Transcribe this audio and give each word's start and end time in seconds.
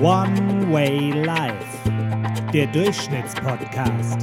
One 0.00 0.72
Way 0.72 1.22
Life, 1.24 1.90
der 2.52 2.66
Durchschnittspodcast. 2.66 4.22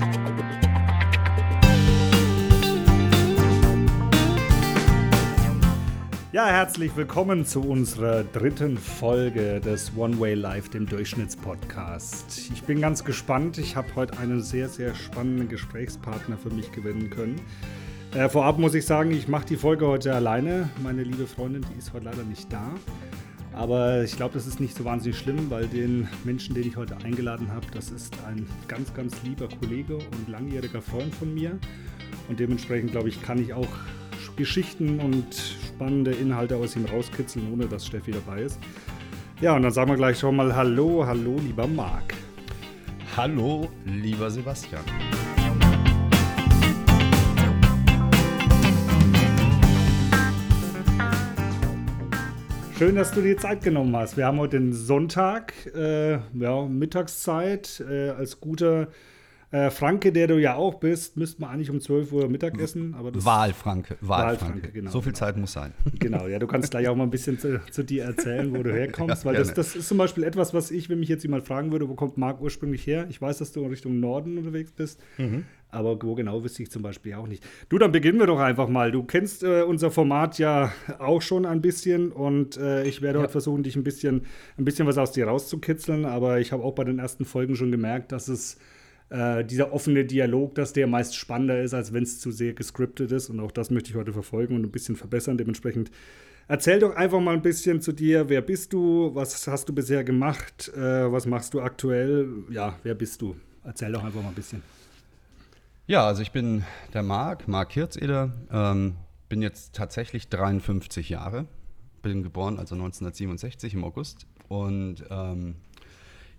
Ja, 6.34 6.48
herzlich 6.48 6.96
willkommen 6.98 7.46
zu 7.46 7.62
unserer 7.62 8.24
dritten 8.26 8.78
Folge 8.78 9.62
des 9.62 9.94
One 9.96 10.20
Way 10.20 10.34
Life, 10.34 10.70
dem 10.70 10.88
Durchschnittspodcast. 10.88 12.52
Ich 12.54 12.64
bin 12.64 12.82
ganz 12.82 13.06
gespannt. 13.06 13.58
Ich 13.58 13.78
habe 13.78 13.96
heute 13.96 14.18
einen 14.20 14.42
sehr, 14.44 14.68
sehr 14.68 14.94
spannenden 14.94 15.48
Gesprächspartner 15.48 16.38
für 16.38 16.50
mich 16.50 16.72
gewinnen 16.74 17.10
können. 17.10 17.40
Äh, 18.14 18.28
vorab 18.28 18.60
muss 18.60 18.74
ich 18.74 18.86
sagen, 18.86 19.12
ich 19.12 19.30
mache 19.30 19.46
die 19.46 19.58
Folge 19.58 19.88
heute 19.88 20.14
alleine. 20.14 20.70
Meine 20.84 21.04
liebe 21.04 21.28
Freundin, 21.28 21.66
die 21.74 21.80
ist 21.80 21.94
heute 21.94 22.06
leider 22.06 22.24
nicht 22.24 22.52
da. 22.52 22.72
Aber 23.54 24.04
ich 24.04 24.16
glaube, 24.16 24.34
das 24.34 24.48
ist 24.48 24.60
nicht 24.60 24.76
so 24.76 24.86
wahnsinnig 24.86 25.18
schlimm, 25.18 25.50
weil 25.50 25.68
den 25.68 26.08
Menschen, 26.24 26.56
den 26.56 26.68
ich 26.68 26.78
heute 26.78 26.98
eingeladen 27.04 27.52
habe, 27.52 27.66
das 27.74 27.92
ist 27.92 28.16
ein 28.26 28.48
ganz, 28.68 28.94
ganz 28.94 29.22
lieber 29.24 29.48
Kollege 29.60 29.96
und 29.96 30.30
langjähriger 30.30 30.82
Freund 30.82 31.14
von 31.14 31.34
mir. 31.34 31.60
Und 32.30 32.40
dementsprechend, 32.40 32.92
glaube 32.92 33.10
ich, 33.10 33.22
kann 33.22 33.42
ich 33.42 33.54
auch 33.54 33.68
Geschichten 34.38 35.00
und 35.00 35.26
spannende 35.36 36.12
Inhalte 36.12 36.56
aus 36.56 36.76
ihm 36.76 36.86
rauskitzeln, 36.86 37.52
ohne 37.52 37.68
dass 37.68 37.86
Steffi 37.86 38.12
dabei 38.12 38.44
ist. 38.44 38.60
Ja, 39.42 39.56
und 39.56 39.64
dann 39.64 39.72
sagen 39.72 39.90
wir 39.90 39.98
gleich 39.98 40.20
schon 40.20 40.36
mal 40.36 40.56
Hallo, 40.56 41.06
hallo, 41.06 41.38
lieber 41.44 41.68
Marc. 41.68 42.14
Hallo, 43.18 43.70
lieber 43.86 44.30
Sebastian. 44.32 44.84
Schön, 52.82 52.96
dass 52.96 53.12
du 53.12 53.22
dir 53.22 53.38
Zeit 53.38 53.62
genommen 53.62 53.96
hast. 53.96 54.18
Wir 54.18 54.26
haben 54.26 54.40
heute 54.40 54.58
den 54.58 54.74
Sonntag, 54.74 55.54
äh, 55.76 56.14
ja, 56.14 56.66
Mittagszeit. 56.68 57.80
Äh, 57.88 58.10
als 58.10 58.40
guter 58.42 58.88
äh, 59.52 59.70
Franke, 59.70 60.14
der 60.14 60.28
du 60.28 60.38
ja 60.38 60.56
auch 60.56 60.76
bist, 60.76 61.18
müsste 61.18 61.42
man 61.42 61.52
eigentlich 61.52 61.70
um 61.70 61.82
12 61.82 62.14
Uhr 62.14 62.30
Mittagessen. 62.30 62.96
Aber 62.96 63.12
das 63.12 63.26
Wahlfranke, 63.26 63.98
Wahlfranke. 64.00 64.42
Wahlfranke 64.46 64.72
genau. 64.72 64.92
So 64.92 65.02
viel 65.02 65.14
Zeit 65.14 65.36
muss 65.36 65.52
sein. 65.52 65.74
Genau, 66.00 66.28
ja, 66.28 66.40
du 66.40 66.48
kannst 66.48 66.72
gleich 66.72 66.88
auch 66.88 66.96
mal 66.96 67.04
ein 67.04 67.10
bisschen 67.10 67.38
zu, 67.38 67.62
zu 67.70 67.84
dir 67.84 68.06
erzählen, 68.06 68.58
wo 68.58 68.64
du 68.64 68.72
herkommst. 68.74 69.24
ja, 69.24 69.30
weil 69.30 69.36
das, 69.36 69.54
das, 69.54 69.76
ist 69.76 69.90
zum 69.90 69.98
Beispiel 69.98 70.24
etwas, 70.24 70.54
was 70.54 70.72
ich, 70.72 70.90
wenn 70.90 71.02
mich 71.02 71.10
jetzt 71.10 71.24
jemand 71.24 71.46
fragen 71.46 71.72
würde, 71.72 71.90
wo 71.90 71.96
kommt 71.96 72.18
Marc 72.18 72.42
ursprünglich 72.42 72.88
her? 72.88 73.08
Ich 73.10 73.22
weiß, 73.22 73.40
dass 73.40 73.52
du 73.52 73.62
in 73.62 73.70
Richtung 73.70 74.00
Norden 74.00 74.38
unterwegs 74.38 74.72
bist. 74.72 75.02
Mhm. 75.18 75.44
Aber 75.70 76.02
wo 76.02 76.16
genau 76.16 76.44
wüsste 76.44 76.64
ich 76.64 76.72
zum 76.72 76.82
Beispiel 76.82 77.14
auch 77.16 77.28
nicht. 77.28 77.46
Du, 77.70 77.78
dann 77.78 77.92
beginnen 77.92 78.20
wir 78.20 78.28
doch 78.28 78.40
einfach 78.40 78.70
mal. 78.70 78.92
Du 78.92 79.04
kennst 79.04 79.44
äh, 79.44 79.64
unser 79.64 79.92
Format 79.92 80.38
ja 80.38 80.72
auch 81.00 81.22
schon 81.22 81.46
ein 81.46 81.62
bisschen 81.62 82.12
und 82.12 82.58
äh, 82.58 82.84
ich 82.84 83.02
werde 83.02 83.20
ja. 83.20 83.24
heute 83.24 83.32
versuchen, 83.32 83.64
dich 83.64 83.76
ein 83.76 83.84
bisschen, 83.84 84.26
ein 84.58 84.66
bisschen 84.66 84.88
was 84.88 84.98
aus 84.98 85.12
dir 85.12 85.28
rauszukitzeln. 85.28 86.06
Aber 86.06 86.40
ich 86.40 86.52
habe 86.52 86.64
auch 86.64 86.74
bei 86.74 86.84
den 86.84 87.00
ersten 87.00 87.26
Folgen 87.26 87.56
schon 87.56 87.72
gemerkt, 87.72 88.12
dass 88.12 88.28
es 88.28 88.58
äh, 89.12 89.44
dieser 89.44 89.74
offene 89.74 90.06
Dialog, 90.06 90.56
dass 90.56 90.74
der 90.74 90.88
meist 90.88 91.16
spannender 91.16 91.62
ist, 91.62 91.74
als 91.74 91.92
wenn 91.94 92.04
es 92.04 92.20
zu 92.20 92.32
sehr 92.32 92.54
gescriptet 92.54 93.12
ist. 93.12 93.30
Und 93.30 93.42
auch 93.42 93.52
das 93.52 93.70
möchte 93.70 93.90
ich 93.90 93.96
heute 93.96 94.14
verfolgen 94.14 94.56
und 94.56 94.64
ein 94.64 94.72
bisschen 94.72 94.96
verbessern. 94.96 95.38
Dementsprechend 95.38 95.92
erzähl 96.48 96.80
doch 96.80 96.96
einfach 96.96 97.20
mal 97.20 97.34
ein 97.34 97.42
bisschen 97.42 97.82
zu 97.82 97.92
dir. 97.92 98.30
Wer 98.30 98.42
bist 98.42 98.72
du? 98.72 99.14
Was 99.14 99.46
hast 99.48 99.68
du 99.68 99.74
bisher 99.74 100.06
gemacht? 100.06 100.72
Äh, 100.76 101.12
was 101.12 101.26
machst 101.26 101.54
du 101.54 101.62
aktuell? 101.62 102.30
Ja, 102.50 102.80
wer 102.84 102.96
bist 102.96 103.22
du? 103.22 103.36
Erzähl 103.66 103.92
doch 103.92 104.04
einfach 104.04 104.22
mal 104.22 104.30
ein 104.30 104.36
bisschen. 104.36 104.64
Ja, 105.88 106.08
also 106.08 106.22
ich 106.22 106.32
bin 106.32 106.64
der 106.94 107.04
Marc, 107.04 107.50
Marc 107.50 107.74
Hirzeder. 107.74 108.32
Ähm, 108.50 108.96
bin 109.28 109.42
jetzt 109.42 109.76
tatsächlich 109.76 110.30
53 110.30 111.10
Jahre. 111.10 111.48
Bin 112.02 112.24
geboren 112.24 112.58
also 112.58 112.76
1967 112.76 113.74
im 113.74 113.84
August. 113.84 114.26
Und 114.48 115.04
ähm, 115.10 115.56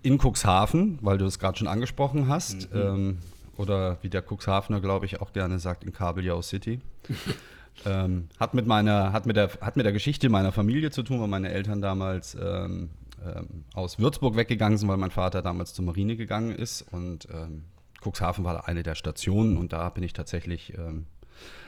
in 0.03 0.19
Cuxhaven, 0.19 0.99
weil 1.01 1.19
du 1.19 1.27
es 1.27 1.39
gerade 1.39 1.59
schon 1.59 1.69
angesprochen 1.69 2.29
hast. 2.29 2.73
Mhm. 2.73 2.81
Ähm, 2.81 3.19
oder 3.57 3.99
wie 4.03 4.09
der 4.09 4.23
Cuxhavener, 4.23 4.81
glaube 4.81 5.07
ich, 5.07 5.21
auch 5.21 5.33
gerne 5.33 5.59
sagt, 5.59 5.85
in 5.85 5.93
Kabeljau 5.93 6.43
City. 6.43 6.81
ähm, 7.87 8.29
hat, 8.39 8.55
mit 8.55 8.67
meiner, 8.67 9.13
hat, 9.13 9.27
mit 9.27 9.37
der, 9.37 9.51
hat 9.61 9.77
mit 9.77 9.85
der 9.85 9.93
Geschichte 9.93 10.29
meiner 10.29 10.53
Familie 10.53 10.91
zu 10.91 11.03
tun, 11.03 11.21
weil 11.21 11.29
meine 11.29 11.51
Eltern 11.51 11.81
damals 11.81 12.35
ähm, 12.35 12.91
ähm, 13.25 13.65
aus 13.75 13.99
Würzburg 13.99 14.37
weggegangen 14.37 14.79
sind, 14.79 14.89
weil 14.89 14.97
mein 14.97 15.11
Vater 15.11 15.43
damals 15.43 15.75
zur 15.75 15.85
Marine 15.85 16.17
gegangen 16.17 16.55
ist. 16.55 16.83
Und 16.91 17.29
ähm, 17.33 17.65
Cuxhaven 18.05 18.45
war 18.45 18.67
eine 18.67 18.83
der 18.83 18.95
Stationen 18.95 19.57
und 19.57 19.73
da 19.73 19.89
bin 19.91 20.03
ich 20.03 20.13
tatsächlich 20.13 20.77
ähm, 20.77 21.07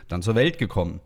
dann 0.09 0.23
zur 0.23 0.35
Welt 0.35 0.59
gekommen. 0.59 1.01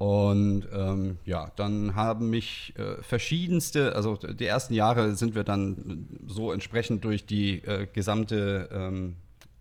Und 0.00 0.66
ähm, 0.72 1.18
ja, 1.26 1.52
dann 1.56 1.94
haben 1.94 2.30
mich 2.30 2.72
äh, 2.78 3.02
verschiedenste, 3.02 3.94
also 3.94 4.16
die 4.16 4.46
ersten 4.46 4.72
Jahre 4.72 5.14
sind 5.14 5.34
wir 5.34 5.44
dann 5.44 6.08
so 6.26 6.52
entsprechend 6.52 7.04
durch 7.04 7.26
die 7.26 7.62
äh, 7.64 7.86
gesamte, 7.92 8.70
ähm, 8.72 9.16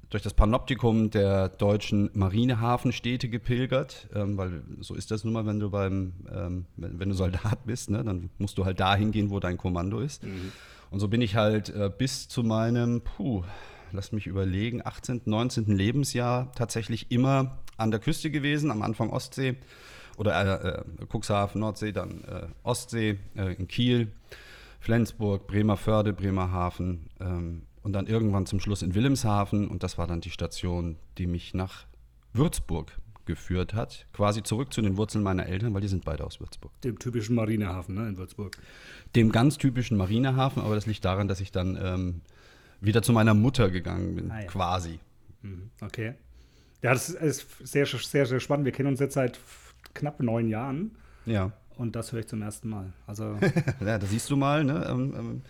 durch 0.09 0.23
das 0.23 0.33
Panoptikum 0.33 1.09
der 1.09 1.49
deutschen 1.49 2.09
Marinehafenstädte 2.13 3.27
gepilgert, 3.27 4.07
ähm, 4.15 4.37
weil 4.37 4.63
so 4.79 4.95
ist 4.95 5.11
das 5.11 5.25
nun 5.25 5.33
mal, 5.33 5.45
wenn 5.45 5.59
du 5.59 5.71
beim, 5.71 6.13
ähm, 6.33 6.67
wenn, 6.77 6.97
wenn, 7.01 7.09
du 7.09 7.15
Soldat 7.15 7.65
bist, 7.65 7.89
ne, 7.89 8.01
dann 8.05 8.29
musst 8.37 8.57
du 8.57 8.63
halt 8.63 8.79
dahin 8.79 9.11
gehen, 9.11 9.31
wo 9.31 9.41
dein 9.41 9.57
Kommando 9.57 9.99
ist. 9.99 10.23
Mhm. 10.23 10.53
Und 10.89 11.01
so 11.01 11.09
bin 11.09 11.19
ich 11.19 11.35
halt 11.35 11.67
äh, 11.67 11.91
bis 11.95 12.29
zu 12.29 12.43
meinem, 12.43 13.01
puh, 13.01 13.43
lass 13.91 14.13
mich 14.13 14.25
überlegen, 14.25 14.83
18., 14.85 15.23
19. 15.25 15.65
Lebensjahr 15.65 16.49
tatsächlich 16.53 17.11
immer 17.11 17.57
an 17.75 17.91
der 17.91 17.99
Küste 17.99 18.31
gewesen, 18.31 18.71
am 18.71 18.83
Anfang 18.83 19.09
Ostsee 19.09 19.57
oder 20.19 20.63
äh, 20.63 20.79
äh, 20.79 21.05
Cuxhaven, 21.11 21.61
Nordsee, 21.61 21.93
dann 21.93 22.23
äh, 22.25 22.47
Ostsee, 22.63 23.17
äh, 23.35 23.53
in 23.53 23.67
Kiel, 23.69 24.11
Flensburg, 24.81 25.47
Bremerförde, 25.47 26.11
Bremerhaven 26.11 27.09
ähm, 27.21 27.61
und 27.83 27.93
dann 27.93 28.05
irgendwann 28.05 28.45
zum 28.45 28.59
Schluss 28.59 28.81
in 28.81 28.93
Wilhelmshaven 28.93 29.69
und 29.69 29.81
das 29.81 29.97
war 29.97 30.07
dann 30.07 30.19
die 30.19 30.29
Station, 30.29 30.97
die 31.17 31.25
mich 31.25 31.53
nach 31.53 31.85
Würzburg 32.33 32.91
geführt 33.25 33.73
hat, 33.73 34.07
quasi 34.11 34.43
zurück 34.43 34.73
zu 34.73 34.81
den 34.81 34.97
Wurzeln 34.97 35.23
meiner 35.23 35.45
Eltern, 35.45 35.73
weil 35.73 35.81
die 35.81 35.87
sind 35.87 36.03
beide 36.03 36.25
aus 36.25 36.41
Würzburg. 36.41 36.71
Dem 36.81 36.99
typischen 36.99 37.35
Marinehafen 37.35 37.95
ne, 37.95 38.09
in 38.09 38.17
Würzburg. 38.17 38.57
Dem 39.15 39.31
ganz 39.31 39.57
typischen 39.57 39.95
Marinehafen, 39.95 40.61
aber 40.61 40.75
das 40.75 40.85
liegt 40.85 41.05
daran, 41.05 41.29
dass 41.29 41.39
ich 41.39 41.53
dann 41.53 41.79
ähm, 41.81 42.21
wieder 42.81 43.01
zu 43.01 43.13
meiner 43.13 43.33
Mutter 43.33 43.69
gegangen 43.69 44.15
bin, 44.15 44.31
ah, 44.31 44.41
ja. 44.41 44.47
quasi. 44.47 44.99
Mhm, 45.43 45.69
okay. 45.81 46.15
Ja, 46.81 46.91
das 46.91 47.09
ist 47.09 47.45
sehr, 47.63 47.85
sehr, 47.85 48.25
sehr 48.25 48.39
spannend. 48.39 48.65
Wir 48.65 48.71
kennen 48.71 48.89
uns 48.89 48.99
jetzt 48.99 49.13
seit 49.13 49.39
knapp 49.99 50.19
neun 50.19 50.47
Jahren. 50.47 50.91
Ja. 51.25 51.51
Und 51.77 51.95
das 51.95 52.11
höre 52.11 52.19
ich 52.19 52.27
zum 52.27 52.41
ersten 52.41 52.69
Mal. 52.69 52.91
Also 53.07 53.37
ja, 53.85 53.97
da 53.97 54.05
siehst 54.05 54.29
du 54.29 54.35
mal, 54.35 54.63
ne? 54.63 54.85
Ähm, 54.89 55.13
ähm, 55.17 55.41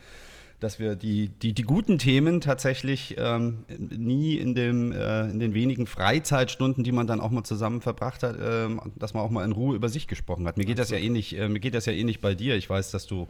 dass 0.59 0.77
wir 0.77 0.95
die, 0.95 1.29
die, 1.29 1.53
die 1.53 1.63
guten 1.63 1.97
Themen 1.97 2.41
tatsächlich 2.41 3.15
ähm, 3.17 3.63
nie 3.69 4.35
in, 4.35 4.55
dem, 4.55 4.91
äh, 4.91 5.29
in 5.29 5.39
den 5.39 5.53
wenigen 5.53 5.87
Freizeitstunden, 5.87 6.83
die 6.83 6.91
man 6.91 7.07
dann 7.07 7.21
auch 7.21 7.29
mal 7.29 7.45
zusammen 7.45 7.79
verbracht 7.79 8.23
hat, 8.23 8.37
äh, 8.37 8.67
dass 8.97 9.13
man 9.13 9.23
auch 9.23 9.29
mal 9.29 9.45
in 9.45 9.53
Ruhe 9.53 9.75
über 9.75 9.87
sich 9.87 10.07
gesprochen 10.07 10.45
hat. 10.45 10.57
Mir 10.57 10.65
geht 10.65 10.77
das 10.77 10.89
ja 10.89 10.97
ähnlich, 10.97 11.37
äh, 11.37 11.47
mir 11.47 11.61
geht 11.61 11.75
das 11.75 11.85
ja 11.85 11.93
ähnlich 11.93 12.19
bei 12.19 12.35
dir. 12.35 12.55
Ich 12.55 12.69
weiß, 12.69 12.91
dass 12.91 13.07
du 13.07 13.29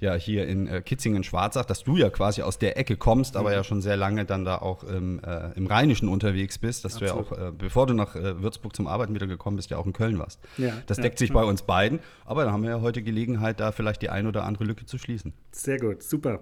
ja 0.00 0.14
hier 0.14 0.46
in 0.46 0.66
äh, 0.66 0.80
Kitzingen-Schwarzach, 0.80 1.64
dass 1.64 1.84
du 1.84 1.96
ja 1.96 2.10
quasi 2.10 2.42
aus 2.42 2.58
der 2.58 2.78
Ecke 2.78 2.96
kommst, 2.96 3.36
aber 3.36 3.50
mhm. 3.50 3.54
ja 3.56 3.64
schon 3.64 3.82
sehr 3.82 3.96
lange 3.96 4.24
dann 4.24 4.44
da 4.44 4.58
auch 4.58 4.84
im, 4.84 5.20
äh, 5.24 5.52
im 5.56 5.66
Rheinischen 5.66 6.08
unterwegs 6.08 6.58
bist, 6.58 6.84
dass 6.84 6.94
Absolut. 6.94 7.30
du 7.30 7.34
ja 7.34 7.42
auch, 7.42 7.48
äh, 7.48 7.52
bevor 7.52 7.86
du 7.86 7.94
nach 7.94 8.14
äh, 8.14 8.40
Würzburg 8.40 8.74
zum 8.76 8.86
Arbeiten 8.86 9.14
wieder 9.14 9.26
gekommen 9.26 9.56
bist, 9.56 9.70
ja 9.70 9.78
auch 9.78 9.86
in 9.86 9.92
Köln 9.92 10.18
warst. 10.18 10.40
Ja, 10.56 10.72
das 10.86 10.98
deckt 10.98 11.18
ja, 11.18 11.26
sich 11.26 11.30
ja. 11.30 11.34
bei 11.34 11.44
uns 11.44 11.62
beiden, 11.62 12.00
aber 12.24 12.44
dann 12.44 12.52
haben 12.52 12.62
wir 12.62 12.70
ja 12.70 12.80
heute 12.80 13.02
Gelegenheit, 13.02 13.60
da 13.60 13.72
vielleicht 13.72 14.02
die 14.02 14.10
ein 14.10 14.26
oder 14.26 14.44
andere 14.44 14.64
Lücke 14.64 14.86
zu 14.86 14.98
schließen. 14.98 15.32
Sehr 15.52 15.78
gut, 15.78 16.02
super. 16.02 16.40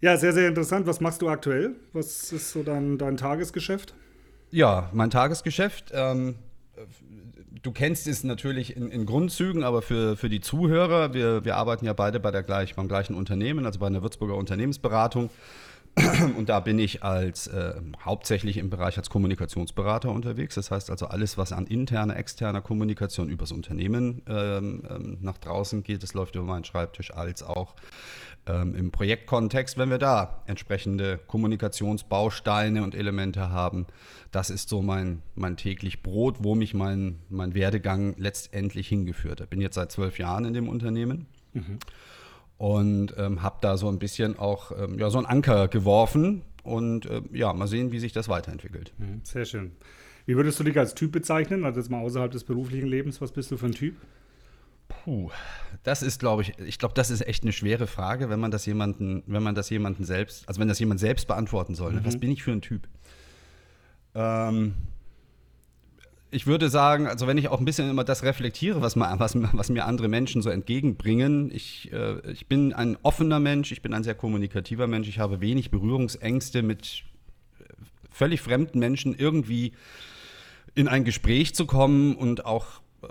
Ja, 0.00 0.16
sehr, 0.16 0.32
sehr 0.32 0.48
interessant. 0.48 0.86
Was 0.86 1.00
machst 1.00 1.22
du 1.22 1.28
aktuell? 1.28 1.76
Was 1.92 2.30
ist 2.32 2.50
so 2.50 2.62
dein, 2.62 2.98
dein 2.98 3.16
Tagesgeschäft? 3.16 3.94
Ja, 4.50 4.90
mein 4.92 5.10
Tagesgeschäft. 5.10 5.92
Ähm, 5.94 6.36
du 7.64 7.72
kennst 7.72 8.06
es 8.06 8.22
natürlich 8.22 8.76
in, 8.76 8.90
in, 8.90 9.06
Grundzügen, 9.06 9.64
aber 9.64 9.82
für, 9.82 10.16
für 10.16 10.28
die 10.28 10.40
Zuhörer, 10.40 11.14
wir, 11.14 11.44
wir 11.44 11.56
arbeiten 11.56 11.86
ja 11.86 11.94
beide 11.94 12.20
bei 12.20 12.30
der 12.30 12.42
gleich, 12.42 12.76
beim 12.76 12.86
gleichen 12.86 13.14
Unternehmen, 13.14 13.66
also 13.66 13.80
bei 13.80 13.86
einer 13.88 14.02
Würzburger 14.02 14.36
Unternehmensberatung. 14.36 15.30
Und 16.36 16.48
da 16.48 16.60
bin 16.60 16.78
ich 16.78 17.04
als 17.04 17.46
äh, 17.46 17.74
hauptsächlich 18.04 18.56
im 18.56 18.68
Bereich 18.68 18.98
als 18.98 19.10
Kommunikationsberater 19.10 20.10
unterwegs. 20.10 20.56
Das 20.56 20.70
heißt 20.70 20.90
also 20.90 21.06
alles, 21.06 21.38
was 21.38 21.52
an 21.52 21.66
interner, 21.66 22.16
externer 22.16 22.60
Kommunikation 22.60 23.28
übers 23.28 23.52
Unternehmen 23.52 24.22
ähm, 24.28 24.82
ähm, 24.90 25.18
nach 25.20 25.38
draußen 25.38 25.84
geht, 25.84 26.02
das 26.02 26.12
läuft 26.14 26.34
über 26.34 26.44
meinen 26.44 26.64
Schreibtisch, 26.64 27.14
als 27.14 27.42
auch 27.44 27.74
ähm, 28.46 28.74
im 28.74 28.90
Projektkontext, 28.90 29.78
wenn 29.78 29.90
wir 29.90 29.98
da 29.98 30.42
entsprechende 30.46 31.18
Kommunikationsbausteine 31.26 32.82
und 32.82 32.94
Elemente 32.94 33.50
haben. 33.50 33.86
Das 34.30 34.50
ist 34.50 34.68
so 34.68 34.82
mein, 34.82 35.22
mein 35.34 35.56
täglich 35.56 36.02
Brot, 36.02 36.36
wo 36.40 36.54
mich 36.54 36.74
mein, 36.74 37.20
mein 37.28 37.54
Werdegang 37.54 38.14
letztendlich 38.18 38.88
hingeführt 38.88 39.40
hat. 39.40 39.50
Bin 39.50 39.60
jetzt 39.60 39.76
seit 39.76 39.92
zwölf 39.92 40.18
Jahren 40.18 40.44
in 40.44 40.54
dem 40.54 40.68
Unternehmen. 40.68 41.26
Mhm. 41.52 41.78
Und 42.56 43.14
ähm, 43.16 43.42
habe 43.42 43.56
da 43.60 43.76
so 43.76 43.88
ein 43.88 43.98
bisschen 43.98 44.38
auch 44.38 44.70
ähm, 44.78 44.98
ja, 44.98 45.10
so 45.10 45.18
einen 45.18 45.26
Anker 45.26 45.68
geworfen 45.68 46.42
und 46.62 47.06
äh, 47.06 47.20
ja, 47.32 47.52
mal 47.52 47.66
sehen, 47.66 47.92
wie 47.92 47.98
sich 47.98 48.12
das 48.12 48.28
weiterentwickelt. 48.28 48.92
Mhm, 48.98 49.20
sehr 49.24 49.44
schön. 49.44 49.72
Wie 50.26 50.36
würdest 50.36 50.58
du 50.60 50.64
dich 50.64 50.78
als 50.78 50.94
Typ 50.94 51.12
bezeichnen? 51.12 51.64
Also 51.64 51.80
jetzt 51.80 51.90
mal 51.90 52.00
außerhalb 52.00 52.30
des 52.30 52.44
beruflichen 52.44 52.88
Lebens, 52.88 53.20
was 53.20 53.32
bist 53.32 53.50
du 53.50 53.56
für 53.56 53.66
ein 53.66 53.72
Typ? 53.72 53.96
Puh, 55.02 55.30
das 55.82 56.02
ist, 56.02 56.20
glaube 56.20 56.42
ich, 56.42 56.58
ich 56.58 56.78
glaube, 56.78 56.94
das 56.94 57.10
ist 57.10 57.26
echt 57.26 57.42
eine 57.42 57.52
schwere 57.52 57.86
Frage, 57.86 58.30
wenn 58.30 58.40
man 58.40 58.50
das 58.50 58.64
jemanden, 58.66 59.22
wenn 59.26 59.42
man 59.42 59.54
das 59.54 59.70
jemanden 59.70 60.04
selbst, 60.04 60.48
also 60.48 60.60
wenn 60.60 60.68
das 60.68 60.78
jemand 60.78 61.00
selbst 61.00 61.26
beantworten 61.26 61.74
soll. 61.74 61.92
Ne? 61.92 62.00
Mhm. 62.00 62.06
Was 62.06 62.18
bin 62.18 62.30
ich 62.30 62.42
für 62.42 62.52
ein 62.52 62.62
Typ? 62.62 62.88
Ähm, 64.14 64.74
ich 66.30 66.46
würde 66.46 66.68
sagen, 66.68 67.06
also 67.06 67.26
wenn 67.26 67.38
ich 67.38 67.48
auch 67.48 67.58
ein 67.58 67.64
bisschen 67.64 67.90
immer 67.90 68.04
das 68.04 68.22
reflektiere, 68.22 68.80
was, 68.80 68.96
mal, 68.96 69.18
was, 69.18 69.34
was 69.36 69.68
mir 69.68 69.84
andere 69.84 70.08
Menschen 70.08 70.42
so 70.42 70.50
entgegenbringen, 70.50 71.50
ich, 71.52 71.92
äh, 71.92 72.20
ich 72.30 72.46
bin 72.46 72.72
ein 72.72 72.96
offener 73.02 73.40
Mensch, 73.40 73.72
ich 73.72 73.82
bin 73.82 73.92
ein 73.92 74.04
sehr 74.04 74.14
kommunikativer 74.14 74.86
Mensch, 74.86 75.08
ich 75.08 75.18
habe 75.18 75.40
wenig 75.40 75.70
Berührungsängste 75.70 76.62
mit 76.62 77.04
völlig 78.10 78.40
fremden 78.40 78.78
Menschen 78.78 79.14
irgendwie 79.14 79.72
in 80.74 80.88
ein 80.88 81.04
Gespräch 81.04 81.54
zu 81.54 81.66
kommen 81.66 82.14
und 82.16 82.46
auch 82.46 82.66
äh, 83.02 83.06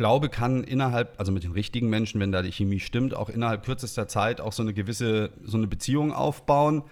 glaube, 0.00 0.30
kann 0.30 0.64
innerhalb, 0.64 1.20
also 1.20 1.30
mit 1.30 1.44
den 1.44 1.52
richtigen 1.52 1.90
Menschen, 1.90 2.22
wenn 2.22 2.32
da 2.32 2.40
die 2.40 2.50
Chemie 2.50 2.80
stimmt, 2.80 3.12
auch 3.12 3.28
innerhalb 3.28 3.66
kürzester 3.66 4.08
Zeit 4.08 4.40
auch 4.40 4.54
so 4.54 4.62
eine 4.62 4.72
gewisse, 4.72 5.28
so 5.44 5.58
eine 5.58 5.66
Beziehung 5.66 6.14
aufbauen, 6.14 6.84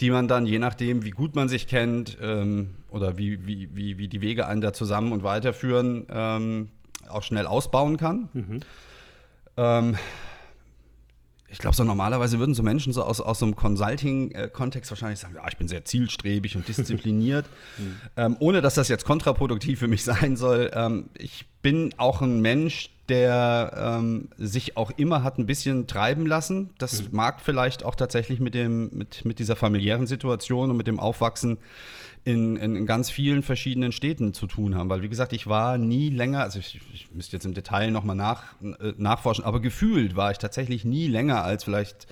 die 0.00 0.10
man 0.10 0.28
dann, 0.28 0.46
je 0.46 0.60
nachdem, 0.60 1.02
wie 1.02 1.10
gut 1.10 1.34
man 1.34 1.48
sich 1.48 1.66
kennt 1.66 2.18
ähm, 2.22 2.76
oder 2.88 3.18
wie, 3.18 3.48
wie, 3.48 3.74
wie, 3.74 3.98
wie 3.98 4.06
die 4.06 4.20
Wege 4.20 4.46
einen 4.46 4.60
da 4.60 4.72
zusammen 4.72 5.10
und 5.10 5.24
weiterführen, 5.24 6.06
ähm, 6.08 6.68
auch 7.08 7.24
schnell 7.24 7.48
ausbauen 7.48 7.96
kann. 7.96 8.28
Mhm. 8.32 8.60
Ähm, 9.56 9.96
ich 11.48 11.58
glaube, 11.58 11.74
so 11.74 11.82
normalerweise 11.82 12.38
würden 12.38 12.54
so 12.54 12.62
Menschen 12.62 12.92
so 12.92 13.02
aus, 13.02 13.20
aus 13.20 13.40
so 13.40 13.44
einem 13.44 13.56
Consulting-Kontext 13.56 14.88
wahrscheinlich 14.88 15.18
sagen, 15.18 15.34
ja, 15.34 15.48
ich 15.48 15.56
bin 15.56 15.66
sehr 15.66 15.84
zielstrebig 15.84 16.54
und 16.54 16.68
diszipliniert, 16.68 17.44
mhm. 17.78 17.96
ähm, 18.16 18.36
ohne 18.38 18.60
dass 18.60 18.76
das 18.76 18.86
jetzt 18.86 19.04
kontraproduktiv 19.04 19.80
für 19.80 19.88
mich 19.88 20.04
sein 20.04 20.36
soll. 20.36 20.70
Ähm, 20.72 21.10
ich 21.18 21.46
bin 21.62 21.94
auch 21.96 22.20
ein 22.20 22.40
Mensch, 22.40 22.90
der 23.08 23.98
ähm, 24.00 24.28
sich 24.38 24.76
auch 24.76 24.90
immer 24.96 25.22
hat 25.22 25.38
ein 25.38 25.46
bisschen 25.46 25.86
treiben 25.86 26.26
lassen. 26.26 26.70
Das 26.78 27.02
mhm. 27.02 27.08
mag 27.12 27.40
vielleicht 27.40 27.84
auch 27.84 27.94
tatsächlich 27.94 28.40
mit, 28.40 28.54
dem, 28.54 28.90
mit, 28.92 29.24
mit 29.24 29.38
dieser 29.38 29.56
familiären 29.56 30.06
Situation 30.06 30.70
und 30.70 30.76
mit 30.76 30.86
dem 30.86 31.00
Aufwachsen 31.00 31.58
in, 32.24 32.56
in, 32.56 32.86
ganz 32.86 33.10
vielen 33.10 33.42
verschiedenen 33.42 33.90
Städten 33.90 34.32
zu 34.32 34.46
tun 34.46 34.76
haben. 34.76 34.88
Weil, 34.88 35.02
wie 35.02 35.08
gesagt, 35.08 35.32
ich 35.32 35.48
war 35.48 35.78
nie 35.78 36.08
länger, 36.08 36.40
also 36.42 36.60
ich, 36.60 36.80
ich 36.94 37.10
müsste 37.12 37.36
jetzt 37.36 37.44
im 37.44 37.54
Detail 37.54 37.90
nochmal 37.90 38.16
nach, 38.16 38.44
äh, 38.62 38.92
nachforschen, 38.96 39.44
aber 39.44 39.60
gefühlt 39.60 40.14
war 40.14 40.30
ich 40.30 40.38
tatsächlich 40.38 40.84
nie 40.84 41.08
länger 41.08 41.42
als 41.42 41.64
vielleicht 41.64 42.06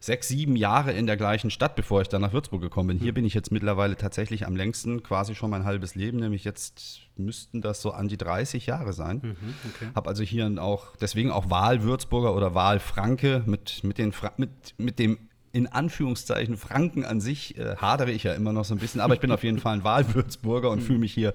sechs, 0.00 0.28
sieben 0.28 0.56
Jahre 0.56 0.92
in 0.92 1.06
der 1.06 1.16
gleichen 1.16 1.50
Stadt, 1.50 1.76
bevor 1.76 2.02
ich 2.02 2.08
dann 2.08 2.22
nach 2.22 2.32
Würzburg 2.32 2.60
gekommen 2.60 2.88
bin. 2.88 2.98
Hier 2.98 3.08
hm. 3.08 3.14
bin 3.14 3.24
ich 3.24 3.34
jetzt 3.34 3.50
mittlerweile 3.52 3.96
tatsächlich 3.96 4.46
am 4.46 4.56
längsten, 4.56 5.02
quasi 5.02 5.34
schon 5.34 5.50
mein 5.50 5.64
halbes 5.64 5.94
Leben, 5.94 6.18
nämlich 6.18 6.44
jetzt 6.44 7.00
müssten 7.16 7.62
das 7.62 7.82
so 7.82 7.92
an 7.92 8.08
die 8.08 8.16
30 8.16 8.66
Jahre 8.66 8.92
sein. 8.92 9.20
Mhm, 9.22 9.54
okay. 9.74 9.90
Habe 9.94 10.08
also 10.08 10.22
hier 10.22 10.46
auch, 10.58 10.96
deswegen 10.96 11.30
auch 11.30 11.50
Wahl-Würzburger 11.50 12.34
oder 12.34 12.54
Wahl-Franke 12.54 13.42
mit, 13.46 13.82
mit, 13.84 13.98
mit, 14.38 14.50
mit 14.76 14.98
dem 14.98 15.18
in 15.52 15.66
Anführungszeichen 15.66 16.58
Franken 16.58 17.06
an 17.06 17.22
sich 17.22 17.56
äh, 17.56 17.76
hadere 17.76 18.10
ich 18.10 18.24
ja 18.24 18.34
immer 18.34 18.52
noch 18.52 18.66
so 18.66 18.74
ein 18.74 18.78
bisschen, 18.78 19.00
aber 19.00 19.14
ich 19.14 19.20
bin 19.20 19.32
auf 19.32 19.42
jeden 19.42 19.58
Fall 19.58 19.72
ein 19.72 19.84
Wahlwürzburger 19.84 20.70
und 20.70 20.82
fühle 20.82 20.98
mich 20.98 21.14
hier 21.14 21.32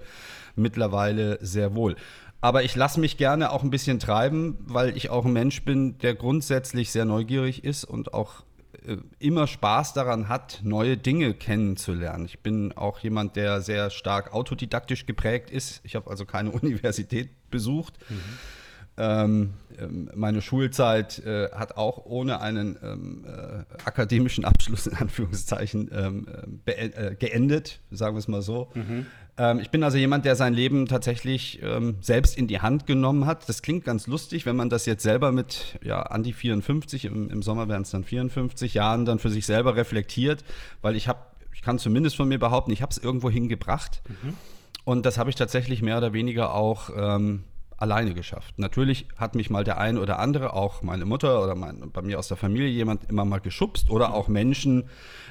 mittlerweile 0.56 1.44
sehr 1.44 1.74
wohl. 1.74 1.96
Aber 2.40 2.64
ich 2.64 2.76
lasse 2.76 3.00
mich 3.00 3.18
gerne 3.18 3.52
auch 3.52 3.64
ein 3.64 3.72
bisschen 3.72 4.00
treiben, 4.00 4.58
weil 4.62 4.96
ich 4.96 5.10
auch 5.10 5.26
ein 5.26 5.34
Mensch 5.34 5.64
bin, 5.64 5.98
der 6.00 6.14
grundsätzlich 6.16 6.92
sehr 6.92 7.06
neugierig 7.06 7.64
ist 7.64 7.84
und 7.84 8.14
auch 8.14 8.44
immer 9.20 9.48
Spaß 9.48 9.94
daran 9.94 10.28
hat, 10.28 10.62
neue 10.64 10.98
Dinge 10.98 11.34
kennenzulernen. 11.34 12.26
Ich 12.26 12.40
bin 12.40 12.72
auch 12.74 13.00
jemand, 13.00 13.36
der 13.36 13.62
sehr 13.62 13.90
stark 13.90 14.34
autodidaktisch 14.34 15.06
geprägt 15.06 15.52
ist. 15.52 15.82
Ich 15.84 15.96
habe 15.96 16.10
also 16.10 16.26
keine 16.26 16.52
Universität 16.52 17.30
besucht. 17.50 17.98
Mhm 18.10 18.38
ähm, 18.98 19.54
ähm, 19.80 20.10
meine 20.14 20.42
Schulzeit 20.42 21.20
äh, 21.20 21.50
hat 21.52 21.78
auch 21.78 22.06
ohne 22.06 22.42
einen 22.42 22.78
ähm, 22.84 23.26
äh, 23.26 23.64
akademischen 23.86 24.44
Abschluss 24.44 24.86
in 24.86 24.96
Anführungszeichen 24.96 25.90
ähm, 25.94 26.28
äh, 26.66 27.16
geendet, 27.16 27.80
sagen 27.90 28.16
wir 28.16 28.20
es 28.20 28.28
mal 28.28 28.42
so. 28.42 28.70
Mhm. 28.74 29.06
Ähm, 29.42 29.60
ich 29.60 29.72
bin 29.72 29.84
also 29.84 29.98
jemand, 29.98 30.24
der 30.24 30.36
sein 30.36 30.54
Leben 30.54 30.86
tatsächlich 30.86 31.60
ähm, 31.64 31.96
selbst 32.00 32.38
in 32.38 32.48
die 32.48 32.62
Hand 32.62 32.86
genommen 32.86 33.26
hat. 33.26 33.50
Das 33.50 33.64
klingt 33.64 33.84
ganz 33.84 34.06
lustig, 34.06 34.46
wenn 34.46 34.56
man 34.56 34.70
das 34.70 34.86
jetzt 34.86 35.02
selber 35.02 35.32
mit 35.32 35.80
ja, 35.84 36.04
an 36.04 36.22
die 36.22 36.32
54, 36.32 37.06
im, 37.06 37.30
im 37.32 37.42
Sommer 37.42 37.68
wären 37.68 37.82
es 37.82 37.90
dann 37.90 38.04
54 38.04 38.76
Jahren 38.76 39.06
dann 39.06 39.18
für 39.18 39.32
sich 39.32 39.48
selber 39.48 39.76
reflektiert, 39.76 40.44
weil 40.84 40.96
ich 40.96 41.08
habe, 41.08 41.20
ich 41.56 41.64
kann 41.64 41.80
zumindest 41.80 42.18
von 42.18 42.28
mir 42.28 42.38
behaupten, 42.38 42.72
ich 42.72 42.84
habe 42.84 42.92
es 42.92 43.00
irgendwo 43.00 43.32
hingebracht. 43.32 44.04
Mhm. 44.08 44.34
Und 44.84 45.08
das 45.08 45.18
habe 45.18 45.32
ich 45.32 45.36
tatsächlich 45.36 45.82
mehr 45.82 45.98
oder 45.98 46.14
weniger 46.14 46.54
auch 46.54 46.92
ähm, 46.96 47.44
alleine 47.82 48.14
geschafft. 48.14 48.60
Natürlich 48.60 49.08
hat 49.18 49.36
mich 49.36 49.50
mal 49.50 49.64
der 49.64 49.78
ein 49.80 49.98
oder 49.98 50.20
andere, 50.20 50.54
auch 50.54 50.82
meine 50.82 51.06
Mutter 51.06 51.44
oder 51.44 51.56
mein, 51.56 51.92
bei 51.92 52.02
mir 52.02 52.20
aus 52.20 52.28
der 52.28 52.38
Familie 52.38 52.68
jemand 52.68 53.10
immer 53.10 53.26
mal 53.26 53.40
geschubst 53.40 53.90
oder 53.90 54.14
auch 54.14 54.28
Menschen, 54.28 54.86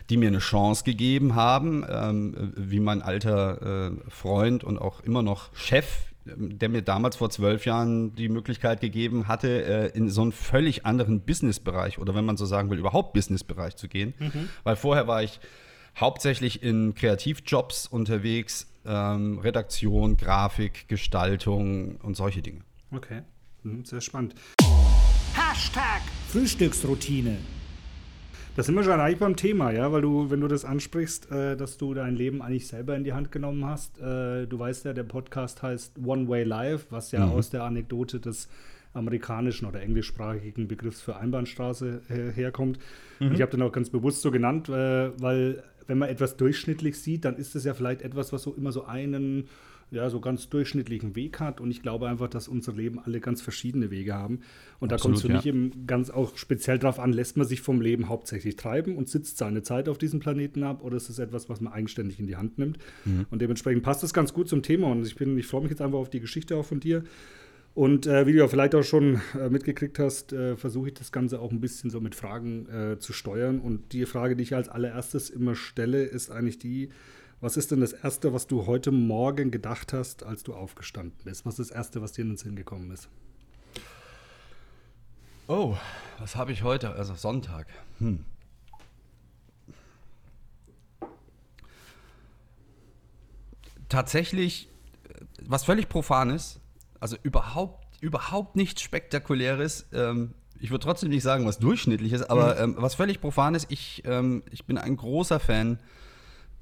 die 0.09 0.17
mir 0.17 0.29
eine 0.29 0.39
Chance 0.39 0.85
gegeben 0.85 1.35
haben, 1.35 1.85
ähm, 1.89 2.53
wie 2.57 2.81
mein 2.81 3.03
alter 3.03 3.91
äh, 3.91 4.11
Freund 4.11 4.65
und 4.65 4.79
auch 4.79 5.01
immer 5.01 5.23
noch 5.23 5.55
Chef, 5.55 6.11
der 6.25 6.69
mir 6.69 6.83
damals 6.83 7.17
vor 7.17 7.31
zwölf 7.31 7.65
Jahren 7.65 8.15
die 8.15 8.29
Möglichkeit 8.29 8.81
gegeben 8.81 9.29
hatte, 9.29 9.65
äh, 9.65 9.97
in 9.97 10.11
so 10.11 10.23
einen 10.23 10.33
völlig 10.33 10.85
anderen 10.85 11.21
Businessbereich 11.21 11.99
oder 11.99 12.15
wenn 12.15 12.25
man 12.25 12.37
so 12.37 12.47
sagen 12.47 12.71
will, 12.71 12.79
überhaupt 12.79 13.13
Businessbereich 13.13 13.77
zu 13.77 13.89
gehen. 13.89 14.15
Mhm. 14.19 14.49
Weil 14.65 14.77
vorher 14.77 15.07
war 15.07 15.23
ich 15.23 15.41
hauptsächlich 15.99 16.63
in 16.63 16.95
Kreativjobs 16.95 17.87
unterwegs, 17.87 18.70
ähm, 18.85 19.39
Redaktion, 19.39 20.17
Grafik, 20.17 20.89
Gestaltung 20.89 21.97
und 21.97 22.17
solche 22.17 22.43
Dinge. 22.43 22.61
Okay, 22.91 23.23
hm, 23.63 23.85
sehr 23.85 24.01
spannend. 24.01 24.35
Hashtag 25.35 26.03
Frühstücksroutine. 26.29 27.39
Da 28.57 28.65
sind 28.65 28.75
wir 28.75 28.83
schon 28.83 28.99
eigentlich 28.99 29.21
beim 29.21 29.37
Thema, 29.37 29.71
ja, 29.71 29.93
weil 29.93 30.03
du, 30.03 30.31
wenn 30.31 30.41
du 30.41 30.49
das 30.49 30.65
ansprichst, 30.65 31.31
äh, 31.31 31.57
dass 31.57 31.79
du 31.79 31.95
dein 31.95 32.17
Leben 32.17 32.43
eigentlich 32.43 32.67
selber 32.67 32.97
in 32.97 33.05
die 33.05 33.13
Hand 33.13 33.31
genommen 33.31 33.65
hast. 33.65 33.99
Äh, 34.01 34.47
du 34.47 34.59
weißt 34.59 34.85
ja, 34.85 34.93
der 34.93 35.05
Podcast 35.05 35.63
heißt 35.63 35.99
One 36.05 36.29
Way 36.29 36.45
Life, 36.45 36.87
was 36.91 37.13
ja 37.13 37.27
mhm. 37.27 37.33
aus 37.33 37.51
der 37.51 37.63
Anekdote 37.63 38.19
des 38.19 38.49
amerikanischen 38.93 39.67
oder 39.67 39.81
englischsprachigen 39.83 40.67
Begriffs 40.67 41.01
für 41.01 41.17
Einbahnstraße 41.17 42.03
äh, 42.09 42.33
herkommt. 42.33 42.79
Mhm. 43.21 43.33
Ich 43.33 43.41
habe 43.41 43.53
den 43.53 43.63
auch 43.63 43.73
ganz 43.73 43.89
bewusst 43.89 44.21
so 44.23 44.31
genannt, 44.31 44.69
äh, 44.69 45.13
weil 45.21 45.63
wenn 45.91 45.99
man 45.99 46.09
etwas 46.09 46.37
durchschnittlich 46.37 47.01
sieht, 47.01 47.25
dann 47.25 47.37
ist 47.37 47.57
es 47.57 47.65
ja 47.65 47.75
vielleicht 47.75 48.03
etwas, 48.03 48.33
was 48.33 48.45
so 48.45 48.55
immer 48.55 48.71
so 48.71 48.85
einen, 48.85 49.49
ja, 49.91 50.09
so 50.09 50.21
ganz 50.21 50.49
durchschnittlichen 50.49 51.17
Weg 51.17 51.41
hat. 51.41 51.61
Und 51.61 51.73
ich 51.73 51.83
glaube 51.83 52.09
einfach, 52.09 52.29
dass 52.29 52.47
unser 52.47 52.73
Leben 52.73 53.01
alle 53.01 53.19
ganz 53.19 53.43
verschiedene 53.43 53.91
Wege 53.91 54.15
haben. 54.15 54.39
Und 54.79 54.93
Absolut, 54.93 54.93
da 54.93 55.03
kommt 55.03 55.17
es 55.17 55.23
für 55.23 55.29
ja. 55.29 55.35
mich 55.35 55.47
eben 55.47 55.87
ganz 55.89 56.11
auch 56.11 56.37
speziell 56.39 56.79
darauf 56.79 57.01
an, 57.01 57.13
lässt 57.13 57.37
man 57.37 57.45
sich 57.45 57.61
vom 57.61 57.81
Leben 57.81 58.09
hauptsächlich 58.09 58.55
treiben 58.55 58.97
und 58.97 59.09
sitzt 59.09 59.37
seine 59.37 59.65
Zeit 59.65 59.89
auf 59.89 59.99
diesem 59.99 60.21
Planeten 60.21 60.63
ab 60.63 60.85
oder 60.85 60.97
ist 60.97 61.09
es 61.09 61.19
etwas, 61.19 61.49
was 61.49 61.61
man 61.61 61.73
eigenständig 61.73 62.21
in 62.21 62.29
die 62.29 62.37
Hand 62.37 62.57
nimmt? 62.59 62.79
Mhm. 63.05 63.27
Und 63.33 63.43
dementsprechend 63.43 63.83
passt 63.83 64.05
es 64.05 64.15
ganz 64.15 64.33
gut 64.33 64.49
zum 64.49 64.63
Thema. 64.63 64.87
Und 64.93 65.05
ich 65.05 65.17
bin, 65.17 65.37
ich 65.37 65.47
freue 65.49 65.63
mich 65.63 65.71
jetzt 65.71 65.83
einfach 65.83 65.99
auf 65.99 66.11
die 66.11 66.21
Geschichte 66.21 66.55
auch 66.55 66.65
von 66.65 66.79
dir. 66.79 67.03
Und 67.75 68.07
äh, 68.07 68.27
wie 68.27 68.33
du 68.33 68.39
ja 68.39 68.49
vielleicht 68.49 68.75
auch 68.75 68.83
schon 68.83 69.21
äh, 69.39 69.49
mitgekriegt 69.49 69.99
hast, 69.99 70.33
äh, 70.33 70.57
versuche 70.57 70.89
ich 70.89 70.95
das 70.95 71.13
Ganze 71.13 71.41
auch 71.41 71.53
ein 71.53 71.61
bisschen 71.61 71.91
so 71.91 72.01
mit 72.01 72.15
Fragen 72.15 72.69
äh, 72.69 72.99
zu 72.99 73.13
steuern. 73.13 73.61
Und 73.61 73.93
die 73.93 74.07
Frage, 74.07 74.35
die 74.35 74.43
ich 74.43 74.55
als 74.55 74.69
allererstes 74.69 75.31
immer 75.31 75.55
stelle, 75.55 76.03
ist 76.03 76.31
eigentlich 76.31 76.59
die, 76.59 76.91
was 77.41 77.57
ist 77.57 77.71
denn 77.71 77.81
das 77.81 77.93
Erste, 77.93 78.33
was 78.33 78.47
du 78.49 78.67
heute 78.67 78.91
Morgen 78.91 79.51
gedacht 79.51 79.93
hast, 79.93 80.25
als 80.25 80.43
du 80.43 80.53
aufgestanden 80.53 81.19
bist? 81.25 81.47
Was 81.47 81.59
ist 81.59 81.71
das 81.71 81.77
Erste, 81.77 82.03
was 82.03 82.13
dir 82.13 82.23
in 82.23 82.31
den 82.31 82.37
Sinn 82.37 82.57
gekommen 82.57 82.91
ist? 82.91 83.09
Oh, 85.47 85.77
was 86.19 86.37
habe 86.37 86.53
ich 86.53 86.63
heute? 86.65 86.95
Also 86.95 87.15
Sonntag. 87.15 87.67
Hm. 87.99 88.25
Tatsächlich, 93.89 94.69
was 95.43 95.65
völlig 95.65 95.89
profan 95.89 96.31
ist, 96.31 96.61
also 97.01 97.17
überhaupt, 97.23 97.87
überhaupt 98.01 98.57
nichts 98.57 98.83
Spektakuläres. 98.83 99.87
Ähm, 99.93 100.35
ich 100.61 100.71
würde 100.71 100.85
trotzdem 100.85 101.09
nicht 101.09 101.23
sagen, 101.23 101.47
was 101.47 101.59
durchschnittlich 101.59 102.13
ist, 102.13 102.31
aber 102.31 102.55
mhm. 102.55 102.75
ähm, 102.75 102.75
was 102.79 102.95
völlig 102.95 103.21
profan 103.21 103.55
ist, 103.55 103.67
ich, 103.71 104.03
ähm, 104.05 104.43
ich 104.51 104.67
bin 104.67 104.79
ein 104.79 104.97
großer 104.97 105.41
Fan 105.41 105.79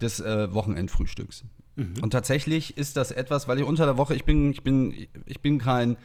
des 0.00 0.20
äh, 0.20 0.52
Wochenendfrühstücks. 0.54 1.44
Mhm. 1.76 1.94
Und 2.02 2.10
tatsächlich 2.10 2.76
ist 2.76 2.96
das 2.96 3.10
etwas, 3.10 3.48
weil 3.48 3.58
ich 3.58 3.64
unter 3.64 3.84
der 3.84 3.96
Woche, 3.96 4.14
ich 4.14 4.24
bin, 4.24 4.52
ich 4.52 4.62
bin, 4.62 4.94
ich 5.26 5.40
bin 5.40 5.58
kein, 5.58 5.96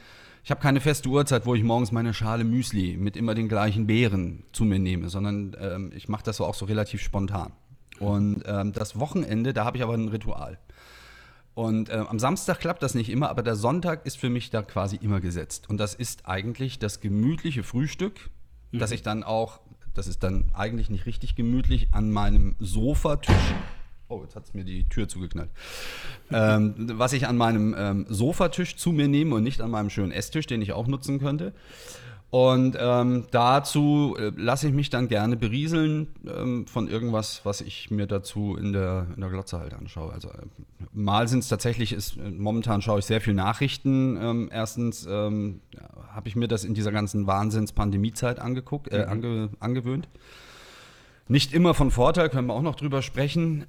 ich 0.44 0.52
habe 0.52 0.62
keine 0.62 0.82
feste 0.82 1.08
Uhrzeit, 1.10 1.46
wo 1.46 1.56
ich 1.56 1.64
morgens 1.64 1.92
meine 1.92 2.14
Schale 2.14 2.44
Müsli 2.44 2.98
mit 2.98 3.16
immer 3.16 3.36
den 3.36 3.48
gleichen 3.48 3.88
Beeren 3.88 4.44
zu 4.52 4.66
mir 4.66 4.80
nehme, 4.80 5.10
sondern 5.10 5.56
ähm, 5.60 5.92
ich 5.96 6.10
mache 6.10 6.24
das 6.24 6.38
so 6.38 6.46
auch 6.46 6.56
so 6.56 6.66
relativ 6.66 7.02
spontan. 7.02 7.54
Und 8.00 8.44
ähm, 8.46 8.74
das 8.74 9.00
Wochenende, 9.00 9.54
da 9.54 9.66
habe 9.66 9.78
ich 9.78 9.84
aber 9.84 9.94
ein 9.94 10.10
Ritual. 10.10 10.58
Und 11.56 11.90
äh, 11.90 11.94
am 11.94 12.18
Samstag 12.20 12.60
klappt 12.60 12.82
das 12.82 12.96
nicht 12.96 13.10
immer, 13.10 13.30
aber 13.30 13.44
der 13.44 13.56
Sonntag 13.56 14.06
ist 14.06 14.18
für 14.18 14.30
mich 14.30 14.50
da 14.50 14.64
quasi 14.64 14.96
immer 14.96 15.22
gesetzt. 15.22 15.70
Und 15.70 15.78
das 15.78 15.94
ist 15.94 16.26
eigentlich 16.26 16.80
das 16.80 17.00
gemütliche 17.00 17.64
Frühstück, 17.64 18.30
mhm. 18.72 18.80
das 18.80 18.92
ich 18.92 19.04
dann 19.04 19.24
auch, 19.24 19.60
das 19.94 20.08
ist 20.08 20.24
dann 20.24 20.52
eigentlich 20.54 20.90
nicht 20.90 21.06
richtig 21.06 21.36
gemütlich, 21.36 21.90
an 21.92 22.12
meinem 22.12 22.56
Sofatisch 22.60 23.54
Oh, 24.10 24.22
jetzt 24.22 24.36
hat 24.36 24.44
es 24.46 24.54
mir 24.54 24.64
die 24.64 24.84
Tür 24.90 25.08
zugeknallt. 25.08 25.50
ähm, 26.32 26.76
was 26.78 27.14
ich 27.14 27.26
an 27.28 27.36
meinem 27.36 27.74
ähm, 27.76 28.06
Sofatisch 28.10 28.76
zu 28.76 28.92
mir 28.92 29.08
nehme 29.08 29.36
und 29.36 29.44
nicht 29.44 29.60
an 29.60 29.72
meinem 29.72 29.90
schönen 29.90 30.12
Esstisch, 30.12 30.46
den 30.46 30.62
ich 30.62 30.74
auch 30.74 30.86
nutzen 30.86 31.20
könnte. 31.20 31.54
Und 32.34 32.76
ähm, 32.80 33.28
dazu 33.30 34.16
äh, 34.18 34.32
lasse 34.36 34.68
ich 34.68 34.74
mich 34.74 34.90
dann 34.90 35.08
gerne 35.08 35.38
berieseln 35.38 36.08
ähm, 36.26 36.66
von 36.66 36.88
irgendwas, 36.88 37.42
was 37.44 37.62
ich 37.62 37.92
mir 37.92 38.08
dazu 38.08 38.58
in 38.60 38.74
der, 38.74 39.06
in 39.14 39.22
der 39.22 39.30
Glotze 39.30 39.60
halt 39.60 39.76
anschaue. 39.76 40.12
Also 40.12 40.30
äh, 40.30 40.42
mal 40.94 41.28
sind 41.28 41.44
es 41.44 41.48
tatsächlich, 41.48 41.94
ist, 41.94 42.18
äh, 42.18 42.32
momentan 42.32 42.82
schaue 42.82 42.98
ich 42.98 43.06
sehr 43.06 43.22
viel 43.22 43.36
Nachrichten. 43.36 44.18
Ähm, 44.20 44.50
erstens 44.52 45.06
ähm, 45.08 45.62
habe 46.12 46.28
ich 46.28 46.36
mir 46.36 46.48
das 46.48 46.64
in 46.64 46.74
dieser 46.74 46.92
ganzen 46.92 47.28
Wahnsinns-Pandemiezeit 47.28 48.40
angeguckt, 48.40 48.92
äh, 48.92 49.06
mhm. 49.06 49.12
ange, 49.12 49.50
angewöhnt. 49.60 50.10
Nicht 51.28 51.54
immer 51.54 51.76
von 51.76 51.92
Vorteil, 51.92 52.30
können 52.30 52.48
wir 52.48 52.56
auch 52.56 52.64
noch 52.64 52.76
drüber 52.76 53.04
sprechen. 53.04 53.64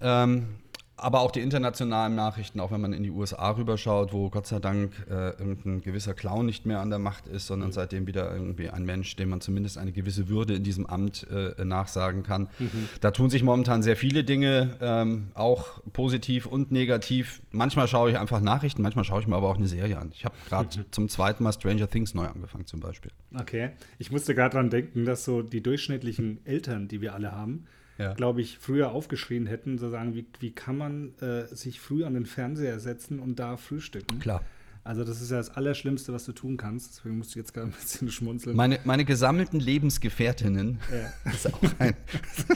Aber 0.97 1.21
auch 1.21 1.33
die 1.33 1.41
internationalen 1.41 2.15
Nachrichten, 2.15 2.61
auch 2.61 2.71
wenn 2.71 2.81
man 2.81 2.93
in 2.93 3.03
die 3.03 3.11
USA 3.11 3.51
rüberschaut, 3.51 4.13
wo 4.13 4.31
Gott 4.31 4.47
sei 4.47 4.61
Dank 4.61 4.93
äh, 5.11 5.31
irgendein 5.31 5.81
gewisser 5.81 6.15
Clown 6.15 6.47
nicht 6.47 6.67
mehr 6.67 6.81
an 6.81 6.91
der 6.91 7.01
Macht 7.01 7.27
ist, 7.27 7.49
sondern 7.49 7.71
mhm. 7.71 7.73
seitdem 7.73 8.07
wieder 8.07 8.33
irgendwie 8.33 8.71
ein 8.71 8.85
Mensch, 8.85 9.17
dem 9.17 9.31
man 9.31 9.41
zumindest 9.41 9.77
eine 9.77 9.91
gewisse 9.91 10.29
Würde 10.29 10.55
in 10.55 10.63
diesem 10.63 10.87
Amt 10.87 11.27
äh, 11.31 11.65
nachsagen 11.65 12.23
kann. 12.23 12.49
Mhm. 12.61 12.89
Da 13.01 13.11
tun 13.11 13.29
sich 13.29 13.43
momentan 13.43 13.83
sehr 13.83 13.97
viele 13.97 14.23
Dinge, 14.23 14.77
ähm, 14.81 15.29
auch 15.35 15.83
positiv 15.93 16.47
und 16.47 16.71
negativ. 16.71 17.43
Manchmal 17.51 17.89
schaue 17.89 18.11
ich 18.11 18.19
einfach 18.19 18.41
Nachrichten, 18.41 18.83
manchmal 18.83 19.05
schaue 19.05 19.21
ich 19.21 19.27
mir 19.27 19.35
aber 19.35 19.49
auch 19.49 19.57
eine 19.57 19.67
Serie 19.67 19.99
an. 19.99 20.13
Ich 20.15 20.25
habe 20.25 20.37
gerade 20.49 20.79
mhm. 20.79 20.85
zum 20.93 21.09
zweiten 21.09 21.43
Mal 21.43 21.53
Stranger 21.53 21.91
Things 21.91 22.15
neu 22.15 22.27
angefangen 22.27 22.67
zum 22.67 22.79
Beispiel. 22.79 23.11
Okay, 23.37 23.71
ich 23.99 24.13
musste 24.13 24.35
gerade 24.37 24.53
daran 24.53 24.71
denken, 24.71 25.05
dass 25.05 25.25
so 25.25 25.43
die 25.43 25.61
durchschnittlichen 25.61 26.47
Eltern, 26.47 26.87
die 26.87 27.01
wir 27.01 27.15
alle 27.15 27.33
haben, 27.33 27.67
ja. 27.99 28.15
glaube 28.15 28.41
ich, 28.41 28.59
früher 28.59 28.93
aufgeschrien 28.93 29.47
hätten, 29.47 29.79
so 29.79 29.91
sagen, 29.91 30.15
wie, 30.15 30.27
wie 30.41 30.51
kann 30.51 30.77
man 30.77 31.15
äh, 31.21 31.47
sich 31.55 31.81
früh 31.81 32.05
an 32.05 32.15
den 32.15 32.27
Fernseher 32.27 32.81
setzen 32.81 33.19
und 33.19 33.39
da 33.39 33.57
frühstücken? 33.57 34.19
Klar. 34.19 34.43
Also 34.87 35.03
das 35.03 35.23
ist 35.23 35.31
ja 35.31 35.39
das 35.39 35.49
Allerschlimmste, 35.49 36.13
was 36.13 36.27
du 36.27 36.33
tun 36.33 36.59
kannst. 36.59 36.99
Deswegen 36.99 37.17
musst 37.17 37.35
du 37.35 37.39
jetzt 37.39 37.55
gerade 37.55 37.69
ein 37.69 37.73
bisschen 37.73 38.11
schmunzeln. 38.11 38.55
Meine, 38.55 38.81
meine 38.85 39.07
gesammelten 39.07 39.59
Lebensgefährtinnen, 39.59 40.79
ja. 40.93 41.13
das, 41.25 41.35
ist 41.47 41.55
auch 41.55 41.61
ein, 41.79 41.97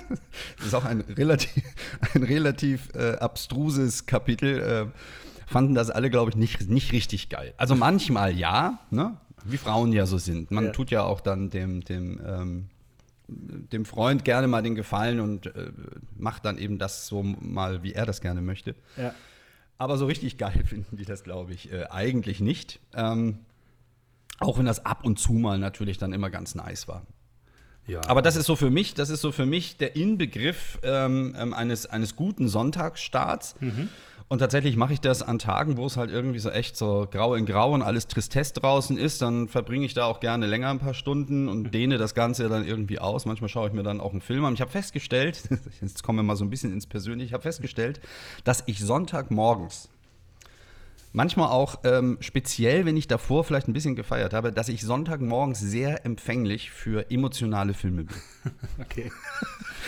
ist 0.64 0.74
auch 0.74 0.84
ein 0.84 1.00
relativ, 1.00 1.62
ein 2.14 2.22
relativ 2.22 2.90
äh, 2.94 3.12
abstruses 3.12 4.04
Kapitel, 4.04 4.58
äh, 4.58 4.86
fanden 5.46 5.74
das 5.74 5.88
alle, 5.88 6.10
glaube 6.10 6.30
ich, 6.30 6.36
nicht, 6.36 6.68
nicht 6.68 6.92
richtig 6.92 7.30
geil. 7.30 7.54
Also 7.56 7.74
manchmal 7.74 8.36
ja, 8.36 8.80
ne? 8.90 9.16
wie 9.44 9.56
Frauen 9.56 9.92
ja 9.94 10.04
so 10.04 10.18
sind. 10.18 10.50
Man 10.50 10.66
ja. 10.66 10.70
tut 10.72 10.90
ja 10.90 11.04
auch 11.04 11.22
dann 11.22 11.48
dem, 11.48 11.82
dem 11.82 12.20
ähm, 12.26 12.66
dem 13.28 13.84
Freund 13.84 14.24
gerne 14.24 14.48
mal 14.48 14.62
den 14.62 14.74
Gefallen 14.74 15.20
und 15.20 15.46
äh, 15.46 15.70
macht 16.16 16.44
dann 16.44 16.58
eben 16.58 16.78
das 16.78 17.06
so 17.06 17.22
mal, 17.22 17.82
wie 17.82 17.92
er 17.92 18.06
das 18.06 18.20
gerne 18.20 18.40
möchte. 18.40 18.74
Ja. 18.96 19.14
Aber 19.76 19.96
so 19.98 20.06
richtig 20.06 20.38
geil 20.38 20.64
finden 20.66 20.96
die 20.96 21.04
das, 21.04 21.22
glaube 21.22 21.52
ich, 21.52 21.70
äh, 21.72 21.86
eigentlich 21.90 22.40
nicht. 22.40 22.80
Ähm, 22.94 23.40
auch 24.40 24.58
wenn 24.58 24.66
das 24.66 24.84
ab 24.84 25.04
und 25.04 25.18
zu 25.18 25.32
mal 25.32 25.58
natürlich 25.58 25.98
dann 25.98 26.12
immer 26.12 26.30
ganz 26.30 26.54
nice 26.54 26.88
war. 26.88 27.06
Ja. 27.86 28.02
Aber 28.06 28.22
das 28.22 28.36
ist 28.36 28.46
so 28.46 28.54
für 28.54 28.70
mich, 28.70 28.94
das 28.94 29.08
ist 29.08 29.22
so 29.22 29.32
für 29.32 29.46
mich 29.46 29.78
der 29.78 29.96
Inbegriff 29.96 30.78
ähm, 30.82 31.34
ähm 31.38 31.54
eines, 31.54 31.86
eines 31.86 32.16
guten 32.16 32.48
Sonntagsstarts. 32.48 33.56
Mhm. 33.60 33.88
Und 34.28 34.40
tatsächlich 34.40 34.76
mache 34.76 34.92
ich 34.92 35.00
das 35.00 35.22
an 35.22 35.38
Tagen, 35.38 35.78
wo 35.78 35.86
es 35.86 35.96
halt 35.96 36.10
irgendwie 36.10 36.38
so 36.38 36.50
echt 36.50 36.76
so 36.76 37.08
grau 37.10 37.34
in 37.34 37.46
grau 37.46 37.72
und 37.72 37.80
alles 37.80 38.08
Tristesse 38.08 38.52
draußen 38.54 38.98
ist. 38.98 39.22
Dann 39.22 39.48
verbringe 39.48 39.86
ich 39.86 39.94
da 39.94 40.04
auch 40.04 40.20
gerne 40.20 40.46
länger 40.46 40.68
ein 40.68 40.78
paar 40.78 40.92
Stunden 40.92 41.48
und 41.48 41.72
dehne 41.72 41.96
das 41.96 42.14
Ganze 42.14 42.50
dann 42.50 42.66
irgendwie 42.66 42.98
aus. 42.98 43.24
Manchmal 43.24 43.48
schaue 43.48 43.68
ich 43.68 43.72
mir 43.72 43.82
dann 43.82 44.00
auch 44.00 44.12
einen 44.12 44.20
Film 44.20 44.44
an. 44.44 44.52
Ich 44.52 44.60
habe 44.60 44.70
festgestellt, 44.70 45.48
jetzt 45.80 46.02
kommen 46.02 46.18
wir 46.18 46.22
mal 46.24 46.36
so 46.36 46.44
ein 46.44 46.50
bisschen 46.50 46.74
ins 46.74 46.86
Persönliche, 46.86 47.28
ich 47.28 47.32
habe 47.32 47.42
festgestellt, 47.42 48.00
dass 48.44 48.62
ich 48.66 48.80
Sonntagmorgens 48.80 49.88
Manchmal 51.12 51.48
auch 51.48 51.80
ähm, 51.84 52.18
speziell, 52.20 52.84
wenn 52.84 52.96
ich 52.96 53.08
davor 53.08 53.42
vielleicht 53.44 53.66
ein 53.66 53.72
bisschen 53.72 53.96
gefeiert 53.96 54.34
habe, 54.34 54.52
dass 54.52 54.68
ich 54.68 54.82
Sonntagmorgens 54.82 55.58
sehr 55.58 56.04
empfänglich 56.04 56.70
für 56.70 57.10
emotionale 57.10 57.72
Filme 57.72 58.04
bin. 58.04 58.16
okay. 58.80 59.10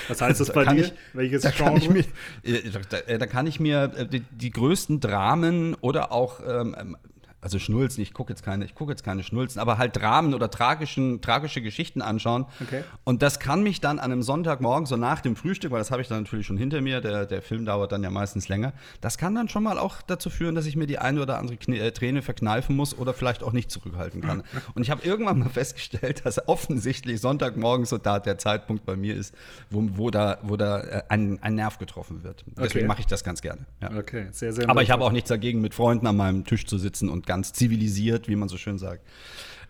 Was 0.08 0.22
heißt 0.22 0.40
das 0.40 0.48
da 0.48 0.54
bei 0.54 0.64
dir? 0.64 0.84
Ich, 0.86 0.92
Welches 1.12 1.42
da 1.42 1.50
Genre? 1.50 1.72
Kann 1.72 1.76
ich 1.76 1.90
mir, 1.90 2.04
äh, 2.42 2.70
da, 2.88 3.18
da, 3.18 3.26
kann 3.26 3.46
ich 3.46 3.60
mir 3.60 3.92
äh, 3.96 4.06
die, 4.06 4.20
die 4.30 4.50
größten 4.50 5.00
Dramen 5.00 5.74
oder 5.74 6.10
auch 6.10 6.40
ähm, 6.46 6.74
ähm 6.78 6.96
also 7.40 7.58
Schnulzen, 7.58 8.02
ich 8.02 8.12
gucke 8.12 8.32
jetzt 8.32 8.42
keine, 8.42 8.64
ich 8.64 8.74
gucke 8.74 8.92
jetzt 8.92 9.02
keine 9.02 9.22
Schnulzen, 9.22 9.60
aber 9.60 9.78
halt 9.78 9.96
Dramen 9.96 10.34
oder 10.34 10.50
tragischen, 10.50 11.20
tragische 11.20 11.62
Geschichten 11.62 12.02
anschauen. 12.02 12.46
Okay. 12.60 12.84
Und 13.04 13.22
das 13.22 13.40
kann 13.40 13.62
mich 13.62 13.80
dann 13.80 13.98
an 13.98 14.12
einem 14.12 14.22
Sonntagmorgen, 14.22 14.86
so 14.86 14.96
nach 14.96 15.20
dem 15.20 15.36
Frühstück, 15.36 15.70
weil 15.70 15.78
das 15.78 15.90
habe 15.90 16.02
ich 16.02 16.08
dann 16.08 16.22
natürlich 16.22 16.46
schon 16.46 16.58
hinter 16.58 16.80
mir, 16.80 17.00
der, 17.00 17.26
der 17.26 17.42
Film 17.42 17.64
dauert 17.64 17.92
dann 17.92 18.02
ja 18.02 18.10
meistens 18.10 18.48
länger, 18.48 18.72
das 19.00 19.16
kann 19.16 19.34
dann 19.34 19.48
schon 19.48 19.62
mal 19.62 19.78
auch 19.78 20.02
dazu 20.02 20.28
führen, 20.28 20.54
dass 20.54 20.66
ich 20.66 20.76
mir 20.76 20.86
die 20.86 20.98
eine 20.98 21.22
oder 21.22 21.38
andere 21.38 21.56
Knie, 21.56 21.78
äh, 21.78 21.92
Träne 21.92 22.22
verkneifen 22.22 22.76
muss 22.76 22.96
oder 22.96 23.14
vielleicht 23.14 23.42
auch 23.42 23.52
nicht 23.52 23.70
zurückhalten 23.70 24.20
kann. 24.20 24.42
Und 24.74 24.82
ich 24.82 24.90
habe 24.90 25.02
irgendwann 25.02 25.38
mal 25.38 25.48
festgestellt, 25.48 26.24
dass 26.24 26.46
offensichtlich 26.48 27.20
Sonntagmorgen 27.20 27.86
so 27.86 27.98
da 27.98 28.18
der 28.18 28.38
Zeitpunkt 28.38 28.84
bei 28.84 28.96
mir 28.96 29.14
ist, 29.14 29.34
wo, 29.70 29.82
wo 29.92 30.10
da, 30.10 30.38
wo 30.42 30.56
da 30.56 30.80
äh, 30.80 31.02
ein, 31.08 31.42
ein 31.42 31.54
Nerv 31.54 31.78
getroffen 31.78 32.22
wird. 32.22 32.44
Deswegen 32.46 32.80
okay. 32.80 32.86
mache 32.86 33.00
ich 33.00 33.06
das 33.06 33.24
ganz 33.24 33.40
gerne. 33.40 33.66
Ja. 33.80 33.96
Okay, 33.96 34.26
sehr, 34.32 34.52
sehr 34.52 34.68
Aber 34.68 34.82
ich 34.82 34.90
habe 34.90 35.04
auch 35.04 35.12
nichts 35.12 35.28
dagegen, 35.28 35.60
mit 35.60 35.74
Freunden 35.74 36.06
an 36.06 36.16
meinem 36.16 36.44
Tisch 36.44 36.66
zu 36.66 36.76
sitzen 36.76 37.08
und 37.08 37.26
ganz 37.30 37.52
zivilisiert, 37.52 38.26
wie 38.26 38.34
man 38.34 38.48
so 38.48 38.56
schön 38.56 38.76
sagt, 38.76 39.06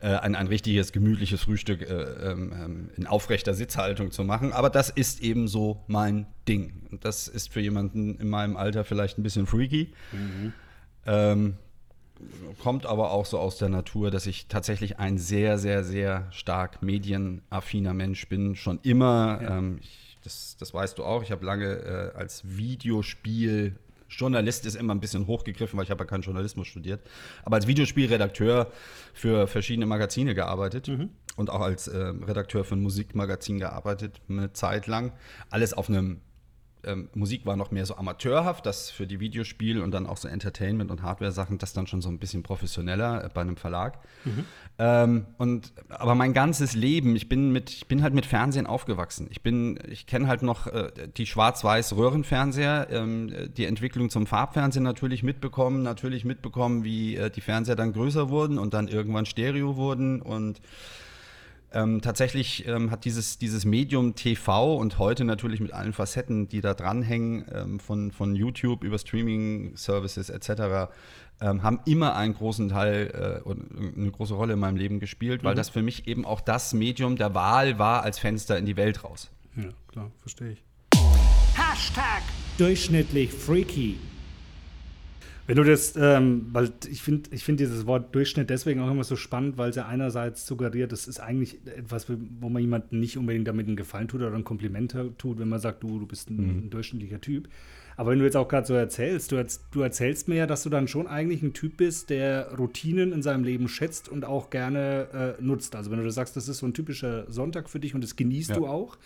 äh, 0.01 0.15
ein, 0.17 0.35
ein 0.35 0.47
richtiges, 0.47 0.93
gemütliches 0.93 1.43
Frühstück 1.43 1.83
äh, 1.83 2.31
ähm, 2.31 2.89
in 2.97 3.07
aufrechter 3.07 3.53
Sitzhaltung 3.53 4.13
zu 4.13 4.25
machen. 4.25 4.55
Aber 4.55 4.71
das 4.71 4.89
ist 4.89 5.21
eben 5.21 5.47
so 5.47 5.85
mein 5.87 6.27
Ding. 6.49 6.73
Und 6.91 7.05
das 7.05 7.29
ist 7.29 7.53
für 7.53 7.61
jemanden 7.61 8.19
in 8.19 8.31
meinem 8.31 8.57
Alter 8.57 8.83
vielleicht 8.83 9.19
ein 9.19 9.23
bisschen 9.23 9.47
freaky. 9.47 9.93
Mhm. 10.13 10.53
Ähm, 11.05 11.55
kommt 12.63 12.87
aber 12.87 13.11
auch 13.11 13.27
so 13.27 13.39
aus 13.39 13.59
der 13.59 13.69
Natur, 13.69 14.11
dass 14.11 14.27
ich 14.27 14.47
tatsächlich 14.47 14.99
ein 14.99 15.19
sehr, 15.19 15.59
sehr, 15.59 15.85
sehr 15.85 16.29
stark 16.31 16.83
medienaffiner 16.83 17.93
Mensch 17.93 18.27
bin. 18.27 18.57
Schon 18.57 18.79
immer. 18.83 19.39
Ja. 19.43 19.59
Ähm, 19.59 19.81
ich, 19.83 20.17
das, 20.25 20.57
das 20.59 20.73
weißt 20.73 20.97
du 20.97 21.05
auch. 21.05 21.23
Ich 21.23 21.31
habe 21.31 21.45
lange 21.45 21.67
äh, 21.67 22.17
als 22.17 22.43
Videospiel 22.57 23.77
Journalist 24.11 24.67
ist 24.67 24.75
immer 24.75 24.95
ein 24.95 25.01
bisschen 25.01 25.27
hochgegriffen, 25.27 25.79
weil 25.79 25.85
ich 25.85 25.91
habe 25.91 26.03
ja 26.03 26.07
keinen 26.07 26.23
Journalismus 26.23 26.67
studiert. 26.67 27.01
Aber 27.45 27.57
als 27.57 27.67
Videospielredakteur 27.67 28.71
für 29.15 29.47
verschiedene 29.47 29.87
Magazine 29.87 30.35
gearbeitet 30.35 30.89
mhm. 30.89 31.11
und 31.37 31.49
auch 31.49 31.61
als 31.61 31.89
äh, 31.89 31.97
Redakteur 31.97 32.65
für 32.65 32.75
ein 32.75 32.83
Musikmagazin 32.83 33.59
gearbeitet, 33.59 34.21
eine 34.29 34.53
Zeit 34.53 34.87
lang. 34.87 35.13
Alles 35.49 35.73
auf 35.73 35.89
einem 35.89 36.21
ähm, 36.85 37.09
Musik 37.15 37.47
war 37.47 37.57
noch 37.57 37.71
mehr 37.71 37.87
so 37.87 37.97
amateurhaft, 37.97 38.67
das 38.67 38.91
für 38.91 39.07
die 39.07 39.21
Videospiele 39.21 39.83
und 39.83 39.91
dann 39.93 40.07
auch 40.07 40.17
so 40.17 40.29
Entertainment 40.29 40.91
und 40.91 41.03
Hardware-Sachen, 41.03 41.59
das 41.59 41.73
dann 41.73 41.87
schon 41.87 42.01
so 42.01 42.09
ein 42.09 42.19
bisschen 42.19 42.43
professioneller 42.43 43.25
äh, 43.25 43.29
bei 43.33 43.41
einem 43.41 43.57
Verlag. 43.57 43.99
Mhm. 44.25 44.45
Ähm, 44.79 45.27
und 45.39 45.73
aber 45.89 46.15
mein 46.15 46.33
ganzes 46.33 46.75
Leben, 46.75 47.17
ich 47.17 47.29
bin 47.29 47.53
mit, 47.53 47.71
ich 47.71 47.87
bin 47.87 48.03
halt 48.03 48.15
mit 48.15 48.27
Fernsehen 48.27 48.67
aufgewachsen. 48.67 49.29
Ich 49.31 49.43
bin, 49.43 49.79
ich 49.89 50.07
kenne 50.07 50.27
halt 50.27 50.43
noch 50.43 50.67
äh, 50.67 50.91
die 51.17 51.27
schwarz-weiß 51.27 51.97
Röhrenfernseher, 51.97 52.89
ähm, 52.91 53.51
die 53.57 53.67
Entwicklung 53.67 54.11
zum 54.11 54.27
Farbfernsehen 54.27 54.83
natürlich 54.83 55.23
mitbekommen, 55.23 55.83
natürlich 55.83 56.25
mitbekommen, 56.25 56.85
wie 56.85 57.17
äh, 57.17 57.31
die 57.31 57.41
Fernseher 57.41 57.77
dann 57.77 57.93
größer 57.93 58.31
wurden 58.31 58.59
und 58.59 58.75
dann 58.75 58.89
irgendwann 58.89 59.27
Stereo 59.27 59.77
wurden 59.77 60.23
und 60.23 60.61
ähm, 61.73 62.01
tatsächlich 62.01 62.67
ähm, 62.67 62.91
hat 62.91 63.05
dieses, 63.05 63.39
dieses 63.39 63.65
Medium 63.65 64.15
TV 64.15 64.77
und 64.77 64.99
heute 64.99 65.25
natürlich 65.25 65.61
mit 65.61 65.73
allen 65.73 65.93
Facetten, 65.93 66.49
die 66.49 66.61
da 66.61 66.75
dranhängen, 66.75 67.45
ähm, 67.53 67.81
von, 67.81 68.11
von 68.11 68.35
YouTube 68.35 68.83
über 68.83 68.99
Streaming-Services 68.99 70.31
etc., 70.31 70.91
ähm, 71.43 71.63
haben 71.63 71.81
immer 71.87 72.17
einen 72.17 72.35
großen 72.35 72.69
Teil 72.69 73.41
äh, 73.41 73.49
und 73.49 73.97
eine 73.97 74.11
große 74.11 74.35
Rolle 74.35 74.55
in 74.55 74.59
meinem 74.59 74.77
Leben 74.77 75.01
gespielt, 75.01 75.43
weil 75.43 75.55
mhm. 75.55 75.59
das 75.59 75.71
für 75.71 75.83
mich 75.83 76.07
eben 76.07 76.27
auch 76.27 76.41
das 76.41 76.75
Medium 76.75 77.17
der 77.17 77.35
Wahl 77.35 77.79
war 77.79 78.03
als 78.03 78.19
Fenster 78.19 78.59
in 78.59 78.67
die 78.67 78.77
Welt 78.77 79.05
raus. 79.05 79.31
Ja, 79.57 79.71
klar, 79.89 80.11
verstehe 80.21 80.53
ich. 80.53 80.63
Hashtag 81.55 82.23
durchschnittlich 82.59 83.33
freaky. 83.33 83.99
Wenn 85.51 85.57
du 85.57 85.65
das, 85.65 85.95
ähm, 85.97 86.47
weil 86.53 86.71
ich 86.89 87.03
finde 87.03 87.29
ich 87.33 87.43
find 87.43 87.59
dieses 87.59 87.85
Wort 87.85 88.15
Durchschnitt 88.15 88.51
deswegen 88.51 88.81
auch 88.81 88.91
immer 88.91 89.03
so 89.03 89.17
spannend, 89.17 89.59
weil 89.59 89.71
es 89.71 89.77
ja 89.77 89.87
einerseits 89.87 90.47
suggeriert, 90.47 90.93
das 90.93 91.09
ist 91.09 91.19
eigentlich 91.19 91.59
etwas, 91.67 92.07
wo 92.41 92.49
man 92.49 92.63
jemandem 92.63 93.01
nicht 93.01 93.19
unbedingt 93.19 93.49
damit 93.49 93.67
einen 93.67 93.75
Gefallen 93.75 94.07
tut 94.07 94.21
oder 94.21 94.35
ein 94.35 94.45
Kompliment 94.45 94.97
tut, 95.19 95.41
wenn 95.41 95.49
man 95.49 95.59
sagt, 95.59 95.83
du, 95.83 95.99
du 95.99 96.07
bist 96.07 96.31
ein, 96.31 96.37
mhm. 96.37 96.59
ein 96.67 96.71
durchschnittlicher 96.71 97.21
Typ. 97.21 97.49
Aber 97.97 98.13
wenn 98.13 98.21
du 98.21 98.25
jetzt 98.25 98.37
auch 98.37 98.47
gerade 98.47 98.65
so 98.65 98.75
erzählst, 98.75 99.33
du, 99.33 99.45
du, 99.73 99.81
erzählst 99.81 100.29
mir 100.29 100.37
ja, 100.37 100.47
dass 100.47 100.63
du 100.63 100.71
dann 100.71 100.87
schon 100.87 101.09
eigentlich 101.09 101.43
ein 101.43 101.53
Typ 101.53 101.79
bist, 101.79 102.11
der 102.11 102.55
Routinen 102.57 103.13
in 103.13 103.23
seinem 103.23 103.43
Leben 103.43 103.69
schätzt 103.69 104.09
und 104.09 104.25
auch 104.25 104.51
gerne 104.51 105.37
äh, 105.39 105.43
nutzt. 105.43 105.75
Also 105.75 105.91
wenn 105.91 106.03
du 106.03 106.11
sagst, 106.11 106.37
das 106.37 106.49
ist 106.49 106.59
so 106.59 106.67
ein 106.67 106.75
typischer 106.75 107.31
Sonntag 107.31 107.69
für 107.69 107.81
dich 107.81 107.95
und 107.95 108.03
das 108.03 108.15
genießt 108.15 108.51
ja. 108.51 108.57
du 108.57 108.69
auch, 108.69 108.97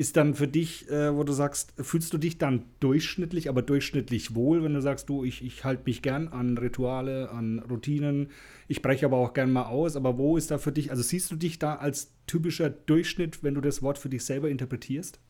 ist 0.00 0.16
dann 0.16 0.34
für 0.34 0.48
dich, 0.48 0.88
äh, 0.88 1.14
wo 1.14 1.24
du 1.24 1.34
sagst, 1.34 1.74
fühlst 1.76 2.10
du 2.14 2.16
dich 2.16 2.38
dann 2.38 2.64
durchschnittlich, 2.80 3.50
aber 3.50 3.60
durchschnittlich 3.60 4.34
wohl, 4.34 4.64
wenn 4.64 4.72
du 4.72 4.80
sagst, 4.80 5.10
du, 5.10 5.24
ich, 5.24 5.44
ich 5.44 5.62
halte 5.62 5.82
mich 5.84 6.00
gern 6.00 6.28
an 6.28 6.56
Rituale, 6.56 7.28
an 7.28 7.58
Routinen, 7.58 8.30
ich 8.66 8.80
breche 8.80 9.04
aber 9.04 9.18
auch 9.18 9.34
gern 9.34 9.52
mal 9.52 9.64
aus, 9.64 9.96
aber 9.96 10.16
wo 10.16 10.38
ist 10.38 10.50
da 10.50 10.56
für 10.56 10.72
dich, 10.72 10.90
also 10.90 11.02
siehst 11.02 11.30
du 11.30 11.36
dich 11.36 11.58
da 11.58 11.74
als 11.74 12.14
typischer 12.26 12.70
Durchschnitt, 12.70 13.44
wenn 13.44 13.52
du 13.52 13.60
das 13.60 13.82
Wort 13.82 13.98
für 13.98 14.08
dich 14.08 14.24
selber 14.24 14.48
interpretierst? 14.48 15.20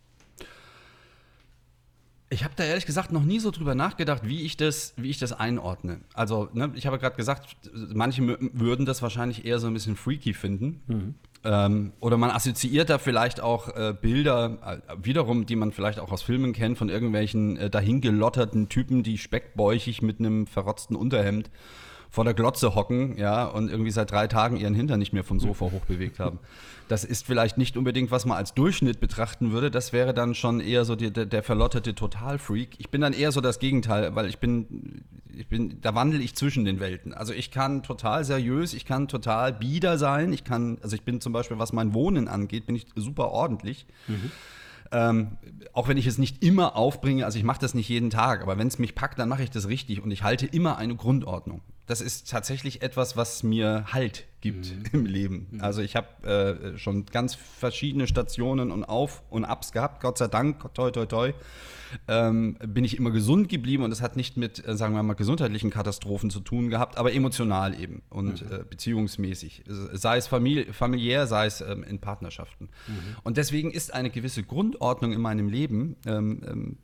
Ich 2.32 2.44
habe 2.44 2.54
da 2.54 2.62
ehrlich 2.62 2.86
gesagt 2.86 3.10
noch 3.10 3.24
nie 3.24 3.40
so 3.40 3.50
drüber 3.50 3.74
nachgedacht, 3.74 4.22
wie 4.24 4.42
ich 4.42 4.56
das, 4.56 4.94
wie 4.96 5.10
ich 5.10 5.18
das 5.18 5.32
einordne. 5.32 6.02
Also, 6.14 6.48
ne, 6.52 6.70
ich 6.76 6.86
habe 6.86 7.00
gerade 7.00 7.16
gesagt, 7.16 7.56
manche 7.92 8.38
würden 8.52 8.86
das 8.86 9.02
wahrscheinlich 9.02 9.44
eher 9.44 9.58
so 9.58 9.66
ein 9.66 9.74
bisschen 9.74 9.96
freaky 9.96 10.32
finden. 10.32 10.80
Mhm. 10.86 11.14
Ähm, 11.42 11.92
oder 12.00 12.18
man 12.18 12.30
assoziiert 12.30 12.90
da 12.90 12.99
vielleicht 12.99 13.40
auch 13.40 13.68
äh, 13.68 13.94
Bilder, 13.99 14.82
äh, 14.87 14.97
wiederum, 15.02 15.47
die 15.47 15.56
man 15.56 15.73
vielleicht 15.73 15.99
auch 15.99 16.12
aus 16.12 16.23
Filmen 16.23 16.52
kennt, 16.52 16.76
von 16.76 16.90
irgendwelchen 16.90 17.56
äh, 17.56 17.70
dahingelotterten 17.70 18.68
Typen, 18.68 19.02
die 19.02 19.16
speckbäuchig 19.16 20.02
mit 20.02 20.18
einem 20.18 20.47
verrotzten 20.47 20.97
Unterhemd 20.97 21.50
vor 22.10 22.24
der 22.24 22.34
Glotze 22.34 22.74
hocken, 22.74 23.16
ja, 23.16 23.44
und 23.44 23.70
irgendwie 23.70 23.92
seit 23.92 24.10
drei 24.10 24.26
Tagen 24.26 24.56
ihren 24.56 24.74
Hintern 24.74 24.98
nicht 24.98 25.12
mehr 25.12 25.24
vom 25.24 25.38
Sofa 25.38 25.66
hochbewegt 25.72 26.18
haben. 26.18 26.40
Das 26.88 27.04
ist 27.04 27.24
vielleicht 27.24 27.56
nicht 27.56 27.76
unbedingt, 27.76 28.10
was 28.10 28.26
man 28.26 28.36
als 28.36 28.52
Durchschnitt 28.52 28.98
betrachten 28.98 29.52
würde. 29.52 29.70
Das 29.70 29.92
wäre 29.92 30.12
dann 30.12 30.34
schon 30.34 30.58
eher 30.58 30.84
so 30.84 30.96
die, 30.96 31.12
der, 31.12 31.24
der 31.24 31.44
verlotterte 31.44 31.94
Totalfreak. 31.94 32.70
Ich 32.78 32.90
bin 32.90 33.00
dann 33.00 33.12
eher 33.12 33.30
so 33.30 33.40
das 33.40 33.60
Gegenteil, 33.60 34.16
weil 34.16 34.26
ich 34.26 34.38
bin, 34.38 35.04
ich 35.32 35.46
bin, 35.46 35.80
da 35.82 35.94
wandle 35.94 36.18
ich 36.18 36.34
zwischen 36.34 36.64
den 36.64 36.80
Welten. 36.80 37.14
Also 37.14 37.32
ich 37.32 37.52
kann 37.52 37.84
total 37.84 38.24
seriös, 38.24 38.74
ich 38.74 38.86
kann 38.86 39.06
total 39.06 39.52
bieder 39.52 39.98
sein, 39.98 40.32
ich 40.32 40.42
kann, 40.42 40.78
also 40.82 40.96
ich 40.96 41.02
bin 41.02 41.20
zum 41.20 41.32
Beispiel, 41.32 41.60
was 41.60 41.72
mein 41.72 41.94
Wohnen 41.94 42.26
angeht, 42.26 42.66
bin 42.66 42.74
ich 42.74 42.86
super 42.96 43.28
ordentlich. 43.28 43.86
Mhm. 44.08 44.32
Ähm, 44.90 45.36
auch 45.72 45.86
wenn 45.86 45.96
ich 45.96 46.08
es 46.08 46.18
nicht 46.18 46.42
immer 46.42 46.74
aufbringe, 46.74 47.24
also 47.24 47.38
ich 47.38 47.44
mache 47.44 47.60
das 47.60 47.74
nicht 47.74 47.88
jeden 47.88 48.10
Tag, 48.10 48.42
aber 48.42 48.58
wenn 48.58 48.66
es 48.66 48.80
mich 48.80 48.96
packt, 48.96 49.20
dann 49.20 49.28
mache 49.28 49.44
ich 49.44 49.50
das 49.52 49.68
richtig 49.68 50.02
und 50.02 50.10
ich 50.10 50.24
halte 50.24 50.46
immer 50.46 50.76
eine 50.78 50.96
Grundordnung 50.96 51.60
das 51.90 52.00
ist 52.00 52.30
tatsächlich 52.30 52.82
etwas, 52.82 53.16
was 53.16 53.42
mir 53.42 53.85
Halt 53.92 54.25
gibt 54.40 54.70
mhm. 54.70 54.85
im 54.92 55.06
Leben. 55.06 55.49
Mhm. 55.50 55.61
Also 55.61 55.82
ich 55.82 55.97
habe 55.97 56.73
äh, 56.73 56.78
schon 56.78 57.04
ganz 57.06 57.35
verschiedene 57.35 58.06
Stationen 58.06 58.70
und 58.70 58.85
Auf- 58.85 59.25
und 59.28 59.44
Abs 59.44 59.73
gehabt, 59.73 60.00
Gott 60.00 60.16
sei 60.16 60.28
Dank, 60.28 60.73
toi, 60.73 60.92
toi, 60.92 61.06
toi. 61.06 61.32
Ähm, 62.06 62.56
bin 62.64 62.85
ich 62.85 62.97
immer 62.97 63.11
gesund 63.11 63.49
geblieben 63.49 63.82
und 63.82 63.90
es 63.90 64.00
hat 64.00 64.14
nicht 64.14 64.37
mit, 64.37 64.64
äh, 64.64 64.76
sagen 64.76 64.94
wir 64.94 65.02
mal, 65.02 65.14
gesundheitlichen 65.14 65.70
Katastrophen 65.70 66.30
zu 66.30 66.38
tun 66.38 66.70
gehabt, 66.70 66.97
aber 66.97 67.12
emotional 67.12 67.75
eben 67.75 68.02
und 68.09 68.49
mhm. 68.49 68.56
äh, 68.56 68.62
beziehungsmäßig. 68.62 69.64
Sei 69.66 70.16
es 70.16 70.28
famili 70.28 70.73
familiär, 70.73 71.26
sei 71.26 71.47
es 71.47 71.61
ähm, 71.61 71.82
in 71.82 71.99
Partnerschaften. 71.99 72.68
Mhm. 72.87 73.16
Und 73.25 73.37
deswegen 73.37 73.73
ist 73.73 73.92
eine 73.92 74.11
gewisse 74.11 74.44
Grundordnung 74.44 75.12
in 75.12 75.20
meinem 75.20 75.49
Leben 75.49 75.97
ähm, 76.06 76.42
ähm 76.47 76.78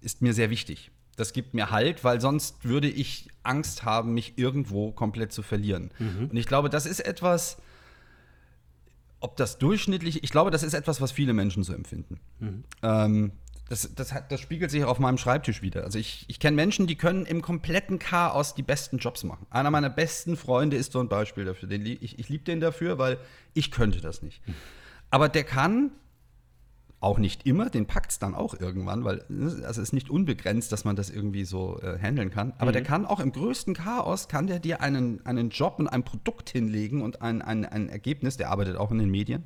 ist 0.00 0.20
mir 0.20 0.34
sehr 0.34 0.50
wichtig 0.50 0.90
das 1.16 1.32
gibt 1.32 1.54
mir 1.54 1.70
Halt, 1.70 2.04
weil 2.04 2.20
sonst 2.20 2.64
würde 2.64 2.88
ich 2.88 3.28
Angst 3.42 3.84
haben, 3.84 4.14
mich 4.14 4.34
irgendwo 4.36 4.92
komplett 4.92 5.32
zu 5.32 5.42
verlieren. 5.42 5.90
Mhm. 5.98 6.30
Und 6.30 6.36
ich 6.36 6.46
glaube, 6.46 6.70
das 6.70 6.86
ist 6.86 7.00
etwas, 7.00 7.58
ob 9.20 9.36
das 9.36 9.58
durchschnittlich, 9.58 10.22
ich 10.22 10.30
glaube, 10.30 10.50
das 10.50 10.62
ist 10.62 10.74
etwas, 10.74 11.00
was 11.00 11.12
viele 11.12 11.32
Menschen 11.32 11.62
so 11.62 11.72
empfinden. 11.72 12.20
Mhm. 12.40 12.64
Ähm, 12.82 13.32
das, 13.68 13.94
das, 13.94 14.12
hat, 14.12 14.30
das, 14.30 14.40
spiegelt 14.40 14.70
sich 14.70 14.84
auf 14.84 14.98
meinem 14.98 15.16
Schreibtisch 15.16 15.62
wieder. 15.62 15.84
Also 15.84 15.98
ich, 15.98 16.26
ich 16.28 16.38
kenne 16.38 16.54
Menschen, 16.54 16.86
die 16.86 16.96
können 16.96 17.24
im 17.24 17.40
kompletten 17.40 17.98
Chaos 17.98 18.54
die 18.54 18.62
besten 18.62 18.98
Jobs 18.98 19.24
machen. 19.24 19.46
Einer 19.48 19.70
meiner 19.70 19.88
besten 19.88 20.36
Freunde 20.36 20.76
ist 20.76 20.92
so 20.92 21.00
ein 21.00 21.08
Beispiel 21.08 21.46
dafür. 21.46 21.68
Den, 21.68 21.86
ich 21.86 22.18
ich 22.18 22.28
liebe 22.28 22.44
den 22.44 22.60
dafür, 22.60 22.98
weil 22.98 23.18
ich 23.54 23.70
könnte 23.70 24.02
das 24.02 24.20
nicht. 24.20 24.46
Mhm. 24.46 24.54
Aber 25.10 25.30
der 25.30 25.44
kann 25.44 25.92
auch 27.04 27.18
nicht 27.18 27.46
immer, 27.46 27.70
den 27.70 27.86
packt 27.86 28.12
es 28.12 28.18
dann 28.18 28.34
auch 28.34 28.58
irgendwann, 28.58 29.04
weil 29.04 29.24
ne, 29.28 29.46
also 29.66 29.80
es 29.80 29.88
ist 29.88 29.92
nicht 29.92 30.10
unbegrenzt, 30.10 30.72
dass 30.72 30.84
man 30.84 30.96
das 30.96 31.10
irgendwie 31.10 31.44
so 31.44 31.78
äh, 31.80 31.98
handeln 31.98 32.30
kann. 32.30 32.54
Aber 32.58 32.70
mhm. 32.70 32.72
der 32.72 32.82
kann 32.82 33.04
auch 33.04 33.20
im 33.20 33.30
größten 33.30 33.74
Chaos, 33.74 34.26
kann 34.28 34.46
der 34.46 34.58
dir 34.58 34.80
einen, 34.80 35.24
einen 35.26 35.50
Job 35.50 35.76
und 35.78 35.86
ein 35.86 36.02
Produkt 36.02 36.50
hinlegen 36.50 37.02
und 37.02 37.22
ein, 37.22 37.42
ein, 37.42 37.66
ein 37.66 37.88
Ergebnis, 37.88 38.38
der 38.38 38.50
arbeitet 38.50 38.76
auch 38.76 38.90
in 38.90 38.98
den 38.98 39.10
Medien, 39.10 39.44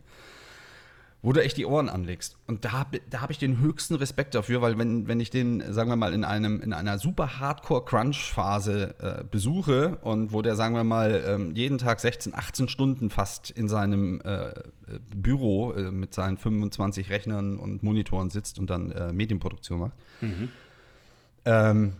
wo 1.21 1.33
du 1.33 1.43
echt 1.43 1.57
die 1.57 1.67
Ohren 1.67 1.89
anlegst. 1.89 2.37
Und 2.47 2.65
da, 2.65 2.87
da 3.11 3.21
habe 3.21 3.33
ich 3.33 3.39
den 3.39 3.59
höchsten 3.59 3.97
Respekt 3.97 4.35
dafür, 4.37 4.63
weil 4.63 4.79
wenn, 4.79 5.09
wenn 5.09 5.19
ich 5.19 5.31
den, 5.31 5.73
sagen 5.73 5.91
wir 5.91 5.97
mal, 5.97 6.15
in, 6.15 6.25
einem, 6.25 6.61
in 6.61 6.73
einer 6.73 6.99
super 6.99 7.41
Hardcore-Crunch-Phase 7.41 8.95
äh, 9.01 9.25
besuche 9.25 9.99
und 10.03 10.33
wo 10.33 10.43
der, 10.43 10.55
sagen 10.55 10.77
wir 10.77 10.85
mal, 10.85 11.23
ähm, 11.27 11.55
jeden 11.57 11.79
Tag 11.79 11.99
16, 11.99 12.35
18 12.35 12.69
Stunden 12.69 13.11
fast 13.11 13.51
in 13.51 13.69
seinem 13.69 14.21
äh, 14.21 14.53
Büro 15.15 15.73
äh, 15.73 15.91
mit 15.91 16.15
seinen 16.15 16.39
25 16.39 17.11
Rechnern 17.11 17.59
und 17.59 17.83
Monitoren 17.83 18.31
sitzt 18.31 18.61
und 18.61 18.71
dann 18.71 18.93
äh, 18.93 19.13
Medienproduktion 19.13 19.81
macht, 19.81 19.95
mhm. 20.21 20.50
ähm, 21.45 21.95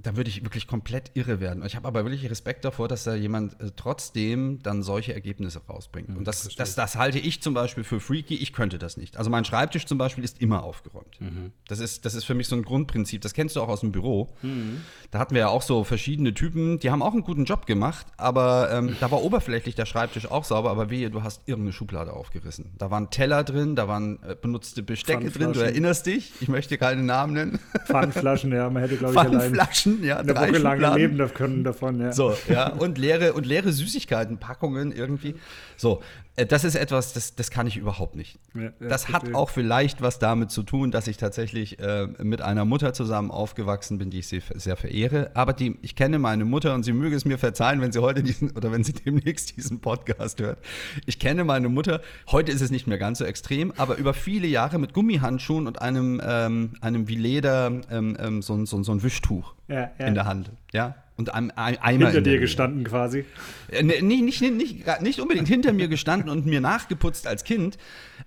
da 0.00 0.16
würde 0.16 0.30
ich 0.30 0.42
wirklich 0.42 0.66
komplett 0.66 1.10
irre 1.14 1.40
werden. 1.40 1.64
Ich 1.64 1.76
habe 1.76 1.86
aber 1.88 2.04
wirklich 2.04 2.28
Respekt 2.30 2.64
davor, 2.64 2.88
dass 2.88 3.04
da 3.04 3.14
jemand 3.14 3.60
äh, 3.60 3.70
trotzdem 3.74 4.62
dann 4.62 4.82
solche 4.82 5.14
Ergebnisse 5.14 5.60
rausbringt. 5.68 6.08
Mhm, 6.08 6.18
und 6.18 6.26
das, 6.26 6.48
das, 6.54 6.74
das, 6.74 6.96
halte 6.96 7.18
ich 7.18 7.42
zum 7.42 7.54
Beispiel 7.54 7.84
für 7.84 8.00
freaky. 8.00 8.36
Ich 8.36 8.52
könnte 8.52 8.78
das 8.78 8.96
nicht. 8.96 9.16
Also 9.16 9.30
mein 9.30 9.44
Schreibtisch 9.44 9.86
zum 9.86 9.98
Beispiel 9.98 10.24
ist 10.24 10.40
immer 10.40 10.62
aufgeräumt. 10.62 11.20
Mhm. 11.20 11.52
Das, 11.68 11.80
ist, 11.80 12.04
das 12.04 12.14
ist 12.14 12.24
für 12.24 12.34
mich 12.34 12.48
so 12.48 12.56
ein 12.56 12.62
Grundprinzip. 12.62 13.22
Das 13.22 13.34
kennst 13.34 13.56
du 13.56 13.60
auch 13.60 13.68
aus 13.68 13.80
dem 13.80 13.92
Büro. 13.92 14.34
Mhm. 14.42 14.82
Da 15.10 15.18
hatten 15.18 15.34
wir 15.34 15.40
ja 15.40 15.48
auch 15.48 15.62
so 15.62 15.84
verschiedene 15.84 16.34
Typen, 16.34 16.78
die 16.78 16.90
haben 16.90 17.02
auch 17.02 17.12
einen 17.12 17.22
guten 17.22 17.44
Job 17.44 17.66
gemacht, 17.66 18.06
aber 18.16 18.70
ähm, 18.72 18.96
da 19.00 19.10
war 19.10 19.22
oberflächlich 19.22 19.74
der 19.74 19.86
Schreibtisch 19.86 20.30
auch 20.30 20.44
sauber, 20.44 20.70
aber 20.70 20.90
wehe, 20.90 21.10
du 21.10 21.22
hast 21.22 21.42
irgendeine 21.46 21.72
Schublade 21.72 22.12
aufgerissen. 22.12 22.72
Da 22.78 22.90
waren 22.90 23.10
Teller 23.10 23.44
drin, 23.44 23.76
da 23.76 23.88
waren 23.88 24.22
äh, 24.22 24.36
benutzte 24.40 24.82
Bestecke 24.82 25.30
drin, 25.30 25.52
du 25.52 25.60
erinnerst 25.60 26.06
dich, 26.06 26.32
ich 26.40 26.48
möchte 26.48 26.76
keine 26.78 27.02
Namen 27.02 27.34
nennen. 27.34 27.58
Pfannflaschen, 27.86 28.52
ja, 28.52 28.68
man 28.68 28.82
hätte, 28.82 28.96
glaube 28.96 29.14
ich, 29.14 29.20
allein 29.20 29.54
Flaschen, 29.66 30.04
ja, 30.04 30.18
eine 30.18 30.32
drei 30.32 30.50
Woche 30.50 30.58
lang 30.58 30.96
leben 30.96 31.34
können 31.34 31.64
davon, 31.64 32.00
ja. 32.00 32.12
So, 32.12 32.34
ja, 32.48 32.68
und 32.72 32.98
leere, 32.98 33.32
und 33.32 33.46
leere 33.46 33.72
Süßigkeitenpackungen 33.72 34.92
irgendwie. 34.92 35.34
So, 35.76 36.02
äh, 36.36 36.46
das 36.46 36.64
ist 36.64 36.74
etwas, 36.74 37.12
das, 37.12 37.34
das 37.34 37.50
kann 37.50 37.66
ich 37.66 37.76
überhaupt 37.76 38.14
nicht. 38.14 38.38
Ja, 38.54 38.70
das 38.80 39.08
hat 39.08 39.34
auch 39.34 39.50
vielleicht 39.50 40.02
was 40.02 40.18
damit 40.18 40.50
zu 40.50 40.62
tun, 40.62 40.90
dass 40.90 41.08
ich 41.08 41.16
tatsächlich 41.16 41.78
äh, 41.78 42.06
mit 42.22 42.42
einer 42.42 42.64
Mutter 42.64 42.92
zusammen 42.92 43.30
aufgewachsen 43.30 43.98
bin, 43.98 44.10
die 44.10 44.20
ich 44.20 44.28
sehr, 44.28 44.42
sehr 44.54 44.76
verehre. 44.76 45.30
Aber 45.34 45.52
die, 45.52 45.76
ich 45.82 45.96
kenne 45.96 46.18
meine 46.18 46.44
Mutter 46.44 46.74
und 46.74 46.84
sie 46.84 46.92
möge 46.92 47.16
es 47.16 47.24
mir 47.24 47.38
verzeihen, 47.38 47.80
wenn 47.80 47.92
sie 47.92 48.00
heute 48.00 48.22
diesen 48.22 48.50
oder 48.52 48.70
wenn 48.70 48.84
sie 48.84 48.92
demnächst 48.92 49.56
diesen 49.56 49.80
Podcast 49.80 50.40
hört. 50.40 50.58
Ich 51.06 51.18
kenne 51.18 51.44
meine 51.44 51.68
Mutter, 51.68 52.00
heute 52.30 52.52
ist 52.52 52.60
es 52.60 52.70
nicht 52.70 52.86
mehr 52.86 52.98
ganz 52.98 53.18
so 53.18 53.24
extrem, 53.24 53.72
aber 53.76 53.96
über 53.96 54.14
viele 54.14 54.46
Jahre 54.46 54.78
mit 54.78 54.92
Gummihandschuhen 54.92 55.66
und 55.66 55.80
einem, 55.80 56.20
ähm, 56.24 56.74
einem 56.80 57.08
wie 57.08 57.16
Leder, 57.16 57.80
ähm, 57.90 58.16
ähm, 58.20 58.42
so, 58.42 58.64
so, 58.66 58.82
so 58.82 58.92
ein 58.92 59.02
Wischtuch 59.02 59.55
ja, 59.68 59.90
in 59.98 60.14
der 60.14 60.26
Hand. 60.26 60.50
Ja, 60.72 60.94
und 61.16 61.32
einem 61.32 61.50
Eimer 61.56 62.06
hinter 62.06 62.20
dir 62.20 62.38
gestanden 62.38 62.84
quasi. 62.84 63.24
Äh, 63.70 63.82
nee, 63.82 64.00
nicht, 64.02 64.40
nicht, 64.40 64.42
nicht, 64.42 65.02
nicht 65.02 65.20
unbedingt 65.20 65.48
hinter 65.48 65.72
mir 65.72 65.88
gestanden 65.88 66.28
und 66.28 66.46
mir 66.46 66.60
nachgeputzt 66.60 67.26
als 67.26 67.44
Kind, 67.44 67.78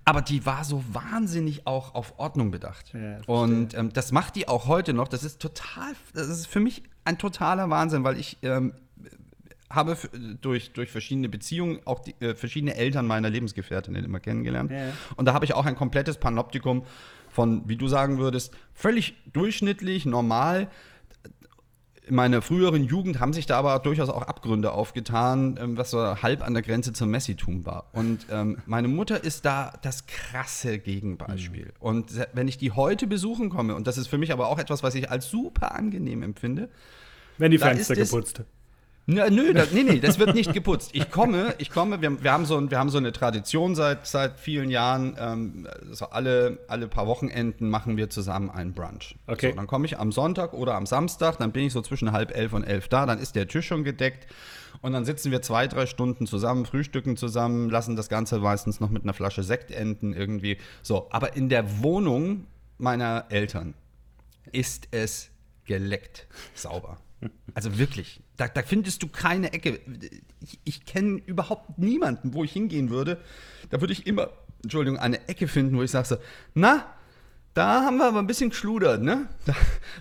aber 0.05 0.21
die 0.21 0.45
war 0.45 0.63
so 0.63 0.83
wahnsinnig 0.91 1.67
auch 1.67 1.93
auf 1.93 2.17
Ordnung 2.17 2.51
bedacht. 2.51 2.93
Ja, 2.93 3.19
und 3.27 3.77
ähm, 3.77 3.93
das 3.93 4.11
macht 4.11 4.35
die 4.35 4.47
auch 4.47 4.67
heute 4.67 4.93
noch. 4.93 5.07
Das 5.07 5.23
ist 5.23 5.39
total, 5.39 5.93
das 6.13 6.27
ist 6.27 6.47
für 6.47 6.59
mich 6.59 6.83
ein 7.05 7.17
totaler 7.17 7.69
Wahnsinn, 7.69 8.03
weil 8.03 8.19
ich 8.19 8.37
ähm, 8.41 8.73
habe 9.69 9.95
durch, 10.41 10.73
durch 10.73 10.89
verschiedene 10.89 11.29
Beziehungen 11.29 11.79
auch 11.85 11.99
die, 11.99 12.15
äh, 12.21 12.33
verschiedene 12.33 12.75
Eltern 12.75 13.05
meiner 13.05 13.29
Lebensgefährtinnen 13.29 14.03
immer 14.03 14.19
kennengelernt. 14.19 14.71
Ja. 14.71 14.93
Und 15.15 15.25
da 15.25 15.33
habe 15.33 15.45
ich 15.45 15.53
auch 15.53 15.65
ein 15.65 15.75
komplettes 15.75 16.17
Panoptikum 16.17 16.83
von, 17.29 17.69
wie 17.69 17.77
du 17.77 17.87
sagen 17.87 18.17
würdest, 18.17 18.55
völlig 18.73 19.15
durchschnittlich, 19.31 20.07
normal 20.07 20.69
in 22.09 22.15
meiner 22.15 22.41
früheren 22.41 22.83
Jugend 22.83 23.19
haben 23.19 23.33
sich 23.33 23.45
da 23.45 23.59
aber 23.59 23.77
durchaus 23.77 24.09
auch 24.09 24.23
Abgründe 24.23 24.71
aufgetan, 24.71 25.59
ähm, 25.61 25.77
was 25.77 25.91
so 25.91 25.99
halb 25.99 26.45
an 26.45 26.55
der 26.55 26.63
Grenze 26.63 26.91
zum 26.91 27.11
Messitum 27.11 27.67
war. 27.67 27.85
Und 27.93 28.25
ähm, 28.31 28.57
meine 28.65 28.87
Mutter 28.87 29.23
ist 29.23 29.45
da 29.45 29.73
das 29.83 30.07
krasse 30.07 30.79
Gegenbeispiel. 30.79 31.65
Mhm. 31.65 31.71
Und 31.79 32.27
wenn 32.33 32.47
ich 32.47 32.57
die 32.57 32.71
heute 32.71 33.05
besuchen 33.05 33.49
komme, 33.49 33.75
und 33.75 33.85
das 33.85 33.99
ist 33.99 34.07
für 34.07 34.17
mich 34.17 34.33
aber 34.33 34.47
auch 34.47 34.57
etwas, 34.57 34.81
was 34.81 34.95
ich 34.95 35.11
als 35.11 35.29
super 35.29 35.75
angenehm 35.75 36.23
empfinde, 36.23 36.69
wenn 37.37 37.51
die 37.51 37.59
Fenster 37.59 37.95
geputzt. 37.95 38.41
Ja, 39.11 39.29
nö, 39.29 39.53
das, 39.53 39.71
nee, 39.71 39.83
nee, 39.83 39.99
das 39.99 40.19
wird 40.19 40.35
nicht 40.35 40.53
geputzt. 40.53 40.91
Ich 40.93 41.09
komme, 41.09 41.55
ich 41.57 41.71
komme, 41.71 41.99
wir, 42.01 42.21
wir, 42.23 42.31
haben, 42.31 42.45
so, 42.45 42.69
wir 42.69 42.77
haben 42.77 42.89
so 42.89 42.99
eine 42.99 43.11
Tradition 43.11 43.73
seit, 43.73 44.05
seit 44.05 44.39
vielen 44.39 44.69
Jahren. 44.69 45.15
Ähm, 45.19 45.67
so 45.91 46.05
alle, 46.05 46.59
alle 46.67 46.87
paar 46.87 47.07
Wochenenden 47.07 47.69
machen 47.69 47.97
wir 47.97 48.09
zusammen 48.09 48.51
einen 48.51 48.73
Brunch. 48.73 49.15
Okay. 49.25 49.49
So, 49.49 49.55
dann 49.55 49.67
komme 49.67 49.87
ich 49.87 49.97
am 49.97 50.11
Sonntag 50.11 50.53
oder 50.53 50.75
am 50.75 50.85
Samstag, 50.85 51.37
dann 51.39 51.51
bin 51.51 51.65
ich 51.65 51.73
so 51.73 51.81
zwischen 51.81 52.11
halb 52.11 52.35
elf 52.35 52.53
und 52.53 52.63
elf 52.63 52.87
da, 52.87 53.05
dann 53.05 53.19
ist 53.19 53.35
der 53.35 53.47
Tisch 53.47 53.67
schon 53.67 53.83
gedeckt. 53.83 54.27
Und 54.81 54.93
dann 54.93 55.05
sitzen 55.05 55.31
wir 55.31 55.41
zwei, 55.41 55.67
drei 55.67 55.87
Stunden 55.87 56.27
zusammen, 56.27 56.65
frühstücken 56.65 57.17
zusammen, 57.17 57.69
lassen 57.69 57.95
das 57.95 58.09
Ganze 58.09 58.39
meistens 58.39 58.79
noch 58.79 58.89
mit 58.89 59.03
einer 59.03 59.13
Flasche 59.13 59.43
Sekt 59.43 59.71
enden 59.71 60.13
irgendwie. 60.13 60.57
So, 60.83 61.07
aber 61.09 61.35
in 61.35 61.49
der 61.49 61.81
Wohnung 61.81 62.45
meiner 62.77 63.25
Eltern 63.29 63.73
ist 64.51 64.87
es 64.91 65.31
geleckt 65.65 66.27
sauber. 66.53 66.97
Also 67.53 67.77
wirklich, 67.77 68.21
da, 68.39 68.47
da 68.47 68.61
findest 68.61 69.03
du 69.03 69.07
keine 69.07 69.51
Ecke. 69.51 69.79
Ich, 70.41 70.59
ich 70.63 70.85
kenne 70.85 71.21
überhaupt 71.25 71.77
niemanden, 71.77 72.33
wo 72.33 72.43
ich 72.43 72.53
hingehen 72.53 72.89
würde. 72.89 73.17
Da 73.69 73.81
würde 73.81 73.91
ich 73.91 74.07
immer, 74.07 74.29
Entschuldigung, 74.63 74.97
eine 74.97 75.27
Ecke 75.27 75.47
finden, 75.47 75.77
wo 75.77 75.83
ich 75.83 75.91
sage 75.91 76.07
so, 76.07 76.15
na, 76.53 76.85
da 77.53 77.83
haben 77.83 77.97
wir 77.97 78.05
aber 78.05 78.19
ein 78.19 78.27
bisschen 78.27 78.51
geschludert, 78.51 79.01
ne? 79.01 79.27
Da, 79.45 79.55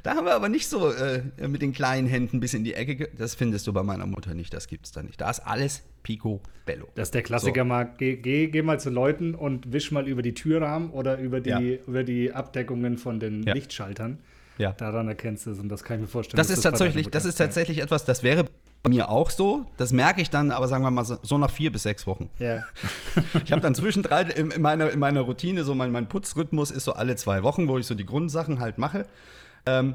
da 0.04 0.14
haben 0.14 0.26
wir 0.26 0.34
aber 0.34 0.48
nicht 0.48 0.68
so 0.68 0.92
äh, 0.92 1.22
mit 1.48 1.62
den 1.62 1.72
kleinen 1.72 2.06
Händen 2.06 2.38
bis 2.38 2.54
in 2.54 2.62
die 2.62 2.74
Ecke. 2.74 3.08
Das 3.16 3.34
findest 3.34 3.66
du 3.66 3.72
bei 3.72 3.82
meiner 3.82 4.06
Mutter 4.06 4.34
nicht, 4.34 4.54
das 4.54 4.68
gibt's 4.68 4.92
da 4.92 5.02
nicht. 5.02 5.20
Da 5.20 5.30
ist 5.30 5.40
alles 5.40 5.82
Pico 6.04 6.40
Bello. 6.64 6.86
Das 6.94 7.08
ist 7.08 7.14
der 7.14 7.22
Klassiker 7.22 7.62
so. 7.62 7.66
mal, 7.66 7.92
geh, 7.98 8.16
geh, 8.16 8.46
geh, 8.46 8.62
mal 8.62 8.78
zu 8.78 8.90
Leuten 8.90 9.34
und 9.34 9.72
wisch 9.72 9.90
mal 9.90 10.06
über 10.06 10.22
die 10.22 10.34
Türrahmen 10.34 10.90
oder 10.90 11.18
über 11.18 11.40
die, 11.40 11.50
ja. 11.50 11.60
über 11.60 12.04
die 12.04 12.32
Abdeckungen 12.32 12.98
von 12.98 13.18
den 13.18 13.42
ja. 13.42 13.54
Lichtschaltern. 13.54 14.18
Ja. 14.58 14.72
Daran 14.72 15.08
erkennst 15.08 15.46
du 15.46 15.50
es 15.52 15.58
und 15.58 15.68
das 15.68 15.84
kann 15.84 15.96
ich 15.96 16.02
mir 16.02 16.08
vorstellen. 16.08 16.36
Das 16.36 16.50
ist 16.50 16.62
tatsächlich, 16.62 17.08
das 17.08 17.24
ist 17.24 17.36
tatsächlich 17.36 17.78
etwas, 17.78 18.04
das 18.04 18.22
wäre 18.22 18.44
bei 18.82 18.90
mir 18.90 19.08
auch 19.08 19.30
so. 19.30 19.66
Das 19.76 19.92
merke 19.92 20.20
ich 20.20 20.30
dann, 20.30 20.50
aber 20.50 20.68
sagen 20.68 20.84
wir 20.84 20.90
mal 20.90 21.04
so 21.04 21.38
nach 21.38 21.50
vier 21.50 21.72
bis 21.72 21.84
sechs 21.84 22.06
Wochen. 22.06 22.30
Ja. 22.38 22.64
ich 23.44 23.52
habe 23.52 23.60
dann 23.60 23.74
zwischendrin 23.74 24.28
in, 24.28 24.50
in, 24.50 24.62
meiner, 24.62 24.90
in 24.90 24.98
meiner 24.98 25.22
Routine, 25.22 25.64
so 25.64 25.74
mein, 25.74 25.92
mein 25.92 26.08
Putzrhythmus 26.08 26.70
ist 26.70 26.84
so 26.84 26.92
alle 26.92 27.16
zwei 27.16 27.42
Wochen, 27.42 27.68
wo 27.68 27.78
ich 27.78 27.86
so 27.86 27.94
die 27.94 28.06
Grundsachen 28.06 28.60
halt 28.60 28.78
mache. 28.78 29.06
Ähm, 29.66 29.94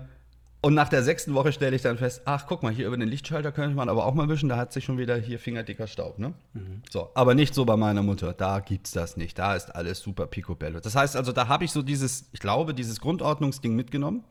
und 0.61 0.75
nach 0.75 0.87
der 0.87 1.03
sechsten 1.03 1.33
Woche 1.33 1.51
stelle 1.51 1.75
ich 1.75 1.81
dann 1.81 1.97
fest, 1.97 2.21
ach, 2.23 2.45
guck 2.47 2.63
mal, 2.63 2.71
hier 2.71 2.87
über 2.87 2.95
den 2.95 3.09
Lichtschalter 3.09 3.51
könnte 3.51 3.75
man 3.75 3.89
aber 3.89 4.05
auch 4.05 4.13
mal 4.13 4.29
wischen, 4.29 4.47
da 4.47 4.55
hat 4.55 4.71
sich 4.71 4.85
schon 4.85 4.97
wieder 4.97 5.17
hier 5.17 5.37
fingerdicker 5.37 5.87
Staub, 5.87 6.19
ne? 6.19 6.33
Mhm. 6.53 6.83
So, 6.89 7.09
aber 7.15 7.35
nicht 7.35 7.53
so 7.53 7.65
bei 7.65 7.75
meiner 7.75 8.01
Mutter, 8.01 8.31
da 8.31 8.61
gibt's 8.61 8.91
das 8.91 9.17
nicht, 9.17 9.37
da 9.37 9.55
ist 9.55 9.75
alles 9.75 9.99
super 9.99 10.25
picobello. 10.25 10.79
Das 10.79 10.95
heißt 10.95 11.17
also, 11.17 11.33
da 11.33 11.49
habe 11.49 11.65
ich 11.65 11.71
so 11.71 11.81
dieses, 11.81 12.29
ich 12.31 12.39
glaube, 12.39 12.73
dieses 12.73 13.01
Grundordnungsding 13.01 13.75
mitgenommen. 13.75 14.23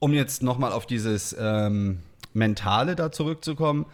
Um 0.00 0.12
jetzt 0.12 0.42
nochmal 0.42 0.72
auf 0.72 0.86
dieses 0.86 1.36
ähm, 1.38 2.00
Mentale 2.32 2.96
da 2.96 3.12
zurückzukommen. 3.12 3.86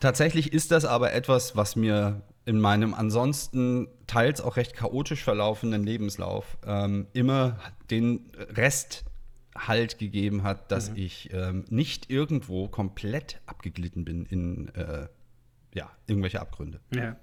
Tatsächlich 0.00 0.52
ist 0.52 0.72
das 0.72 0.84
aber 0.84 1.12
etwas, 1.12 1.54
was 1.54 1.76
mir 1.76 2.22
in 2.44 2.60
meinem 2.60 2.92
ansonsten 2.92 3.86
teils 4.08 4.40
auch 4.40 4.56
recht 4.56 4.74
chaotisch 4.74 5.22
verlaufenden 5.22 5.84
Lebenslauf 5.84 6.58
ähm, 6.66 7.06
immer 7.12 7.58
den 7.90 8.32
Rest 8.36 9.04
Halt 9.54 9.98
gegeben 9.98 10.44
hat, 10.44 10.72
dass 10.72 10.90
mhm. 10.90 10.96
ich 10.96 11.30
ähm, 11.34 11.66
nicht 11.68 12.10
irgendwo 12.10 12.68
komplett 12.68 13.42
abgeglitten 13.44 14.02
bin 14.02 14.24
in 14.24 14.68
äh, 14.74 15.08
ja, 15.74 15.90
irgendwelche 16.06 16.40
Abgründe. 16.40 16.80
Ja. 16.94 17.16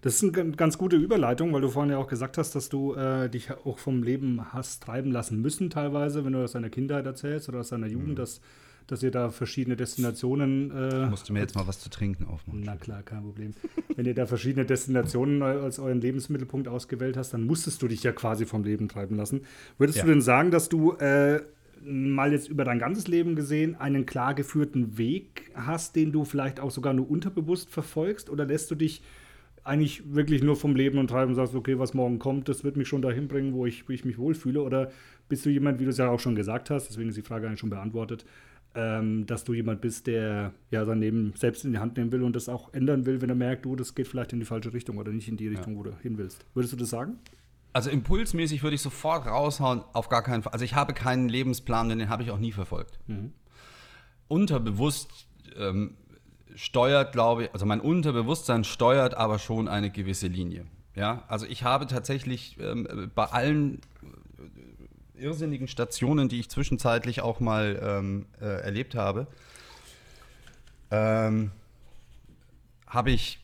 Das 0.00 0.22
ist 0.22 0.36
eine 0.36 0.52
ganz 0.52 0.78
gute 0.78 0.96
Überleitung, 0.96 1.52
weil 1.52 1.60
du 1.60 1.68
vorhin 1.68 1.92
ja 1.92 1.98
auch 1.98 2.06
gesagt 2.06 2.38
hast, 2.38 2.54
dass 2.54 2.68
du 2.68 2.94
äh, 2.94 3.28
dich 3.28 3.50
auch 3.50 3.78
vom 3.78 4.02
Leben 4.02 4.52
hast 4.52 4.82
treiben 4.82 5.12
lassen 5.12 5.40
müssen, 5.40 5.70
teilweise, 5.70 6.24
wenn 6.24 6.32
du 6.32 6.42
aus 6.42 6.52
deiner 6.52 6.70
Kindheit 6.70 7.06
erzählst 7.06 7.48
oder 7.48 7.60
aus 7.60 7.68
deiner 7.68 7.86
Jugend, 7.86 8.10
mhm. 8.10 8.16
dass, 8.16 8.40
dass 8.86 9.02
ihr 9.02 9.10
da 9.10 9.30
verschiedene 9.30 9.76
Destinationen. 9.76 10.70
Äh, 10.70 11.06
Musst 11.06 11.28
du 11.28 11.32
mir 11.32 11.40
jetzt 11.40 11.54
mal 11.54 11.66
was 11.66 11.80
zu 11.80 11.90
trinken 11.90 12.26
aufmachen. 12.26 12.62
Na 12.64 12.76
klar, 12.76 13.02
kein 13.02 13.22
Problem. 13.22 13.52
wenn 13.96 14.06
ihr 14.06 14.14
da 14.14 14.26
verschiedene 14.26 14.64
Destinationen 14.64 15.42
als 15.42 15.78
euren 15.78 16.00
Lebensmittelpunkt 16.00 16.68
ausgewählt 16.68 17.16
hast, 17.16 17.32
dann 17.34 17.44
musstest 17.44 17.82
du 17.82 17.88
dich 17.88 18.02
ja 18.02 18.12
quasi 18.12 18.46
vom 18.46 18.64
Leben 18.64 18.88
treiben 18.88 19.16
lassen. 19.16 19.42
Würdest 19.78 19.98
ja. 19.98 20.04
du 20.04 20.10
denn 20.10 20.22
sagen, 20.22 20.50
dass 20.50 20.68
du 20.68 20.92
äh, 20.92 21.40
mal 21.82 22.32
jetzt 22.32 22.48
über 22.48 22.64
dein 22.64 22.78
ganzes 22.78 23.08
Leben 23.08 23.36
gesehen 23.36 23.74
einen 23.76 24.06
klar 24.06 24.34
geführten 24.34 24.98
Weg 24.98 25.50
hast, 25.54 25.96
den 25.96 26.12
du 26.12 26.24
vielleicht 26.24 26.60
auch 26.60 26.70
sogar 26.70 26.92
nur 26.92 27.10
unterbewusst 27.10 27.70
verfolgst? 27.70 28.30
Oder 28.30 28.46
lässt 28.46 28.70
du 28.70 28.74
dich 28.74 29.02
eigentlich 29.64 30.14
wirklich 30.14 30.42
nur 30.42 30.56
vom 30.56 30.74
Leben 30.74 30.98
und 30.98 31.08
treiben 31.08 31.30
und 31.30 31.36
sagst, 31.36 31.54
okay, 31.54 31.78
was 31.78 31.94
morgen 31.94 32.18
kommt, 32.18 32.48
das 32.48 32.64
wird 32.64 32.76
mich 32.76 32.88
schon 32.88 33.02
dahin 33.02 33.28
bringen, 33.28 33.52
wo 33.52 33.66
ich, 33.66 33.88
wo 33.88 33.92
ich 33.92 34.04
mich 34.04 34.18
wohlfühle? 34.18 34.62
Oder 34.62 34.90
bist 35.28 35.44
du 35.44 35.50
jemand, 35.50 35.78
wie 35.80 35.84
du 35.84 35.90
es 35.90 35.98
ja 35.98 36.08
auch 36.08 36.20
schon 36.20 36.34
gesagt 36.34 36.70
hast, 36.70 36.88
deswegen 36.88 37.08
ist 37.08 37.18
die 37.18 37.22
Frage 37.22 37.46
eigentlich 37.46 37.60
schon 37.60 37.70
beantwortet, 37.70 38.24
ähm, 38.74 39.26
dass 39.26 39.44
du 39.44 39.52
jemand 39.52 39.80
bist, 39.80 40.06
der 40.06 40.52
ja 40.70 40.84
sein 40.84 41.00
Leben 41.00 41.32
selbst 41.36 41.64
in 41.64 41.72
die 41.72 41.78
Hand 41.78 41.96
nehmen 41.96 42.12
will 42.12 42.22
und 42.22 42.36
das 42.36 42.48
auch 42.48 42.72
ändern 42.72 43.04
will, 43.06 43.20
wenn 43.20 43.28
er 43.28 43.34
merkt, 43.34 43.64
du, 43.64 43.76
das 43.76 43.94
geht 43.94 44.08
vielleicht 44.08 44.32
in 44.32 44.40
die 44.40 44.46
falsche 44.46 44.72
Richtung 44.72 44.98
oder 44.98 45.12
nicht 45.12 45.28
in 45.28 45.36
die 45.36 45.48
Richtung, 45.48 45.74
ja. 45.74 45.78
wo 45.78 45.82
du 45.82 45.96
hin 46.02 46.18
willst. 46.18 46.44
Würdest 46.54 46.72
du 46.72 46.76
das 46.76 46.90
sagen? 46.90 47.18
Also 47.72 47.90
impulsmäßig 47.90 48.62
würde 48.62 48.74
ich 48.74 48.82
sofort 48.82 49.26
raushauen, 49.26 49.82
auf 49.92 50.08
gar 50.08 50.22
keinen 50.22 50.42
Fall. 50.42 50.52
Also 50.52 50.64
ich 50.64 50.74
habe 50.74 50.92
keinen 50.92 51.28
Lebensplan, 51.28 51.88
denn 51.88 51.98
den 51.98 52.08
habe 52.08 52.22
ich 52.22 52.30
auch 52.30 52.38
nie 52.38 52.52
verfolgt. 52.52 52.98
Mhm. 53.06 53.32
Unterbewusst 54.26 55.28
ähm, 55.56 55.96
steuert, 56.54 57.12
glaube 57.12 57.44
ich, 57.44 57.52
also 57.52 57.66
mein 57.66 57.80
Unterbewusstsein 57.80 58.64
steuert 58.64 59.14
aber 59.14 59.38
schon 59.38 59.68
eine 59.68 59.90
gewisse 59.90 60.26
Linie. 60.26 60.66
Ja, 60.94 61.24
also 61.28 61.46
ich 61.46 61.62
habe 61.62 61.86
tatsächlich 61.86 62.56
ähm, 62.60 63.10
bei 63.14 63.24
allen 63.24 63.80
äh, 65.16 65.22
irrsinnigen 65.22 65.68
Stationen, 65.68 66.28
die 66.28 66.40
ich 66.40 66.48
zwischenzeitlich 66.48 67.22
auch 67.22 67.40
mal 67.40 67.80
ähm, 67.82 68.26
äh, 68.40 68.62
erlebt 68.62 68.94
habe, 68.94 69.26
ähm, 70.90 71.52
habe 72.86 73.12
ich 73.12 73.38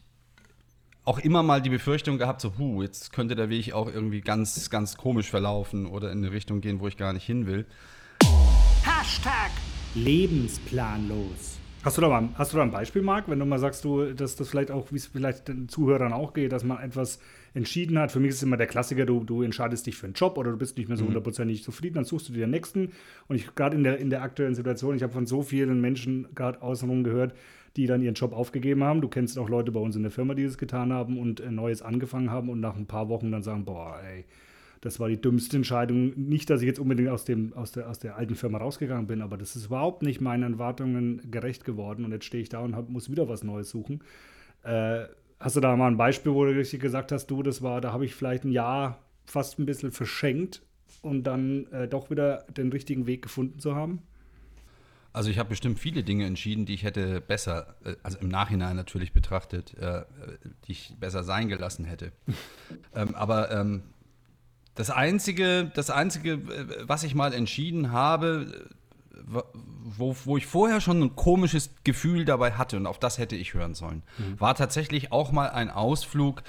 auch 1.05 1.21
immer 1.21 1.45
mal 1.45 1.63
die 1.63 1.71
Befürchtung 1.71 2.19
gehabt, 2.19 2.41
so, 2.41 2.55
huh, 2.59 2.83
jetzt 2.83 3.13
könnte 3.13 3.37
der 3.37 3.49
Weg 3.49 3.73
auch 3.73 3.87
irgendwie 3.87 4.21
ganz, 4.21 4.69
ganz 4.71 4.97
komisch 4.97 5.31
verlaufen 5.31 5.87
oder 5.87 6.11
in 6.11 6.19
eine 6.19 6.33
Richtung 6.33 6.61
gehen, 6.61 6.81
wo 6.81 6.89
ich 6.89 6.97
gar 6.97 7.13
nicht 7.13 7.25
hin 7.25 7.47
will. 7.47 7.65
Hashtag 8.83 9.53
lebensplanlos. 9.95 11.59
Hast 11.87 11.99
du, 11.99 12.01
da 12.01 12.09
mal, 12.09 12.31
hast 12.35 12.53
du 12.53 12.57
da 12.57 12.65
ein 12.65 12.73
Beispiel, 12.73 13.01
Marc, 13.01 13.31
wenn 13.31 13.39
du 13.39 13.45
mal 13.45 13.61
sagst, 13.61 13.85
du, 13.85 14.13
dass 14.13 14.35
das 14.35 14.49
vielleicht 14.49 14.73
auch, 14.73 14.91
wie 14.91 14.97
es 14.97 15.07
vielleicht 15.07 15.47
den 15.47 15.69
Zuhörern 15.69 16.13
auch 16.13 16.35
geht, 16.35 16.51
dass 16.51 16.65
man 16.65 16.83
etwas 16.83 17.21
entschieden 17.55 17.97
hat. 17.97 18.11
Für 18.11 18.19
mich 18.19 18.31
ist 18.31 18.37
es 18.39 18.43
immer 18.43 18.57
der 18.57 18.67
Klassiker, 18.67 19.07
du, 19.07 19.23
du 19.23 19.43
entscheidest 19.43 19.87
dich 19.87 19.97
für 19.97 20.07
einen 20.07 20.15
Job 20.15 20.37
oder 20.37 20.51
du 20.51 20.57
bist 20.57 20.77
nicht 20.77 20.89
mehr 20.89 20.97
so 20.97 21.05
mhm. 21.05 21.11
hundertprozentig 21.11 21.63
zufrieden, 21.63 21.95
dann 21.95 22.05
suchst 22.05 22.29
du 22.29 22.33
dir 22.33 22.41
den 22.41 22.51
nächsten. 22.51 22.91
Und 23.29 23.37
ich 23.37 23.55
gerade 23.55 23.77
in 23.77 23.85
der, 23.85 23.99
in 23.99 24.11
der 24.11 24.23
aktuellen 24.23 24.57
Situation, 24.57 24.97
ich 24.97 25.05
habe 25.05 25.13
von 25.13 25.27
so 25.27 25.43
vielen 25.43 25.81
Menschen 25.81 26.27
gerade 26.35 26.61
außenrum 26.61 27.05
gehört, 27.05 27.37
die 27.77 27.87
dann 27.87 28.03
ihren 28.03 28.15
Job 28.15 28.33
aufgegeben 28.33 28.83
haben. 28.83 29.01
Du 29.01 29.07
kennst 29.07 29.39
auch 29.39 29.49
Leute 29.49 29.71
bei 29.71 29.79
uns 29.79 29.95
in 29.95 30.03
der 30.03 30.11
Firma, 30.11 30.35
die 30.35 30.43
das 30.43 30.59
getan 30.59 30.93
haben 30.93 31.21
und 31.21 31.41
ein 31.41 31.55
Neues 31.55 31.83
angefangen 31.83 32.33
haben 32.33 32.49
und 32.49 32.59
nach 32.59 32.75
ein 32.75 32.87
paar 32.87 33.09
Wochen 33.09 33.31
dann 33.31 33.45
sagen, 33.45 33.65
boah, 33.65 34.01
ey, 34.05 34.25
das 34.81 35.01
war 35.01 35.09
die 35.09 35.21
dümmste 35.21 35.57
Entscheidung. 35.57 36.13
Nicht, 36.17 36.51
dass 36.51 36.61
ich 36.61 36.67
jetzt 36.67 36.79
unbedingt 36.79 37.09
aus, 37.09 37.25
dem, 37.25 37.53
aus, 37.55 37.73
der, 37.73 37.89
aus 37.89 37.99
der 37.99 38.17
alten 38.17 38.35
Firma 38.35 38.59
rausgegangen 38.59 39.07
bin, 39.07 39.23
aber 39.23 39.37
das 39.37 39.57
ist 39.57 39.67
überhaupt 39.67 40.03
nicht 40.03 40.21
meinen 40.21 40.55
Erwartungen 40.55 41.31
gerecht 41.31 41.65
geworden 41.65 42.05
und 42.05 42.13
jetzt 42.13 42.25
stehe 42.25 42.43
ich 42.43 42.49
da 42.49 42.61
und 42.61 42.77
hab, 42.77 42.89
muss 42.89 43.11
wieder 43.11 43.29
was 43.29 43.43
Neues 43.43 43.71
suchen. 43.71 44.03
Äh, 44.63 45.05
hast 45.41 45.57
du 45.57 45.61
da 45.61 45.77
mal 45.77 45.89
ein 45.89 45.97
Beispiel, 45.97 46.33
wo 46.33 46.45
du 46.45 46.57
richtig 46.57 46.81
gesagt 46.81 47.13
hast, 47.13 47.27
du, 47.27 47.43
das 47.43 47.63
war, 47.63 47.81
da 47.81 47.93
habe 47.93 48.05
ich 48.05 48.15
vielleicht 48.15 48.45
ein 48.45 48.53
Jahr 48.53 49.03
fast 49.25 49.59
ein 49.59 49.67
bisschen 49.67 49.93
verschenkt 49.93 50.63
und 51.03 51.25
dann 51.25 51.67
äh, 51.73 51.89
doch 51.89 52.11
wieder 52.11 52.45
den 52.57 52.71
richtigen 52.71 53.07
Weg 53.07 53.23
gefunden 53.23 53.59
zu 53.59 53.75
haben? 53.75 54.03
Also 55.13 55.31
ich 55.31 55.39
habe 55.39 55.49
bestimmt 55.49 55.79
viele 55.79 56.03
Dinge 56.03 56.27
entschieden, 56.27 56.67
die 56.67 56.75
ich 56.75 56.83
hätte 56.83 57.23
besser, 57.23 57.75
äh, 57.85 57.95
also 58.03 58.19
im 58.19 58.29
Nachhinein 58.29 58.77
natürlich 58.77 59.13
betrachtet, 59.13 59.75
äh, 59.79 60.05
die 60.67 60.73
ich 60.73 60.95
besser 61.01 61.25
sein 61.25 61.49
gelassen 61.49 61.87
hätte. 61.87 62.13
ähm, 62.95 63.15
aber 63.15 63.51
ähm, 63.51 63.83
das 64.77 64.91
Einzige, 64.91 65.73
das 65.75 65.91
Einzige, 65.91 66.35
äh, 66.35 66.87
was 66.87 67.03
ich 67.03 67.17
mal 67.17 67.35
entschieden 67.35 67.91
habe, 67.91 68.69
wo, 69.27 70.15
wo 70.25 70.37
ich 70.37 70.47
vorher 70.47 70.81
schon 70.81 71.03
ein 71.03 71.17
komisches 71.17 71.71
Gefühl 71.83 72.25
dabei 72.25 72.53
hatte 72.53 72.77
und 72.77 72.87
auf 72.87 73.01
das 73.01 73.19
hätte 73.19 73.35
ich 73.35 73.55
hören 73.55 73.75
sollen, 73.75 74.05
mhm. 74.19 74.39
war 74.39 74.55
tatsächlich 74.55 75.11
auch 75.11 75.33
mal 75.33 75.51
ein 75.51 75.69
Ausflug 75.71 76.45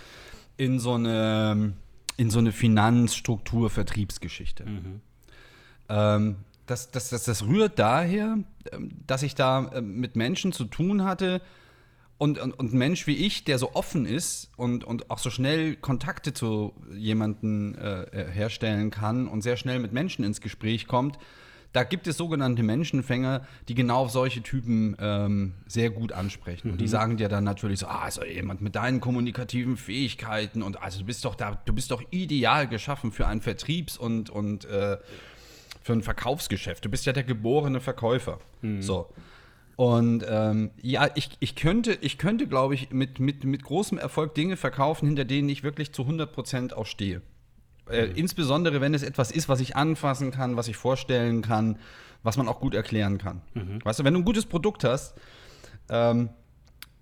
in 0.58 0.80
so 0.80 0.94
eine, 0.94 1.74
in 2.18 2.30
so 2.30 2.38
eine 2.40 2.52
Finanzstruktur-Vertriebsgeschichte. 2.52 4.66
Mhm. 4.66 5.02
Ähm, 5.90 6.36
das, 6.66 6.92
das, 6.92 7.10
das, 7.10 7.24
das 7.24 7.44
rührt 7.44 7.80
daher, 7.80 8.40
ähm, 8.72 8.92
dass 9.08 9.24
ich 9.24 9.34
da 9.36 9.72
ähm, 9.74 10.00
mit 10.00 10.16
Menschen 10.16 10.52
zu 10.52 10.66
tun 10.66 11.04
hatte 11.04 11.42
und, 12.18 12.40
und, 12.40 12.52
und 12.54 12.74
ein 12.74 12.78
Mensch 12.78 13.08
wie 13.08 13.16
ich, 13.16 13.44
der 13.44 13.60
so 13.60 13.74
offen 13.74 14.06
ist 14.06 14.50
und, 14.58 14.84
und 14.84 15.12
auch 15.12 15.20
so 15.20 15.30
schnell 15.30 15.76
Kontakte 15.76 16.34
zu 16.34 16.74
jemandem 16.96 17.76
äh, 17.76 18.04
äh, 18.04 18.32
herstellen 18.32 18.90
kann 18.90 19.28
und 19.28 19.42
sehr 19.42 19.58
schnell 19.58 19.80
mit 19.80 19.94
Menschen 19.94 20.26
ins 20.26 20.42
Gespräch 20.42 20.88
kommt, 20.88 21.20
da 21.74 21.84
gibt 21.84 22.08
es 22.08 22.18
sogenannte 22.18 22.64
Menschenfänger, 22.64 23.46
die 23.68 23.76
genau 23.76 24.00
auf 24.04 24.12
solche 24.12 24.42
Typen 24.42 24.96
ähm, 25.00 25.54
sehr 25.68 25.92
gut 25.92 26.12
ansprechen. 26.12 26.70
Mhm. 26.70 26.72
Und 26.74 26.82
die 26.82 26.86
mhm. 26.86 26.90
sagen 26.90 27.18
dir 27.18 27.30
dann 27.30 27.44
natürlich 27.44 27.80
so, 27.80 27.88
ah, 27.88 28.02
also 28.02 28.24
jemand 28.24 28.62
mit 28.62 28.76
deinen 28.76 29.00
kommunikativen 29.00 29.78
Fähigkeiten 29.78 30.64
und 30.64 30.82
also 30.82 31.00
du 31.00 31.06
bist 31.06 31.24
doch 31.24 31.36
da, 31.36 31.62
du 31.66 31.74
bist 31.74 31.92
doch 31.92 32.02
ideal 32.10 32.68
geschaffen 32.68 33.12
für 33.12 33.28
ein 33.28 33.42
Vertriebs- 33.42 33.98
und, 33.98 34.32
und 34.32 34.66
äh, 34.66 34.98
für 35.84 35.94
ein 35.94 36.02
Verkaufsgeschäft. 36.02 36.84
Du 36.84 36.90
bist 36.90 37.06
ja 37.06 37.14
der 37.14 37.24
geborene 37.24 37.80
Verkäufer. 37.80 38.40
Mhm. 38.62 38.82
So. 38.82 39.08
Und 39.78 40.26
ähm, 40.28 40.72
ja, 40.82 41.08
ich, 41.14 41.30
ich 41.40 41.56
könnte, 41.56 42.00
ich 42.02 42.18
könnte 42.18 42.48
glaube 42.48 42.74
ich, 42.74 42.90
mit, 42.90 43.20
mit, 43.20 43.44
mit 43.44 43.64
großem 43.64 44.00
Erfolg 44.00 44.34
Dinge 44.34 44.58
verkaufen, 44.58 45.06
hinter 45.06 45.24
denen 45.24 45.48
ich 45.50 45.62
wirklich 45.62 45.94
zu 45.94 46.02
100% 46.02 46.74
auch 46.74 46.88
stehe. 46.88 47.22
Äh, 47.88 48.08
mhm. 48.08 48.16
Insbesondere, 48.16 48.82
wenn 48.82 48.96
es 48.96 49.04
etwas 49.04 49.32
ist, 49.32 49.50
was 49.50 49.60
ich 49.60 49.76
anfassen 49.76 50.32
kann, 50.32 50.58
was 50.58 50.68
ich 50.68 50.78
vorstellen 50.78 51.44
kann, 51.44 51.78
was 52.24 52.38
man 52.38 52.48
auch 52.48 52.60
gut 52.60 52.74
erklären 52.74 53.20
kann. 53.20 53.44
Mhm. 53.54 53.78
Weißt 53.84 54.00
du, 54.00 54.04
wenn 54.04 54.16
du 54.16 54.22
ein 54.22 54.26
gutes 54.26 54.48
Produkt 54.48 54.84
hast, 54.84 55.14
ähm, 55.90 56.30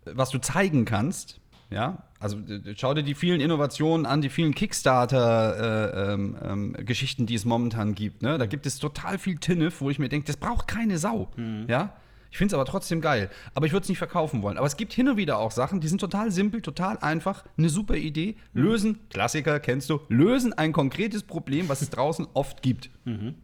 was 0.04 0.30
du 0.30 0.40
zeigen 0.40 0.84
kannst, 0.84 1.40
ja, 1.72 2.04
also 2.20 2.38
schau 2.76 2.94
dir 2.94 3.04
die 3.04 3.16
vielen 3.16 3.40
Innovationen 3.40 4.06
an, 4.06 4.22
die 4.22 4.30
vielen 4.30 4.54
Kickstarter-Geschichten, 4.54 5.62
äh, 6.04 6.14
ähm, 6.14 6.76
ähm, 7.22 7.28
die 7.28 7.36
es 7.36 7.46
momentan 7.46 7.96
gibt. 7.96 8.22
Ne? 8.22 8.38
Da 8.38 8.46
gibt 8.46 8.66
es 8.66 8.80
total 8.80 9.18
viel 9.18 9.38
Tinnef, 9.38 9.80
wo 9.80 9.90
ich 9.90 9.98
mir 9.98 10.10
denke, 10.10 10.28
das 10.28 10.36
braucht 10.38 10.68
keine 10.68 10.98
Sau. 10.98 11.32
Mhm. 11.38 11.68
Ja? 11.70 11.96
Ich 12.36 12.38
finde 12.38 12.50
es 12.50 12.54
aber 12.56 12.66
trotzdem 12.66 13.00
geil. 13.00 13.30
Aber 13.54 13.66
ich 13.66 13.72
würde 13.72 13.84
es 13.84 13.88
nicht 13.88 13.98
verkaufen 13.98 14.42
wollen. 14.42 14.58
Aber 14.58 14.68
es 14.68 14.76
gibt 14.76 14.92
hin 14.92 15.08
und 15.08 15.16
wieder 15.16 15.40
auch 15.40 15.52
Sachen, 15.52 15.80
die 15.80 15.88
sind 15.88 16.02
total 16.02 16.32
simpel, 16.32 16.62
total 16.62 16.98
einfach, 16.98 17.46
eine 17.58 17.70
super 17.70 17.96
Idee, 17.96 18.36
lösen, 18.52 19.00
Klassiker 19.10 19.62
kennst 19.62 19.90
du, 19.90 20.02
lösen 20.10 20.52
ein 20.52 20.74
konkretes 20.74 21.24
Problem, 21.24 21.70
was 21.70 21.82
es 21.82 21.92
draußen 21.92 22.28
oft 22.34 22.62
gibt. 22.62 22.90
Mhm. 23.06 23.36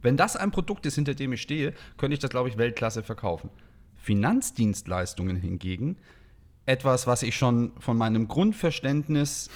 Wenn 0.00 0.16
das 0.16 0.34
ein 0.34 0.50
Produkt 0.50 0.86
ist, 0.86 0.96
hinter 0.96 1.14
dem 1.14 1.32
ich 1.32 1.40
stehe, 1.40 1.72
könnte 1.96 2.14
ich 2.14 2.18
das, 2.18 2.30
glaube 2.30 2.48
ich, 2.48 2.58
Weltklasse 2.58 3.04
verkaufen. 3.04 3.48
Finanzdienstleistungen 3.94 5.36
hingegen 5.36 5.98
etwas, 6.66 7.06
was 7.06 7.22
ich 7.22 7.36
schon 7.36 7.70
von 7.78 7.96
meinem 7.96 8.26
Grundverständnis 8.26 9.50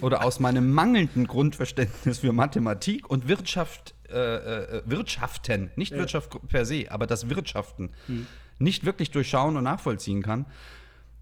oder 0.00 0.24
aus 0.24 0.40
meinem 0.40 0.72
mangelnden 0.72 1.28
Grundverständnis 1.28 2.18
für 2.18 2.32
Mathematik 2.32 3.08
und 3.08 3.28
Wirtschaft 3.28 3.94
äh, 4.12 4.78
äh, 4.78 4.82
Wirtschaften, 4.86 5.70
nicht 5.76 5.92
ja. 5.92 5.98
Wirtschaft 5.98 6.30
per 6.48 6.64
se, 6.64 6.86
aber 6.90 7.06
das 7.06 7.28
Wirtschaften 7.28 7.90
mhm. 8.08 8.26
nicht 8.58 8.84
wirklich 8.84 9.10
durchschauen 9.10 9.56
und 9.56 9.64
nachvollziehen 9.64 10.22
kann, 10.22 10.46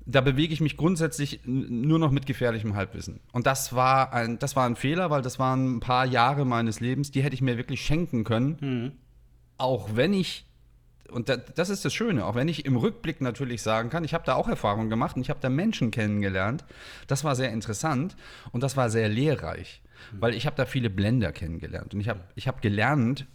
da 0.07 0.21
bewege 0.21 0.53
ich 0.53 0.61
mich 0.61 0.77
grundsätzlich 0.77 1.41
nur 1.45 1.99
noch 1.99 2.11
mit 2.11 2.27
gefährlichem 2.27 2.75
Halbwissen. 2.75 3.21
Und 3.33 3.47
das 3.47 3.75
war 3.75 4.13
ein, 4.13 4.39
das 4.39 4.57
war 4.57 4.67
ein 4.67 4.77
Fehler, 4.77 5.11
weil 5.11 5.23
das 5.23 5.39
waren 5.39 5.77
ein 5.77 5.81
paar 5.81 6.07
Jahre 6.07 6.45
meines 6.45 6.81
Lebens, 6.81 7.11
die 7.11 7.23
hätte 7.23 7.35
ich 7.35 7.43
mir 7.43 7.57
wirklich 7.57 7.83
schenken 7.83 8.25
können. 8.25 8.57
Mhm. 8.61 8.93
Auch 9.59 9.91
wenn 9.95 10.15
ich, 10.15 10.47
und 11.11 11.29
das 11.29 11.69
ist 11.69 11.85
das 11.85 11.93
Schöne, 11.93 12.25
auch 12.25 12.35
wenn 12.35 12.49
ich 12.49 12.65
im 12.65 12.77
Rückblick 12.77 13.21
natürlich 13.21 13.63
sagen 13.63 13.91
kann, 13.91 14.05
ich 14.05 14.15
habe 14.15 14.25
da 14.25 14.35
auch 14.35 14.49
Erfahrungen 14.49 14.91
gemacht 14.91 15.17
und 15.17 15.23
ich 15.23 15.31
habe 15.31 15.41
da 15.41 15.49
Menschen 15.49 15.91
kennengelernt. 15.91 16.65
Das 17.07 17.25
war 17.25 17.37
sehr 17.37 17.53
interessant 17.53 18.17
und 18.53 18.63
das 18.63 18.77
war 18.77 18.91
sehr 18.91 19.09
lehrreich. 19.09 19.83
Weil 20.13 20.35
ich 20.35 20.47
habe 20.47 20.57
da 20.57 20.67
viele 20.67 20.91
Blender 20.91 21.33
kennengelernt. 21.33 21.95
Und 21.95 22.01
ich 22.01 22.09
habe 22.09 22.21
ich 22.35 22.49
hab 22.49 22.63
gelernt, 22.63 23.27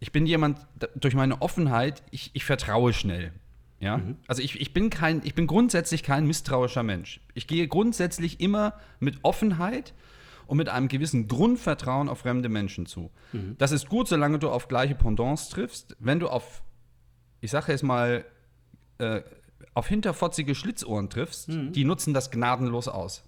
ich 0.00 0.12
bin 0.12 0.26
jemand, 0.26 0.66
durch 0.94 1.14
meine 1.14 1.42
Offenheit, 1.42 2.02
ich, 2.10 2.30
ich 2.32 2.44
vertraue 2.44 2.92
schnell. 2.92 3.32
Ja? 3.80 3.98
Mhm. 3.98 4.16
Also 4.26 4.42
ich, 4.42 4.60
ich, 4.60 4.72
bin 4.72 4.90
kein, 4.90 5.20
ich 5.24 5.34
bin 5.34 5.46
grundsätzlich 5.46 6.02
kein 6.02 6.26
misstrauischer 6.26 6.82
Mensch. 6.82 7.20
Ich 7.34 7.46
gehe 7.46 7.66
grundsätzlich 7.68 8.40
immer 8.40 8.74
mit 8.98 9.18
Offenheit 9.22 9.94
und 10.46 10.56
mit 10.56 10.68
einem 10.68 10.88
gewissen 10.88 11.28
Grundvertrauen 11.28 12.08
auf 12.08 12.20
fremde 12.20 12.48
Menschen 12.48 12.86
zu. 12.86 13.10
Mhm. 13.32 13.56
Das 13.58 13.72
ist 13.72 13.88
gut, 13.88 14.08
solange 14.08 14.38
du 14.38 14.50
auf 14.50 14.68
gleiche 14.68 14.94
Pendants 14.94 15.48
triffst. 15.48 15.96
Wenn 16.00 16.18
du 16.18 16.28
auf, 16.28 16.62
ich 17.40 17.50
sage 17.50 17.72
jetzt 17.72 17.82
mal, 17.82 18.24
äh, 18.98 19.22
auf 19.74 19.86
hinterfotzige 19.86 20.54
Schlitzohren 20.54 21.08
triffst, 21.10 21.48
mhm. 21.48 21.72
die 21.72 21.84
nutzen 21.84 22.14
das 22.14 22.30
gnadenlos 22.30 22.88
aus. 22.88 23.24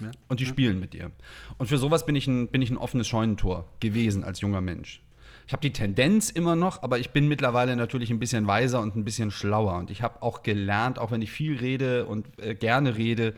Ja. 0.00 0.10
Und 0.28 0.40
die 0.40 0.44
ja. 0.44 0.50
spielen 0.50 0.80
mit 0.80 0.92
dir. 0.92 1.10
Und 1.58 1.66
für 1.66 1.78
sowas 1.78 2.06
bin 2.06 2.16
ich, 2.16 2.26
ein, 2.26 2.48
bin 2.48 2.62
ich 2.62 2.70
ein 2.70 2.78
offenes 2.78 3.08
Scheunentor 3.08 3.66
gewesen 3.80 4.24
als 4.24 4.40
junger 4.40 4.60
Mensch. 4.60 5.02
Ich 5.46 5.52
habe 5.52 5.62
die 5.62 5.72
Tendenz 5.72 6.28
immer 6.30 6.56
noch, 6.56 6.82
aber 6.82 6.98
ich 6.98 7.10
bin 7.10 7.26
mittlerweile 7.26 7.74
natürlich 7.74 8.10
ein 8.10 8.18
bisschen 8.18 8.46
weiser 8.46 8.82
und 8.82 8.96
ein 8.96 9.04
bisschen 9.04 9.30
schlauer. 9.30 9.76
Und 9.78 9.90
ich 9.90 10.02
habe 10.02 10.22
auch 10.22 10.42
gelernt, 10.42 10.98
auch 10.98 11.10
wenn 11.10 11.22
ich 11.22 11.30
viel 11.30 11.56
rede 11.56 12.04
und 12.04 12.26
äh, 12.38 12.54
gerne 12.54 12.96
rede, 12.96 13.34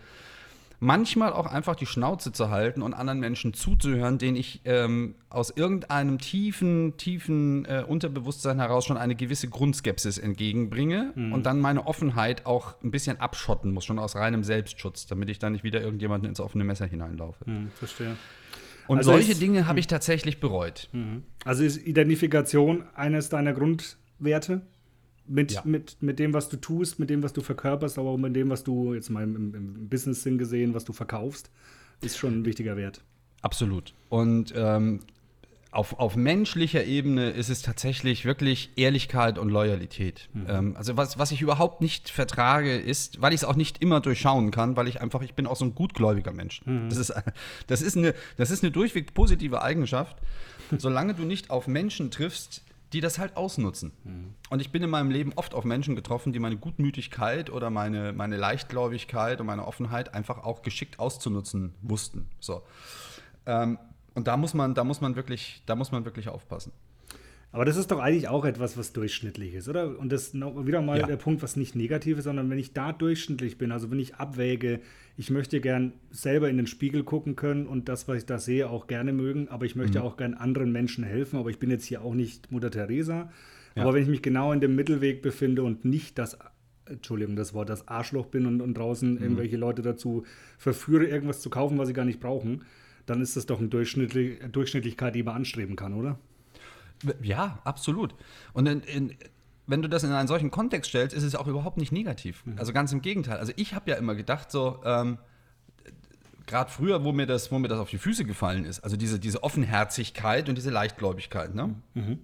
manchmal 0.80 1.32
auch 1.32 1.46
einfach 1.46 1.76
die 1.76 1.86
Schnauze 1.86 2.32
zu 2.32 2.50
halten 2.50 2.82
und 2.82 2.94
anderen 2.94 3.20
Menschen 3.20 3.52
zuzuhören, 3.54 4.18
denen 4.18 4.36
ich 4.36 4.62
ähm, 4.64 5.14
aus 5.28 5.50
irgendeinem 5.50 6.18
tiefen, 6.18 6.96
tiefen 6.96 7.66
äh, 7.66 7.84
Unterbewusstsein 7.86 8.58
heraus 8.58 8.86
schon 8.86 8.96
eine 8.96 9.14
gewisse 9.14 9.48
Grundskepsis 9.48 10.18
entgegenbringe 10.18 11.12
mhm. 11.14 11.32
und 11.32 11.44
dann 11.44 11.60
meine 11.60 11.86
Offenheit 11.86 12.46
auch 12.46 12.74
ein 12.82 12.90
bisschen 12.90 13.20
abschotten 13.20 13.72
muss, 13.72 13.84
schon 13.84 13.98
aus 13.98 14.16
reinem 14.16 14.42
Selbstschutz, 14.42 15.06
damit 15.06 15.28
ich 15.28 15.38
dann 15.38 15.52
nicht 15.52 15.64
wieder 15.64 15.82
irgendjemanden 15.82 16.28
ins 16.28 16.40
offene 16.40 16.64
Messer 16.64 16.86
hineinlaufe. 16.86 17.48
Mhm, 17.48 17.70
verstehe. 17.78 18.16
Und 18.88 18.98
also 18.98 19.12
solche 19.12 19.32
ist, 19.32 19.42
Dinge 19.42 19.66
habe 19.68 19.78
ich 19.78 19.86
tatsächlich 19.86 20.40
bereut. 20.40 20.88
Mhm. 20.92 21.22
Also 21.44 21.62
ist 21.62 21.76
Identifikation 21.86 22.84
eines 22.94 23.28
deiner 23.28 23.52
Grundwerte? 23.52 24.62
Mit, 25.32 25.52
ja. 25.52 25.62
mit, 25.64 25.96
mit 26.00 26.18
dem, 26.18 26.34
was 26.34 26.48
du 26.48 26.56
tust, 26.56 26.98
mit 26.98 27.08
dem, 27.08 27.22
was 27.22 27.32
du 27.32 27.40
verkörperst, 27.40 27.98
aber 27.98 28.10
auch 28.10 28.16
mit 28.16 28.34
dem, 28.34 28.50
was 28.50 28.64
du 28.64 28.94
jetzt 28.94 29.10
mal 29.10 29.22
im, 29.22 29.54
im 29.54 29.88
Business-Sinn 29.88 30.38
gesehen, 30.38 30.74
was 30.74 30.84
du 30.84 30.92
verkaufst, 30.92 31.50
ist 32.00 32.18
schon 32.18 32.40
ein 32.40 32.44
wichtiger 32.44 32.76
Wert. 32.76 33.04
Absolut. 33.40 33.94
Und 34.08 34.52
ähm, 34.56 35.00
auf, 35.72 36.00
auf 36.00 36.16
menschlicher 36.16 36.84
Ebene 36.84 37.30
ist 37.30 37.48
es 37.48 37.62
tatsächlich 37.62 38.24
wirklich 38.24 38.70
Ehrlichkeit 38.74 39.38
und 39.38 39.50
Loyalität. 39.50 40.28
Mhm. 40.32 40.46
Ähm, 40.48 40.76
also 40.76 40.96
was, 40.96 41.18
was 41.18 41.30
ich 41.30 41.42
überhaupt 41.42 41.80
nicht 41.80 42.10
vertrage, 42.10 42.76
ist, 42.76 43.22
weil 43.22 43.32
ich 43.32 43.42
es 43.42 43.44
auch 43.44 43.54
nicht 43.54 43.80
immer 43.80 44.00
durchschauen 44.00 44.50
kann, 44.50 44.76
weil 44.76 44.88
ich 44.88 45.00
einfach, 45.00 45.22
ich 45.22 45.34
bin 45.34 45.46
auch 45.46 45.56
so 45.56 45.64
ein 45.64 45.76
gutgläubiger 45.76 46.32
Mensch. 46.32 46.62
Mhm. 46.66 46.88
Das, 46.88 46.98
ist, 46.98 47.14
das, 47.68 47.82
ist 47.82 47.96
eine, 47.96 48.14
das 48.36 48.50
ist 48.50 48.64
eine 48.64 48.72
durchweg 48.72 49.14
positive 49.14 49.62
Eigenschaft, 49.62 50.16
solange 50.76 51.14
du 51.14 51.22
nicht 51.22 51.50
auf 51.50 51.68
Menschen 51.68 52.10
triffst, 52.10 52.64
die 52.92 53.00
das 53.00 53.18
halt 53.18 53.36
ausnutzen. 53.36 53.92
Mhm. 54.04 54.34
Und 54.50 54.60
ich 54.60 54.72
bin 54.72 54.82
in 54.82 54.90
meinem 54.90 55.10
Leben 55.10 55.32
oft 55.36 55.54
auf 55.54 55.64
Menschen 55.64 55.94
getroffen, 55.96 56.32
die 56.32 56.38
meine 56.38 56.56
Gutmütigkeit 56.56 57.50
oder 57.50 57.70
meine, 57.70 58.12
meine 58.12 58.36
Leichtgläubigkeit 58.36 59.40
und 59.40 59.46
meine 59.46 59.66
Offenheit 59.66 60.14
einfach 60.14 60.44
auch 60.44 60.62
geschickt 60.62 60.98
auszunutzen 60.98 61.74
wussten. 61.82 62.28
So. 62.40 62.62
Ähm, 63.46 63.78
und 64.14 64.26
da 64.26 64.36
muss 64.36 64.54
man, 64.54 64.74
da 64.74 64.84
muss 64.84 65.00
man 65.00 65.16
wirklich, 65.16 65.62
da 65.66 65.76
muss 65.76 65.92
man 65.92 66.04
wirklich 66.04 66.28
aufpassen. 66.28 66.72
Aber 67.52 67.64
das 67.64 67.76
ist 67.76 67.90
doch 67.90 67.98
eigentlich 67.98 68.28
auch 68.28 68.44
etwas, 68.44 68.76
was 68.76 68.92
durchschnittlich 68.92 69.54
ist, 69.54 69.68
oder? 69.68 69.98
Und 69.98 70.12
das 70.12 70.28
ist 70.28 70.34
wieder 70.34 70.82
mal 70.82 71.00
ja. 71.00 71.06
der 71.06 71.16
Punkt, 71.16 71.42
was 71.42 71.56
nicht 71.56 71.74
negativ 71.74 72.18
ist, 72.18 72.24
sondern 72.24 72.48
wenn 72.48 72.58
ich 72.58 72.74
da 72.74 72.92
durchschnittlich 72.92 73.58
bin, 73.58 73.72
also 73.72 73.90
wenn 73.90 73.98
ich 73.98 74.14
abwäge, 74.14 74.80
ich 75.16 75.30
möchte 75.30 75.60
gern 75.60 75.92
selber 76.10 76.48
in 76.48 76.56
den 76.56 76.68
Spiegel 76.68 77.02
gucken 77.02 77.34
können 77.34 77.66
und 77.66 77.88
das, 77.88 78.06
was 78.06 78.18
ich 78.18 78.26
da 78.26 78.38
sehe, 78.38 78.70
auch 78.70 78.86
gerne 78.86 79.12
mögen, 79.12 79.48
aber 79.48 79.66
ich 79.66 79.74
möchte 79.74 79.98
mhm. 79.98 80.04
auch 80.04 80.16
gern 80.16 80.34
anderen 80.34 80.70
Menschen 80.70 81.02
helfen, 81.02 81.38
aber 81.38 81.50
ich 81.50 81.58
bin 81.58 81.70
jetzt 81.70 81.84
hier 81.84 82.02
auch 82.02 82.14
nicht 82.14 82.52
Mutter 82.52 82.70
Teresa. 82.70 83.32
Ja. 83.74 83.82
Aber 83.82 83.94
wenn 83.94 84.02
ich 84.02 84.08
mich 84.08 84.22
genau 84.22 84.52
in 84.52 84.60
dem 84.60 84.76
Mittelweg 84.76 85.20
befinde 85.20 85.64
und 85.64 85.84
nicht 85.84 86.18
das 86.18 86.38
Entschuldigung, 86.86 87.34
das 87.34 87.52
Wort, 87.52 87.68
das 87.68 87.88
Arschloch 87.88 88.26
bin 88.26 88.46
und, 88.46 88.60
und 88.60 88.74
draußen 88.74 89.14
mhm. 89.14 89.22
irgendwelche 89.22 89.56
Leute 89.56 89.82
dazu 89.82 90.24
verführe, 90.56 91.06
irgendwas 91.06 91.40
zu 91.40 91.50
kaufen, 91.50 91.78
was 91.78 91.88
sie 91.88 91.94
gar 91.94 92.04
nicht 92.04 92.20
brauchen, 92.20 92.62
dann 93.06 93.20
ist 93.20 93.36
das 93.36 93.46
doch 93.46 93.58
eine 93.58 93.68
Durchschnittlich 93.68 94.38
Durchschnittlichkeit, 94.52 95.16
die 95.16 95.24
man 95.24 95.34
anstreben 95.34 95.74
kann, 95.74 95.94
oder? 95.94 96.18
Ja, 97.22 97.58
absolut. 97.64 98.14
Und 98.52 98.66
in, 98.66 98.80
in, 98.82 99.16
wenn 99.66 99.82
du 99.82 99.88
das 99.88 100.02
in 100.02 100.12
einen 100.12 100.28
solchen 100.28 100.50
Kontext 100.50 100.90
stellst, 100.90 101.14
ist 101.14 101.22
es 101.22 101.34
auch 101.34 101.46
überhaupt 101.46 101.76
nicht 101.76 101.92
negativ. 101.92 102.44
Mhm. 102.44 102.58
Also 102.58 102.72
ganz 102.72 102.92
im 102.92 103.02
Gegenteil. 103.02 103.38
Also 103.38 103.52
ich 103.56 103.74
habe 103.74 103.90
ja 103.90 103.96
immer 103.96 104.14
gedacht, 104.14 104.50
so, 104.50 104.80
ähm, 104.84 105.18
gerade 106.46 106.70
früher, 106.70 107.04
wo 107.04 107.12
mir, 107.12 107.26
das, 107.26 107.50
wo 107.52 107.58
mir 107.58 107.68
das 107.68 107.78
auf 107.78 107.90
die 107.90 107.98
Füße 107.98 108.24
gefallen 108.24 108.64
ist, 108.64 108.80
also 108.80 108.96
diese, 108.96 109.18
diese 109.20 109.42
Offenherzigkeit 109.42 110.48
und 110.48 110.56
diese 110.56 110.70
Leichtgläubigkeit, 110.70 111.54
ne? 111.54 111.74
Mhm. 111.94 112.18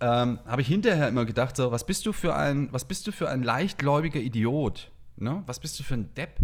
Ähm, 0.00 0.38
habe 0.46 0.62
ich 0.62 0.68
hinterher 0.68 1.08
immer 1.08 1.24
gedacht, 1.24 1.56
so, 1.56 1.72
was 1.72 1.84
bist 1.84 2.06
du 2.06 2.12
für 2.12 2.36
ein, 2.36 2.72
was 2.72 2.84
bist 2.84 3.06
du 3.08 3.12
für 3.12 3.28
ein 3.28 3.42
leichtgläubiger 3.42 4.20
Idiot? 4.20 4.92
Ne? 5.16 5.42
Was 5.46 5.58
bist 5.58 5.78
du 5.78 5.82
für 5.82 5.94
ein 5.94 6.14
Depp? 6.14 6.38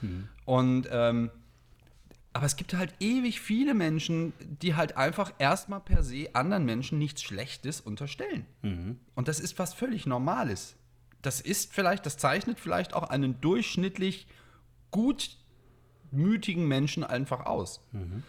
Mhm. 0.00 0.28
Und 0.44 0.88
ähm, 0.92 1.30
aber 2.34 2.46
es 2.46 2.56
gibt 2.56 2.74
halt 2.74 2.92
ewig 2.98 3.40
viele 3.40 3.74
Menschen, 3.74 4.32
die 4.40 4.74
halt 4.74 4.96
einfach 4.96 5.32
erstmal 5.38 5.80
per 5.80 6.02
se 6.02 6.28
anderen 6.34 6.64
Menschen 6.64 6.98
nichts 6.98 7.22
Schlechtes 7.22 7.80
unterstellen. 7.80 8.44
Mhm. 8.62 8.98
Und 9.14 9.28
das 9.28 9.38
ist 9.38 9.58
was 9.60 9.72
völlig 9.72 10.04
Normales. 10.04 10.74
Das 11.22 11.40
ist 11.40 11.72
vielleicht, 11.72 12.04
das 12.06 12.18
zeichnet 12.18 12.58
vielleicht 12.58 12.92
auch 12.92 13.04
einen 13.04 13.40
durchschnittlich 13.40 14.26
gutmütigen 14.90 16.66
Menschen 16.66 17.04
einfach 17.04 17.46
aus. 17.46 17.86
Mhm. 17.92 18.24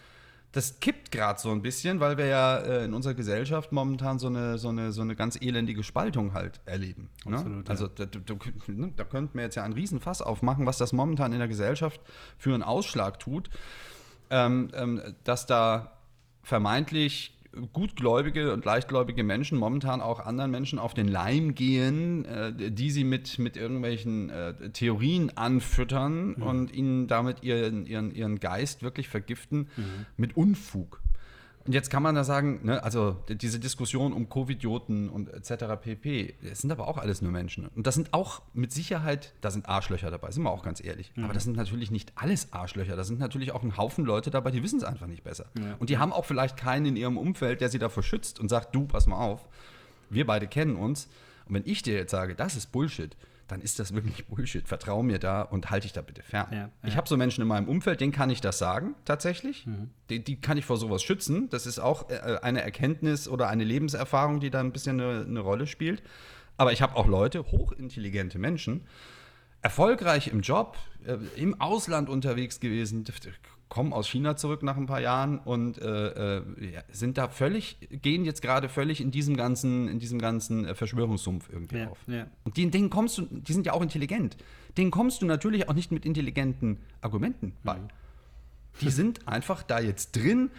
Das 0.51 0.79
kippt 0.79 1.11
gerade 1.11 1.39
so 1.39 1.49
ein 1.49 1.63
bisschen, 1.63 1.99
weil 1.99 2.17
wir 2.17 2.27
ja 2.27 2.59
äh, 2.59 2.85
in 2.85 2.93
unserer 2.93 3.15
Gesellschaft 3.15 3.71
momentan 3.71 4.19
so 4.19 4.27
eine, 4.27 4.59
so, 4.59 4.69
eine, 4.69 4.91
so 4.91 5.01
eine 5.01 5.15
ganz 5.15 5.35
elendige 5.41 5.83
Spaltung 5.83 6.33
halt 6.33 6.61
erleben. 6.65 7.09
Ne? 7.25 7.37
Absolut, 7.37 7.69
also 7.71 7.87
da, 7.87 8.05
da, 8.05 8.19
ne, 8.67 8.93
da 8.95 9.03
könnten 9.03 9.35
wir 9.35 9.43
jetzt 9.43 9.55
ja 9.55 9.63
einen 9.63 9.73
Riesenfass 9.73 10.21
aufmachen, 10.21 10.67
was 10.67 10.77
das 10.77 10.93
momentan 10.93 11.33
in 11.33 11.39
der 11.39 11.47
Gesellschaft 11.47 11.99
für 12.37 12.53
einen 12.53 12.63
Ausschlag 12.63 13.19
tut 13.19 13.49
ähm, 14.29 14.69
ähm, 14.73 15.01
dass 15.23 15.45
da 15.45 15.91
vermeintlich 16.43 17.35
gutgläubige 17.73 18.53
und 18.53 18.65
leichtgläubige 18.65 19.23
Menschen 19.23 19.57
momentan 19.57 20.01
auch 20.01 20.19
anderen 20.19 20.51
Menschen 20.51 20.79
auf 20.79 20.93
den 20.93 21.07
Leim 21.07 21.55
gehen, 21.55 22.25
äh, 22.25 22.71
die 22.71 22.91
sie 22.91 23.03
mit, 23.03 23.39
mit 23.39 23.57
irgendwelchen 23.57 24.29
äh, 24.29 24.69
Theorien 24.71 25.35
anfüttern 25.38 26.35
mhm. 26.38 26.43
und 26.43 26.73
ihnen 26.73 27.07
damit 27.07 27.43
ihren, 27.43 27.85
ihren, 27.85 28.13
ihren 28.13 28.39
Geist 28.39 28.83
wirklich 28.83 29.07
vergiften 29.07 29.69
mhm. 29.77 30.05
mit 30.17 30.35
Unfug. 30.35 31.01
Und 31.65 31.73
jetzt 31.73 31.89
kann 31.89 32.04
man 32.04 32.13
da 32.13 32.23
sagen, 32.23 32.60
ne, 32.63 32.84
also 32.84 33.17
diese 33.28 33.60
Diskussion 33.60 34.13
um 34.13 34.30
Covidioten 34.30 35.10
und 35.10 35.34
etc. 35.34 35.65
pp, 35.82 36.36
das 36.47 36.62
sind 36.62 36.71
aber 36.71 36.88
auch 36.88 36.99
alles 36.99 37.23
nur 37.23 37.32
Menschen. 37.32 37.67
Und 37.67 37.88
das 37.88 37.95
sind 37.95 38.13
auch 38.13 38.43
mit 38.54 38.71
Sicherheit, 38.71 39.34
da 39.41 39.49
sind 39.49 39.67
Arschlöcher 39.67 40.12
dabei, 40.12 40.30
sind 40.30 40.43
wir 40.43 40.51
auch 40.51 40.63
ganz 40.63 40.84
ehrlich. 40.84 41.12
Mhm. 41.15 41.23
Aber 41.23 41.34
das 41.34 41.43
sind 41.43 41.58
natürlich 41.58 41.89
nicht 41.89 42.13
alles 42.15 42.54
Arschlöcher. 42.54 42.95
Da 42.95 43.04
sind 43.04 43.19
natürlich 43.19 43.51
auch 43.51 43.63
ein 43.63 43.78
Haufen 43.78 44.06
Leute 44.06 44.30
dabei, 44.30 44.51
die 44.51 44.62
wissen 44.62 44.78
es 44.78 44.84
einfach 44.84 45.08
nicht 45.08 45.23
besser. 45.23 45.47
Ja. 45.58 45.75
Und 45.80 45.89
die 45.89 45.97
haben 45.97 46.13
auch 46.13 46.25
vielleicht 46.25 46.56
keinen 46.56 46.86
in 46.86 46.95
ihrem 46.95 47.17
Umfeld, 47.17 47.62
der 47.62 47.69
sie 47.69 47.80
davor 47.80 48.04
schützt 48.04 48.39
und 48.39 48.49
sagt, 48.49 48.75
du, 48.75 48.86
pass 48.86 49.08
mal 49.08 49.17
auf, 49.17 49.47
wir 50.12 50.28
beide 50.28 50.45
kennen 50.47 50.75
uns. 50.75 51.08
Und 51.47 51.56
wenn 51.56 51.63
ich 51.65 51.82
dir 51.82 51.95
jetzt 51.95 52.12
sage, 52.12 52.36
das 52.36 52.56
ist 52.56 52.71
Bullshit, 52.71 53.15
dann 53.47 53.62
ist 53.62 53.79
das 53.79 53.93
wirklich 53.93 54.25
Bullshit. 54.27 54.67
Vertrau 54.67 55.03
mir 55.03 55.19
da 55.19 55.41
und 55.41 55.69
halte 55.69 55.84
dich 55.84 55.93
da 55.93 56.01
bitte 56.01 56.23
fern. 56.23 56.47
Ja, 56.51 56.58
ja. 56.58 56.69
Ich 56.84 56.97
habe 56.97 57.08
so 57.08 57.17
Menschen 57.17 57.41
in 57.41 57.47
meinem 57.47 57.67
Umfeld, 57.67 58.01
denen 58.01 58.12
kann 58.12 58.29
ich 58.29 58.41
das 58.41 58.58
sagen, 58.58 58.95
tatsächlich. 59.05 59.65
Mhm. 59.65 59.89
Die, 60.10 60.23
die, 60.23 60.39
kann 60.39 60.58
ich 60.58 60.65
vor 60.65 60.77
sowas 60.77 61.03
schützen. 61.03 61.49
Das 61.49 61.65
ist 61.65 61.79
auch 61.79 62.10
äh, 62.10 62.39
eine 62.41 62.62
Erkenntnis 62.62 63.27
oder 63.27 63.49
eine 63.49 63.63
Lebenserfahrung, 63.63 64.39
die 64.39 64.49
da 64.49 64.60
ein 64.60 64.71
bisschen 64.71 64.99
eine, 64.99 65.25
eine 65.25 65.39
Rolle 65.39 65.67
spielt. 65.67 66.01
Aber 66.58 66.71
ich 66.71 66.81
habe 66.81 66.95
auch 66.95 67.08
Leute, 67.08 67.51
hochintelligente 67.51 68.39
Menschen, 68.39 68.86
erfolgreich 69.62 70.27
im 70.27 70.41
Job, 70.41 70.77
äh, 71.05 71.17
im 71.36 71.60
Ausland 71.60 72.10
unterwegs 72.10 72.60
gewesen, 72.60 73.03
kommen 73.69 73.93
aus 73.93 74.08
China 74.08 74.36
zurück 74.36 74.63
nach 74.63 74.78
ein 74.78 74.86
paar 74.86 75.01
Jahren 75.01 75.39
und 75.39 75.82
äh, 75.82 76.38
äh, 76.38 76.43
sind 76.91 77.17
da 77.17 77.28
völlig, 77.28 77.78
gehen 77.89 78.23
jetzt 78.23 78.41
gerade 78.41 78.69
völlig 78.69 79.01
in 79.01 79.12
diesem 79.12 79.36
ganzen, 79.36 79.88
in 79.88 79.99
diesem 79.99 80.19
ganzen 80.19 80.65
äh, 80.65 80.75
Verschwörungssumpf 80.75 81.49
irgendwie 81.51 81.80
ja, 81.80 81.89
auf. 81.89 81.97
Ja. 82.08 82.28
Und 82.43 82.58
denen, 82.58 82.71
denen, 82.71 82.89
kommst 82.89 83.17
du, 83.17 83.23
die 83.23 83.54
sind 83.54 83.65
ja 83.65 83.73
auch 83.73 83.82
intelligent, 83.82 84.38
denen 84.78 84.91
kommst 84.91 85.21
du 85.21 85.25
natürlich 85.25 85.67
auch 85.67 85.73
nicht 85.73 85.91
mit 85.91 86.06
intelligenten 86.06 86.80
Argumenten 87.01 87.54
bei. 87.63 87.78
Mhm. 87.78 87.88
Die 88.82 88.89
sind 88.89 89.28
einfach 89.28 89.63
da 89.63 89.80
jetzt 89.80 90.15
drin 90.15 90.51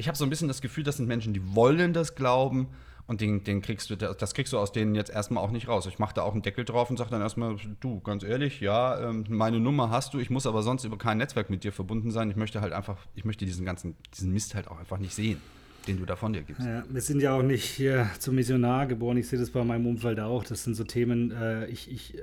ich 0.00 0.08
habe 0.08 0.16
so 0.16 0.24
ein 0.24 0.30
bisschen 0.30 0.48
das 0.48 0.62
Gefühl, 0.62 0.82
das 0.82 0.96
sind 0.96 1.06
Menschen, 1.06 1.34
die 1.34 1.54
wollen 1.54 1.92
das 1.92 2.14
glauben 2.14 2.68
und 3.10 3.20
den, 3.20 3.42
den 3.42 3.60
kriegst 3.60 3.90
du, 3.90 3.96
das 3.96 4.34
kriegst 4.34 4.52
du 4.52 4.58
aus 4.58 4.70
denen 4.70 4.94
jetzt 4.94 5.10
erstmal 5.10 5.42
auch 5.42 5.50
nicht 5.50 5.66
raus. 5.66 5.84
Ich 5.86 5.98
mache 5.98 6.14
da 6.14 6.22
auch 6.22 6.32
einen 6.32 6.42
Deckel 6.42 6.64
drauf 6.64 6.90
und 6.90 6.96
sage 6.96 7.10
dann 7.10 7.20
erstmal, 7.20 7.56
du, 7.80 7.98
ganz 7.98 8.22
ehrlich, 8.22 8.60
ja, 8.60 9.00
ähm, 9.00 9.24
meine 9.28 9.58
Nummer 9.58 9.90
hast 9.90 10.14
du, 10.14 10.20
ich 10.20 10.30
muss 10.30 10.46
aber 10.46 10.62
sonst 10.62 10.84
über 10.84 10.96
kein 10.96 11.18
Netzwerk 11.18 11.50
mit 11.50 11.64
dir 11.64 11.72
verbunden 11.72 12.12
sein. 12.12 12.30
Ich 12.30 12.36
möchte 12.36 12.60
halt 12.60 12.72
einfach, 12.72 12.98
ich 13.16 13.24
möchte 13.24 13.44
diesen 13.44 13.66
ganzen, 13.66 13.96
diesen 14.16 14.32
Mist 14.32 14.54
halt 14.54 14.68
auch 14.68 14.78
einfach 14.78 14.98
nicht 14.98 15.12
sehen 15.12 15.40
den 15.88 15.98
du 15.98 16.04
da 16.04 16.14
von 16.14 16.34
dir 16.34 16.42
gibst. 16.42 16.62
Ja, 16.62 16.84
wir 16.90 17.00
sind 17.00 17.22
ja 17.22 17.34
auch 17.34 17.42
nicht 17.42 17.64
hier 17.64 18.10
zum 18.18 18.34
Missionar 18.34 18.86
geboren. 18.86 19.16
Ich 19.16 19.28
sehe 19.28 19.38
das 19.38 19.48
bei 19.48 19.64
meinem 19.64 19.86
Umfeld 19.86 20.20
auch. 20.20 20.44
Das 20.44 20.62
sind 20.62 20.74
so 20.74 20.84
Themen, 20.84 21.32
äh, 21.32 21.66
ich, 21.68 21.90
ich, 21.90 22.18
äh, 22.18 22.20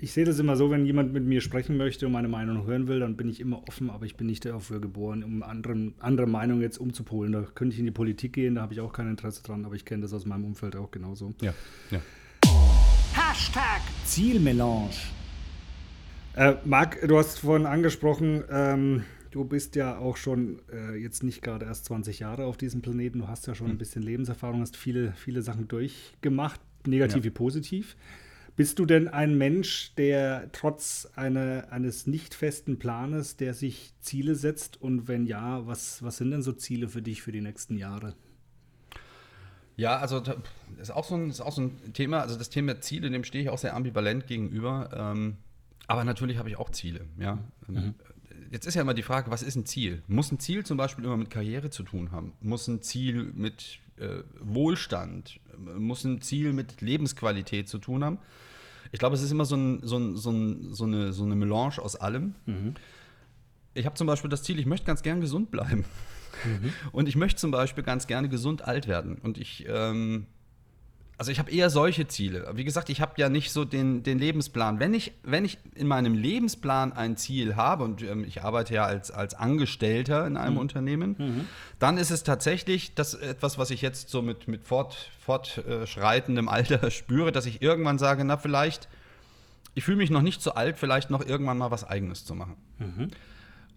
ich 0.00 0.12
sehe 0.12 0.24
das 0.24 0.38
immer 0.38 0.56
so, 0.56 0.70
wenn 0.70 0.86
jemand 0.86 1.12
mit 1.12 1.24
mir 1.24 1.40
sprechen 1.40 1.76
möchte 1.76 2.06
und 2.06 2.12
meine 2.12 2.28
Meinung 2.28 2.66
hören 2.66 2.86
will, 2.88 3.00
dann 3.00 3.16
bin 3.16 3.28
ich 3.28 3.40
immer 3.40 3.62
offen, 3.68 3.90
aber 3.90 4.06
ich 4.06 4.16
bin 4.16 4.26
nicht 4.26 4.44
dafür 4.44 4.80
geboren, 4.80 5.24
um 5.24 5.42
anderen, 5.42 5.94
andere 5.98 6.26
Meinungen 6.26 6.62
jetzt 6.62 6.78
umzupolen. 6.78 7.32
Da 7.32 7.42
könnte 7.54 7.74
ich 7.74 7.80
in 7.80 7.86
die 7.86 7.92
Politik 7.92 8.34
gehen, 8.34 8.56
da 8.56 8.62
habe 8.62 8.72
ich 8.72 8.80
auch 8.80 8.92
kein 8.92 9.08
Interesse 9.08 9.42
dran, 9.42 9.64
aber 9.64 9.74
ich 9.74 9.84
kenne 9.84 10.02
das 10.02 10.12
aus 10.12 10.24
meinem 10.24 10.44
Umfeld 10.44 10.76
auch 10.76 10.90
genauso. 10.90 11.34
Ja, 11.40 11.52
ja. 11.90 12.00
Hashtag 13.14 13.82
Zielmelange. 14.04 14.90
Äh, 16.34 16.54
Marc, 16.64 17.06
du 17.06 17.18
hast 17.18 17.40
vorhin 17.40 17.66
angesprochen, 17.66 18.44
ähm, 18.50 19.02
du 19.32 19.44
bist 19.44 19.74
ja 19.74 19.98
auch 19.98 20.16
schon 20.16 20.60
äh, 20.72 20.94
jetzt 20.94 21.24
nicht 21.24 21.42
gerade 21.42 21.66
erst 21.66 21.86
20 21.86 22.20
Jahre 22.20 22.44
auf 22.44 22.56
diesem 22.56 22.82
Planeten. 22.82 23.18
Du 23.18 23.28
hast 23.28 23.48
ja 23.48 23.54
schon 23.56 23.66
ein 23.66 23.72
hm. 23.72 23.78
bisschen 23.78 24.02
Lebenserfahrung, 24.02 24.60
hast 24.60 24.76
viele, 24.76 25.12
viele 25.12 25.42
Sachen 25.42 25.66
durchgemacht, 25.66 26.60
negativ 26.86 27.18
ja. 27.18 27.24
wie 27.24 27.30
positiv. 27.30 27.96
Bist 28.58 28.80
du 28.80 28.86
denn 28.86 29.06
ein 29.06 29.38
Mensch, 29.38 29.94
der 29.94 30.50
trotz 30.50 31.08
eine, 31.14 31.70
eines 31.70 32.08
nicht 32.08 32.34
festen 32.34 32.80
Planes, 32.80 33.36
der 33.36 33.54
sich 33.54 33.92
Ziele 34.00 34.34
setzt? 34.34 34.82
Und 34.82 35.06
wenn 35.06 35.26
ja, 35.26 35.64
was, 35.68 36.02
was 36.02 36.16
sind 36.16 36.32
denn 36.32 36.42
so 36.42 36.50
Ziele 36.50 36.88
für 36.88 37.00
dich 37.00 37.22
für 37.22 37.30
die 37.30 37.40
nächsten 37.40 37.76
Jahre? 37.76 38.16
Ja, 39.76 39.98
also 39.98 40.18
das 40.18 40.38
ist 40.80 40.90
auch 40.90 41.04
so 41.04 41.14
ein, 41.14 41.30
ist 41.30 41.40
auch 41.40 41.52
so 41.52 41.62
ein 41.62 41.92
Thema. 41.92 42.20
Also 42.20 42.36
das 42.36 42.50
Thema 42.50 42.80
Ziele, 42.80 43.10
dem 43.10 43.22
stehe 43.22 43.44
ich 43.44 43.50
auch 43.50 43.58
sehr 43.58 43.76
ambivalent 43.76 44.26
gegenüber. 44.26 44.90
Ähm, 44.92 45.36
aber 45.86 46.02
natürlich 46.02 46.36
habe 46.38 46.48
ich 46.48 46.56
auch 46.56 46.70
Ziele. 46.70 47.06
Ja. 47.16 47.38
Mhm. 47.68 47.94
Jetzt 48.50 48.66
ist 48.66 48.74
ja 48.74 48.82
immer 48.82 48.94
die 48.94 49.04
Frage, 49.04 49.30
was 49.30 49.44
ist 49.44 49.54
ein 49.54 49.66
Ziel? 49.66 50.02
Muss 50.08 50.32
ein 50.32 50.40
Ziel 50.40 50.66
zum 50.66 50.76
Beispiel 50.76 51.04
immer 51.04 51.16
mit 51.16 51.30
Karriere 51.30 51.70
zu 51.70 51.84
tun 51.84 52.10
haben? 52.10 52.32
Muss 52.40 52.66
ein 52.66 52.82
Ziel 52.82 53.30
mit 53.36 53.78
äh, 53.98 54.24
Wohlstand? 54.40 55.38
Muss 55.56 56.02
ein 56.02 56.22
Ziel 56.22 56.52
mit 56.52 56.80
Lebensqualität 56.80 57.68
zu 57.68 57.78
tun 57.78 58.02
haben? 58.02 58.18
Ich 58.92 58.98
glaube, 58.98 59.14
es 59.14 59.22
ist 59.22 59.30
immer 59.30 59.44
so, 59.44 59.56
ein, 59.56 59.80
so, 59.82 59.98
ein, 59.98 60.16
so, 60.16 60.30
ein, 60.30 60.74
so, 60.74 60.84
eine, 60.84 61.12
so 61.12 61.24
eine 61.24 61.36
Melange 61.36 61.78
aus 61.78 61.96
allem. 61.96 62.34
Mhm. 62.46 62.74
Ich 63.74 63.86
habe 63.86 63.94
zum 63.94 64.06
Beispiel 64.06 64.30
das 64.30 64.42
Ziel, 64.42 64.58
ich 64.58 64.66
möchte 64.66 64.86
ganz 64.86 65.02
gern 65.02 65.20
gesund 65.20 65.50
bleiben. 65.50 65.84
Mhm. 66.44 66.72
Und 66.92 67.08
ich 67.08 67.16
möchte 67.16 67.40
zum 67.40 67.50
Beispiel 67.50 67.84
ganz 67.84 68.06
gerne 68.06 68.28
gesund 68.28 68.62
alt 68.62 68.88
werden. 68.88 69.18
Und 69.18 69.38
ich 69.38 69.66
ähm, 69.68 70.26
also 71.18 71.32
ich 71.32 71.40
habe 71.40 71.50
eher 71.50 71.68
solche 71.68 72.06
Ziele. 72.06 72.48
Wie 72.54 72.62
gesagt, 72.62 72.90
ich 72.90 73.00
habe 73.00 73.14
ja 73.16 73.28
nicht 73.28 73.50
so 73.50 73.64
den, 73.64 74.04
den 74.04 74.20
Lebensplan. 74.20 74.78
Wenn 74.78 74.94
ich, 74.94 75.12
wenn 75.24 75.44
ich 75.44 75.58
in 75.74 75.88
meinem 75.88 76.14
Lebensplan 76.14 76.92
ein 76.92 77.16
Ziel 77.16 77.56
habe, 77.56 77.82
und 77.82 78.02
ähm, 78.02 78.24
ich 78.24 78.44
arbeite 78.44 78.74
ja 78.74 78.84
als, 78.84 79.10
als 79.10 79.34
Angestellter 79.34 80.28
in 80.28 80.36
einem 80.36 80.54
mhm. 80.54 80.60
Unternehmen, 80.60 81.16
mhm. 81.18 81.46
dann 81.80 81.98
ist 81.98 82.12
es 82.12 82.22
tatsächlich 82.22 82.94
das 82.94 83.14
etwas, 83.14 83.58
was 83.58 83.70
ich 83.72 83.82
jetzt 83.82 84.10
so 84.10 84.22
mit, 84.22 84.46
mit 84.46 84.62
fort, 84.62 85.10
fortschreitendem 85.18 86.48
Alter 86.48 86.88
spüre, 86.92 87.32
dass 87.32 87.46
ich 87.46 87.62
irgendwann 87.62 87.98
sage, 87.98 88.24
na 88.24 88.36
vielleicht, 88.36 88.88
ich 89.74 89.82
fühle 89.82 89.96
mich 89.96 90.10
noch 90.10 90.22
nicht 90.22 90.40
so 90.40 90.52
alt, 90.52 90.78
vielleicht 90.78 91.10
noch 91.10 91.26
irgendwann 91.26 91.58
mal 91.58 91.72
was 91.72 91.82
eigenes 91.82 92.24
zu 92.24 92.36
machen. 92.36 92.54
Mhm. 92.78 93.10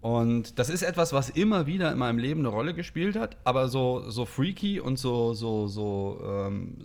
Und 0.02 0.58
das 0.58 0.68
ist 0.68 0.82
etwas, 0.82 1.12
was 1.12 1.30
immer 1.30 1.68
wieder 1.68 1.92
in 1.92 1.98
meinem 1.98 2.18
Leben 2.18 2.40
eine 2.40 2.48
Rolle 2.48 2.74
gespielt 2.74 3.14
hat, 3.14 3.36
aber 3.44 3.68
so, 3.68 4.10
so 4.10 4.26
freaky 4.26 4.80
und 4.80 4.98
so, 4.98 5.32
so, 5.32 5.68
so 5.68 6.20
ähm, 6.24 6.76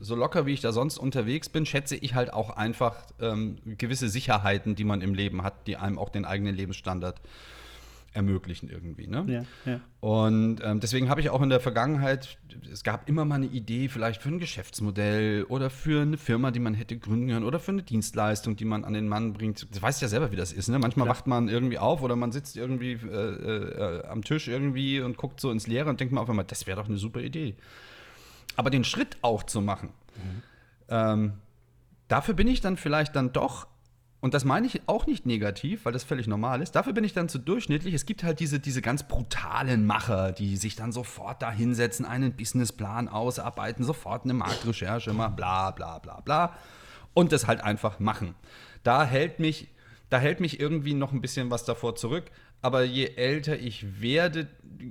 so 0.00 0.14
locker 0.14 0.46
wie 0.46 0.52
ich 0.52 0.60
da 0.60 0.72
sonst 0.72 0.98
unterwegs 0.98 1.48
bin, 1.48 1.66
schätze 1.66 1.96
ich 1.96 2.14
halt 2.14 2.32
auch 2.32 2.50
einfach 2.50 2.96
ähm, 3.20 3.56
gewisse 3.64 4.08
Sicherheiten, 4.08 4.74
die 4.74 4.84
man 4.84 5.02
im 5.02 5.14
Leben 5.14 5.42
hat, 5.42 5.66
die 5.66 5.76
einem 5.76 5.98
auch 5.98 6.08
den 6.08 6.24
eigenen 6.24 6.54
Lebensstandard 6.54 7.20
ermöglichen 8.12 8.68
irgendwie. 8.68 9.06
Ne? 9.06 9.24
Ja, 9.66 9.72
ja. 9.72 9.80
Und 10.00 10.60
ähm, 10.64 10.80
deswegen 10.80 11.08
habe 11.08 11.20
ich 11.20 11.30
auch 11.30 11.42
in 11.42 11.48
der 11.48 11.60
Vergangenheit, 11.60 12.38
es 12.72 12.82
gab 12.82 13.08
immer 13.08 13.24
mal 13.24 13.36
eine 13.36 13.46
Idee 13.46 13.88
vielleicht 13.88 14.22
für 14.22 14.30
ein 14.30 14.38
Geschäftsmodell 14.38 15.44
oder 15.44 15.70
für 15.70 16.02
eine 16.02 16.16
Firma, 16.16 16.50
die 16.50 16.58
man 16.58 16.74
hätte 16.74 16.98
gründen 16.98 17.28
können 17.28 17.44
oder 17.44 17.60
für 17.60 17.70
eine 17.70 17.82
Dienstleistung, 17.82 18.56
die 18.56 18.64
man 18.64 18.84
an 18.84 18.94
den 18.94 19.06
Mann 19.06 19.32
bringt. 19.32 19.68
Du 19.72 19.80
weißt 19.80 20.02
ja 20.02 20.08
selber, 20.08 20.32
wie 20.32 20.36
das 20.36 20.52
ist. 20.52 20.68
Ne? 20.68 20.78
Manchmal 20.78 21.06
Klar. 21.06 21.16
wacht 21.16 21.26
man 21.26 21.48
irgendwie 21.48 21.78
auf 21.78 22.02
oder 22.02 22.16
man 22.16 22.32
sitzt 22.32 22.56
irgendwie 22.56 22.92
äh, 22.92 23.06
äh, 23.06 24.06
am 24.06 24.24
Tisch 24.24 24.48
irgendwie 24.48 25.00
und 25.00 25.16
guckt 25.16 25.40
so 25.40 25.50
ins 25.52 25.66
Leere 25.68 25.88
und 25.88 26.00
denkt 26.00 26.12
mal 26.12 26.20
auf 26.20 26.30
einmal, 26.30 26.44
das 26.44 26.66
wäre 26.66 26.80
doch 26.80 26.88
eine 26.88 26.98
super 26.98 27.20
Idee. 27.20 27.54
Aber 28.56 28.70
den 28.70 28.84
Schritt 28.84 29.16
auch 29.22 29.42
zu 29.42 29.60
machen, 29.60 29.90
mhm. 30.16 30.42
ähm, 30.88 31.32
dafür 32.08 32.34
bin 32.34 32.48
ich 32.48 32.60
dann 32.60 32.76
vielleicht 32.76 33.16
dann 33.16 33.32
doch, 33.32 33.66
und 34.20 34.34
das 34.34 34.44
meine 34.44 34.66
ich 34.66 34.82
auch 34.86 35.06
nicht 35.06 35.24
negativ, 35.24 35.84
weil 35.84 35.92
das 35.92 36.04
völlig 36.04 36.26
normal 36.26 36.60
ist, 36.60 36.72
dafür 36.72 36.92
bin 36.92 37.04
ich 37.04 37.14
dann 37.14 37.28
zu 37.28 37.38
durchschnittlich. 37.38 37.94
Es 37.94 38.04
gibt 38.04 38.22
halt 38.22 38.38
diese, 38.40 38.60
diese 38.60 38.82
ganz 38.82 39.04
brutalen 39.04 39.86
Macher, 39.86 40.32
die 40.32 40.56
sich 40.56 40.76
dann 40.76 40.92
sofort 40.92 41.40
da 41.40 41.50
hinsetzen, 41.50 42.04
einen 42.04 42.34
Businessplan 42.34 43.08
ausarbeiten, 43.08 43.84
sofort 43.84 44.24
eine 44.24 44.34
Marktrecherche 44.34 45.14
machen, 45.14 45.36
bla 45.36 45.70
bla 45.70 45.98
bla 46.00 46.20
bla. 46.20 46.54
Und 47.14 47.32
das 47.32 47.46
halt 47.46 47.62
einfach 47.62 47.98
machen. 47.98 48.34
Da 48.82 49.04
hält 49.04 49.40
mich, 49.40 49.68
da 50.10 50.18
hält 50.18 50.40
mich 50.40 50.60
irgendwie 50.60 50.94
noch 50.94 51.12
ein 51.12 51.22
bisschen 51.22 51.50
was 51.50 51.64
davor 51.64 51.96
zurück 51.96 52.30
aber 52.62 52.84
je 52.84 53.06
älter 53.16 53.58
ich 53.58 54.00
werde, 54.00 54.46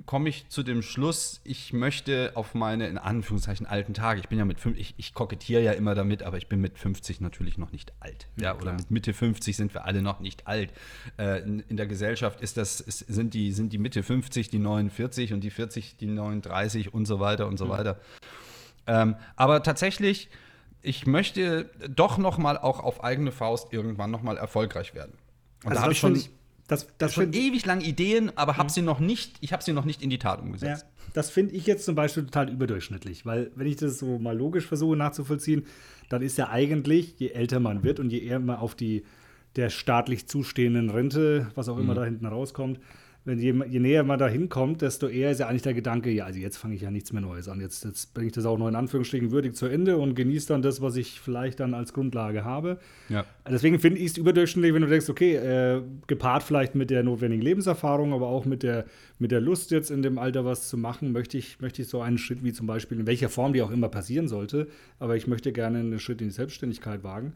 komme 0.06 0.28
ich 0.28 0.48
zu 0.48 0.62
dem 0.62 0.82
Schluss, 0.82 1.40
ich 1.44 1.72
möchte 1.72 2.32
auf 2.34 2.54
meine, 2.54 2.88
in 2.88 2.98
Anführungszeichen, 2.98 3.66
alten 3.66 3.94
Tage, 3.94 4.20
ich 4.20 4.28
bin 4.28 4.38
ja 4.38 4.44
mit 4.44 4.60
fünf, 4.60 4.78
ich, 4.78 4.94
ich 4.96 5.14
kokettiere 5.14 5.62
ja 5.62 5.72
immer 5.72 5.94
damit, 5.94 6.22
aber 6.22 6.36
ich 6.36 6.48
bin 6.48 6.60
mit 6.60 6.78
50 6.78 7.20
natürlich 7.20 7.58
noch 7.58 7.72
nicht 7.72 7.92
alt. 8.00 8.28
Ja, 8.36 8.52
ja 8.52 8.56
oder 8.56 8.72
mit 8.72 8.90
Mitte 8.90 9.12
50 9.12 9.56
sind 9.56 9.74
wir 9.74 9.84
alle 9.84 10.02
noch 10.02 10.20
nicht 10.20 10.46
alt. 10.46 10.72
Äh, 11.18 11.42
in, 11.42 11.60
in, 11.60 11.76
der 11.76 11.86
Gesellschaft 11.86 12.40
ist 12.40 12.56
das, 12.56 12.80
ist, 12.80 12.98
sind, 13.00 13.34
die, 13.34 13.52
sind 13.52 13.72
die 13.72 13.78
Mitte 13.78 14.02
50 14.02 14.48
die 14.48 14.58
49 14.58 15.32
und 15.32 15.40
die 15.42 15.50
40 15.50 15.96
die 15.96 16.06
39 16.06 16.92
und 16.92 17.06
so 17.06 17.20
weiter 17.20 17.46
und 17.46 17.56
so 17.56 17.66
mhm. 17.66 17.70
weiter. 17.70 18.00
Ähm, 18.86 19.16
aber 19.36 19.62
tatsächlich, 19.62 20.28
ich 20.82 21.06
möchte 21.06 21.70
doch 21.88 22.18
noch 22.18 22.38
mal 22.38 22.58
auch 22.58 22.80
auf 22.80 23.04
eigene 23.04 23.32
Faust 23.32 23.72
irgendwann 23.72 24.10
noch 24.10 24.22
mal 24.22 24.36
erfolgreich 24.36 24.94
werden. 24.94 25.12
Und 25.62 25.70
also 25.70 25.74
da 25.76 25.82
habe 25.82 25.92
ich 25.92 25.98
schon 25.98 26.16
ich 26.16 26.30
das, 26.70 26.86
das 26.98 27.14
schon 27.14 27.32
ewig 27.32 27.66
lang 27.66 27.80
Ideen, 27.80 28.30
aber 28.36 28.62
mhm. 28.62 28.68
sie 28.68 28.82
noch 28.82 29.00
nicht, 29.00 29.36
ich 29.40 29.52
habe 29.52 29.62
sie 29.62 29.72
noch 29.72 29.84
nicht 29.84 30.02
in 30.02 30.10
die 30.10 30.18
Tat 30.18 30.40
umgesetzt. 30.40 30.86
Ja, 30.86 31.04
das 31.14 31.28
finde 31.28 31.54
ich 31.56 31.66
jetzt 31.66 31.84
zum 31.84 31.96
Beispiel 31.96 32.24
total 32.24 32.48
überdurchschnittlich, 32.48 33.26
weil 33.26 33.50
wenn 33.56 33.66
ich 33.66 33.76
das 33.76 33.98
so 33.98 34.20
mal 34.20 34.36
logisch 34.36 34.66
versuche 34.66 34.96
nachzuvollziehen, 34.96 35.66
dann 36.08 36.22
ist 36.22 36.38
ja 36.38 36.48
eigentlich, 36.48 37.14
je 37.18 37.30
älter 37.30 37.58
man 37.58 37.82
wird 37.82 37.98
und 37.98 38.10
je 38.10 38.20
eher 38.20 38.38
man 38.38 38.56
auf 38.56 38.76
die 38.76 39.04
der 39.56 39.68
staatlich 39.68 40.28
zustehenden 40.28 40.90
Rente, 40.90 41.50
was 41.56 41.68
auch 41.68 41.76
immer 41.76 41.94
mhm. 41.94 41.96
da 41.96 42.04
hinten 42.04 42.26
rauskommt, 42.26 42.78
wenn 43.24 43.38
je, 43.38 43.54
je, 43.68 43.80
näher 43.80 44.02
man 44.02 44.18
da 44.18 44.28
hinkommt, 44.28 44.80
desto 44.80 45.06
eher 45.06 45.30
ist 45.30 45.40
ja 45.40 45.48
eigentlich 45.48 45.62
der 45.62 45.74
Gedanke, 45.74 46.10
ja, 46.10 46.24
also 46.24 46.38
jetzt 46.38 46.56
fange 46.56 46.74
ich 46.74 46.80
ja 46.80 46.90
nichts 46.90 47.12
mehr 47.12 47.20
Neues 47.20 47.48
an. 47.48 47.60
Jetzt, 47.60 47.84
jetzt 47.84 48.14
bringe 48.14 48.28
ich 48.28 48.32
das 48.32 48.46
auch 48.46 48.56
noch 48.56 48.66
in 48.66 48.74
Anführungsstrichen 48.74 49.30
würdig 49.30 49.54
zu 49.54 49.66
Ende 49.66 49.98
und 49.98 50.14
genieße 50.14 50.48
dann 50.48 50.62
das, 50.62 50.80
was 50.80 50.96
ich 50.96 51.20
vielleicht 51.20 51.60
dann 51.60 51.74
als 51.74 51.92
Grundlage 51.92 52.44
habe. 52.44 52.78
Ja. 53.10 53.26
Deswegen 53.46 53.78
finde 53.78 53.98
ich 53.98 54.12
es 54.12 54.16
überdurchschnittlich, 54.16 54.72
wenn 54.72 54.82
du 54.82 54.88
denkst, 54.88 55.10
okay, 55.10 55.36
äh, 55.36 55.82
gepaart 56.06 56.42
vielleicht 56.42 56.74
mit 56.74 56.88
der 56.88 57.02
notwendigen 57.02 57.42
Lebenserfahrung, 57.42 58.14
aber 58.14 58.28
auch 58.28 58.46
mit 58.46 58.62
der, 58.62 58.86
mit 59.18 59.32
der 59.32 59.42
Lust 59.42 59.70
jetzt 59.70 59.90
in 59.90 60.00
dem 60.00 60.18
Alter 60.18 60.46
was 60.46 60.68
zu 60.68 60.78
machen, 60.78 61.12
möchte 61.12 61.36
ich, 61.36 61.60
möchte 61.60 61.82
ich 61.82 61.88
so 61.88 62.00
einen 62.00 62.16
Schritt 62.16 62.42
wie 62.42 62.54
zum 62.54 62.66
Beispiel, 62.66 63.00
in 63.00 63.06
welcher 63.06 63.28
Form 63.28 63.52
die 63.52 63.60
auch 63.60 63.70
immer 63.70 63.90
passieren 63.90 64.28
sollte, 64.28 64.66
aber 64.98 65.16
ich 65.16 65.26
möchte 65.26 65.52
gerne 65.52 65.80
einen 65.80 65.98
Schritt 65.98 66.22
in 66.22 66.28
die 66.28 66.34
Selbstständigkeit 66.34 67.04
wagen. 67.04 67.34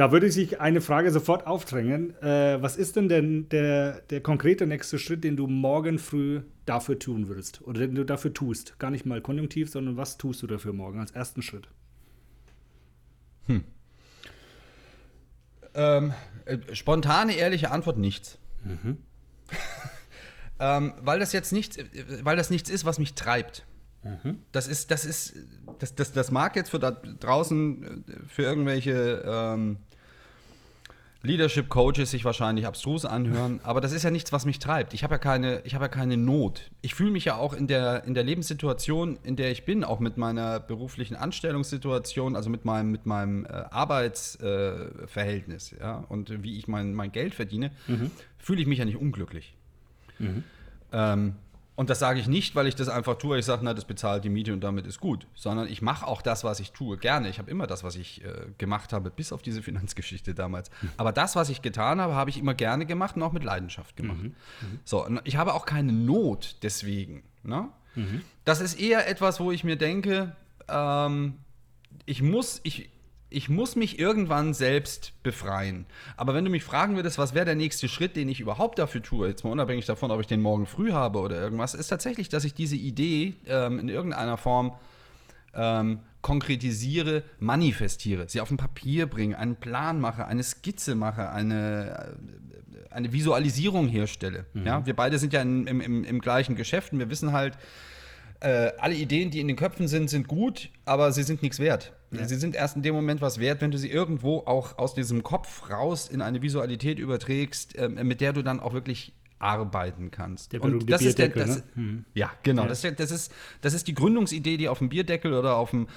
Da 0.00 0.12
würde 0.12 0.32
sich 0.32 0.62
eine 0.62 0.80
Frage 0.80 1.10
sofort 1.10 1.46
aufdrängen. 1.46 2.16
Äh, 2.22 2.62
was 2.62 2.78
ist 2.78 2.96
denn, 2.96 3.10
denn 3.10 3.50
der, 3.50 4.00
der 4.08 4.22
konkrete 4.22 4.66
nächste 4.66 4.98
Schritt, 4.98 5.24
den 5.24 5.36
du 5.36 5.46
morgen 5.46 5.98
früh 5.98 6.40
dafür 6.64 6.98
tun 6.98 7.28
würdest? 7.28 7.60
Oder 7.66 7.80
den 7.80 7.96
du 7.96 8.04
dafür 8.04 8.32
tust? 8.32 8.78
Gar 8.78 8.92
nicht 8.92 9.04
mal 9.04 9.20
konjunktiv, 9.20 9.68
sondern 9.68 9.98
was 9.98 10.16
tust 10.16 10.42
du 10.42 10.46
dafür 10.46 10.72
morgen 10.72 11.00
als 11.00 11.10
ersten 11.10 11.42
Schritt? 11.42 11.68
Hm. 13.44 13.62
Ähm, 15.74 16.14
äh, 16.46 16.56
spontane, 16.74 17.34
ehrliche 17.34 17.70
Antwort: 17.70 17.98
nichts. 17.98 18.38
Mhm. 18.64 18.96
ähm, 20.60 20.94
weil 21.02 21.18
das 21.18 21.34
jetzt 21.34 21.52
nichts, 21.52 21.76
weil 22.22 22.38
das 22.38 22.48
nichts 22.48 22.70
ist, 22.70 22.86
was 22.86 22.98
mich 22.98 23.12
treibt. 23.16 23.66
Mhm. 24.02 24.38
Das 24.52 24.66
ist, 24.66 24.90
das 24.90 25.04
ist, 25.04 25.34
das, 25.78 25.94
das, 25.94 26.12
das 26.12 26.30
mag 26.30 26.56
jetzt 26.56 26.70
für 26.70 26.78
da 26.78 26.90
draußen 26.90 28.06
äh, 28.08 28.26
für 28.26 28.44
irgendwelche 28.44 29.22
ähm, 29.26 29.76
Leadership 31.22 31.68
Coaches 31.68 32.10
sich 32.10 32.24
wahrscheinlich 32.24 32.66
abstrus 32.66 33.04
anhören, 33.04 33.60
aber 33.62 33.82
das 33.82 33.92
ist 33.92 34.04
ja 34.04 34.10
nichts, 34.10 34.32
was 34.32 34.46
mich 34.46 34.58
treibt. 34.58 34.94
Ich 34.94 35.04
habe 35.04 35.12
ja 35.14 35.18
keine, 35.18 35.60
ich 35.64 35.74
habe 35.74 35.84
ja 35.84 35.88
keine 35.88 36.16
Not. 36.16 36.70
Ich 36.80 36.94
fühle 36.94 37.10
mich 37.10 37.26
ja 37.26 37.36
auch 37.36 37.52
in 37.52 37.66
der, 37.66 38.04
in 38.04 38.14
der 38.14 38.24
Lebenssituation, 38.24 39.18
in 39.22 39.36
der 39.36 39.50
ich 39.50 39.66
bin, 39.66 39.84
auch 39.84 40.00
mit 40.00 40.16
meiner 40.16 40.60
beruflichen 40.60 41.16
Anstellungssituation, 41.16 42.36
also 42.36 42.48
mit 42.48 42.64
meinem, 42.64 42.90
mit 42.90 43.04
meinem 43.04 43.44
äh, 43.44 43.48
Arbeitsverhältnis, 43.48 45.72
äh, 45.72 45.80
ja, 45.80 46.02
und 46.08 46.42
wie 46.42 46.56
ich 46.58 46.68
mein, 46.68 46.94
mein 46.94 47.12
Geld 47.12 47.34
verdiene, 47.34 47.70
mhm. 47.86 48.10
fühle 48.38 48.62
ich 48.62 48.66
mich 48.66 48.78
ja 48.78 48.86
nicht 48.86 48.96
unglücklich. 48.96 49.52
Mhm. 50.18 50.42
Ähm, 50.92 51.34
Und 51.80 51.88
das 51.88 51.98
sage 51.98 52.20
ich 52.20 52.28
nicht, 52.28 52.54
weil 52.54 52.66
ich 52.66 52.74
das 52.74 52.90
einfach 52.90 53.14
tue. 53.14 53.38
Ich 53.38 53.46
sage, 53.46 53.62
na, 53.64 53.72
das 53.72 53.86
bezahlt 53.86 54.22
die 54.22 54.28
Miete 54.28 54.52
und 54.52 54.60
damit 54.60 54.86
ist 54.86 55.00
gut. 55.00 55.26
Sondern 55.34 55.66
ich 55.66 55.80
mache 55.80 56.06
auch 56.06 56.20
das, 56.20 56.44
was 56.44 56.60
ich 56.60 56.72
tue, 56.72 56.98
gerne. 56.98 57.30
Ich 57.30 57.38
habe 57.38 57.50
immer 57.50 57.66
das, 57.66 57.82
was 57.82 57.96
ich 57.96 58.22
äh, 58.22 58.48
gemacht 58.58 58.92
habe, 58.92 59.08
bis 59.08 59.32
auf 59.32 59.40
diese 59.40 59.62
Finanzgeschichte 59.68 60.34
damals. 60.34 60.70
Aber 60.98 61.10
das, 61.10 61.36
was 61.36 61.48
ich 61.48 61.62
getan 61.62 61.98
habe, 61.98 62.14
habe 62.14 62.28
ich 62.28 62.36
immer 62.36 62.52
gerne 62.52 62.84
gemacht 62.84 63.16
und 63.16 63.22
auch 63.22 63.32
mit 63.32 63.44
Leidenschaft 63.44 63.96
gemacht. 63.96 64.18
Mhm. 64.20 64.34
Mhm. 64.60 64.80
So, 64.84 65.08
ich 65.24 65.36
habe 65.36 65.54
auch 65.54 65.64
keine 65.64 65.90
Not 65.90 66.56
deswegen. 66.62 67.22
Ne? 67.44 67.70
Mhm. 67.94 68.20
Das 68.44 68.60
ist 68.60 68.78
eher 68.78 69.08
etwas, 69.08 69.40
wo 69.40 69.50
ich 69.50 69.64
mir 69.64 69.76
denke, 69.76 70.36
ähm, 70.68 71.38
ich 72.04 72.20
muss, 72.20 72.60
ich, 72.62 72.90
ich 73.30 73.48
muss 73.48 73.76
mich 73.76 73.98
irgendwann 73.98 74.52
selbst 74.54 75.12
befreien. 75.22 75.86
Aber 76.16 76.34
wenn 76.34 76.44
du 76.44 76.50
mich 76.50 76.64
fragen 76.64 76.96
würdest, 76.96 77.16
was 77.16 77.32
wäre 77.32 77.44
der 77.44 77.54
nächste 77.54 77.88
Schritt, 77.88 78.16
den 78.16 78.28
ich 78.28 78.40
überhaupt 78.40 78.78
dafür 78.78 79.02
tue, 79.02 79.28
jetzt 79.28 79.44
mal 79.44 79.50
unabhängig 79.50 79.86
davon, 79.86 80.10
ob 80.10 80.20
ich 80.20 80.26
den 80.26 80.42
morgen 80.42 80.66
früh 80.66 80.92
habe 80.92 81.20
oder 81.20 81.40
irgendwas, 81.40 81.74
ist 81.74 81.88
tatsächlich, 81.88 82.28
dass 82.28 82.44
ich 82.44 82.54
diese 82.54 82.76
Idee 82.76 83.34
ähm, 83.46 83.78
in 83.78 83.88
irgendeiner 83.88 84.36
Form 84.36 84.74
ähm, 85.54 86.00
konkretisiere, 86.22 87.22
manifestiere, 87.38 88.28
sie 88.28 88.40
auf 88.40 88.50
ein 88.50 88.56
Papier 88.56 89.06
bringe, 89.06 89.38
einen 89.38 89.56
Plan 89.56 90.00
mache, 90.00 90.26
eine 90.26 90.42
Skizze 90.42 90.94
mache, 90.94 91.30
eine, 91.30 92.14
äh, 92.90 92.92
eine 92.92 93.12
Visualisierung 93.12 93.88
herstelle. 93.88 94.46
Mhm. 94.52 94.66
Ja, 94.66 94.86
wir 94.86 94.94
beide 94.94 95.18
sind 95.18 95.32
ja 95.32 95.40
in, 95.40 95.66
im, 95.66 95.80
im, 95.80 96.04
im 96.04 96.20
gleichen 96.20 96.56
Geschäft 96.56 96.92
und 96.92 96.98
wir 96.98 97.10
wissen 97.10 97.32
halt, 97.32 97.56
äh, 98.40 98.72
alle 98.78 98.94
Ideen, 98.94 99.30
die 99.30 99.40
in 99.40 99.48
den 99.48 99.56
Köpfen 99.56 99.88
sind, 99.88 100.08
sind 100.10 100.28
gut, 100.28 100.70
aber 100.84 101.12
sie 101.12 101.22
sind 101.22 101.42
nichts 101.42 101.58
wert. 101.58 101.92
Ja. 102.10 102.26
Sie 102.26 102.36
sind 102.36 102.56
erst 102.56 102.76
in 102.76 102.82
dem 102.82 102.94
Moment 102.94 103.20
was 103.20 103.38
wert, 103.38 103.60
wenn 103.60 103.70
du 103.70 103.78
sie 103.78 103.90
irgendwo 103.90 104.38
auch 104.38 104.78
aus 104.78 104.94
diesem 104.94 105.22
Kopf 105.22 105.70
raus 105.70 106.08
in 106.08 106.22
eine 106.22 106.42
Visualität 106.42 106.98
überträgst, 106.98 107.76
äh, 107.76 107.88
mit 107.88 108.20
der 108.20 108.32
du 108.32 108.42
dann 108.42 108.58
auch 108.60 108.72
wirklich 108.72 109.12
arbeiten 109.38 110.10
kannst. 110.10 110.52
Der 110.52 110.62
und 110.62 110.90
das 110.90 111.02
ist 111.02 111.18
der, 111.18 111.28
das, 111.30 111.56
ne? 111.56 111.62
mhm. 111.74 112.04
Ja, 112.14 112.30
genau. 112.42 112.62
Ja. 112.62 112.68
Das, 112.68 112.82
das, 112.82 113.10
ist, 113.10 113.32
das 113.62 113.74
ist 113.74 113.88
die 113.88 113.94
Gründungsidee, 113.94 114.56
die 114.56 114.68
auf 114.68 114.78
dem 114.78 114.90
Bierdeckel 114.90 115.32
oder 115.32 115.56
auf 115.56 115.70
dem 115.70 115.88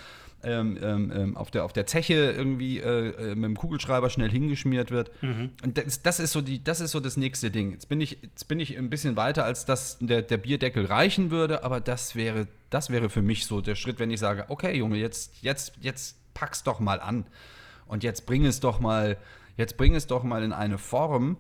ähm, 0.44 0.78
ähm, 0.82 1.12
ähm, 1.16 1.38
auf, 1.38 1.52
der, 1.52 1.66
auf 1.66 1.74
der 1.74 1.86
Zeche 1.86 2.14
irgendwie 2.14 2.80
äh, 2.80 3.32
äh, 3.32 3.36
mit 3.36 3.46
dem 3.46 3.58
Kugelschreiber 3.58 4.10
schnell 4.10 4.30
hingeschmiert 4.30 4.92
wird. 4.92 5.12
Mhm. 5.22 5.52
Und 5.64 5.78
das, 5.78 6.02
das, 6.02 6.20
ist 6.20 6.32
so 6.32 6.42
die, 6.42 6.64
das 6.64 6.82
ist 6.82 6.92
so 6.92 7.00
das 7.00 7.18
nächste 7.18 7.52
Ding. 7.52 7.72
Jetzt 7.72 7.90
bin 7.90 8.02
ich, 8.02 8.20
jetzt 8.22 8.48
bin 8.48 8.60
ich 8.60 8.78
ein 8.78 8.90
bisschen 8.90 9.16
weiter, 9.16 9.46
als 9.46 9.66
dass 9.66 9.98
der, 10.00 10.22
der 10.22 10.38
Bierdeckel 10.38 10.86
reichen 10.86 11.32
würde, 11.32 11.64
aber 11.64 11.80
das 11.80 12.16
wäre, 12.16 12.48
das 12.70 12.90
wäre 12.90 13.10
für 13.10 13.22
mich 13.22 13.46
so 13.46 13.62
der 13.62 13.76
Schritt, 13.76 14.00
wenn 14.00 14.12
ich 14.12 14.20
sage, 14.20 14.46
okay, 14.50 14.76
Junge, 14.76 14.98
jetzt, 14.98 15.42
jetzt, 15.42 15.74
jetzt 15.82 16.18
pack's 16.34 16.64
doch 16.64 16.80
mal 16.80 17.00
an. 17.00 17.26
Und 17.86 18.04
jetzt 18.04 18.26
bring 18.26 18.46
es 18.46 18.60
doch 18.60 18.80
mal, 18.80 19.18
jetzt 19.58 19.78
bring 19.78 19.96
es 19.96 20.08
doch 20.08 20.24
mal 20.24 20.44
in 20.44 20.54
eine 20.54 20.78
Form, 20.78 21.38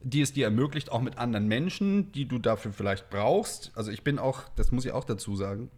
die 0.00 0.20
es 0.20 0.32
dir 0.32 0.44
ermöglicht, 0.44 0.92
auch 0.92 1.00
mit 1.00 1.18
anderen 1.18 1.48
Menschen, 1.48 2.12
die 2.12 2.26
du 2.26 2.38
dafür 2.38 2.72
vielleicht 2.72 3.10
brauchst. 3.10 3.72
Also 3.74 3.90
ich 3.90 4.04
bin 4.04 4.18
auch, 4.18 4.42
das 4.54 4.70
muss 4.70 4.84
ich 4.84 4.92
auch 4.92 5.04
dazu 5.04 5.34
sagen, 5.34 5.70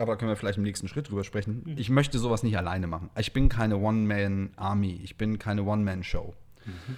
aber 0.00 0.16
können 0.16 0.30
wir 0.30 0.36
vielleicht 0.36 0.56
im 0.56 0.64
nächsten 0.64 0.88
Schritt 0.88 1.10
drüber 1.10 1.24
sprechen. 1.24 1.62
Mhm. 1.66 1.74
Ich 1.76 1.90
möchte 1.90 2.18
sowas 2.18 2.42
nicht 2.42 2.56
alleine 2.56 2.86
machen. 2.86 3.10
Ich 3.18 3.34
bin 3.34 3.50
keine 3.50 3.76
One-Man-Army, 3.76 4.98
ich 5.04 5.18
bin 5.18 5.38
keine 5.38 5.62
One-Man-Show. 5.64 6.34
Mhm. 6.64 6.96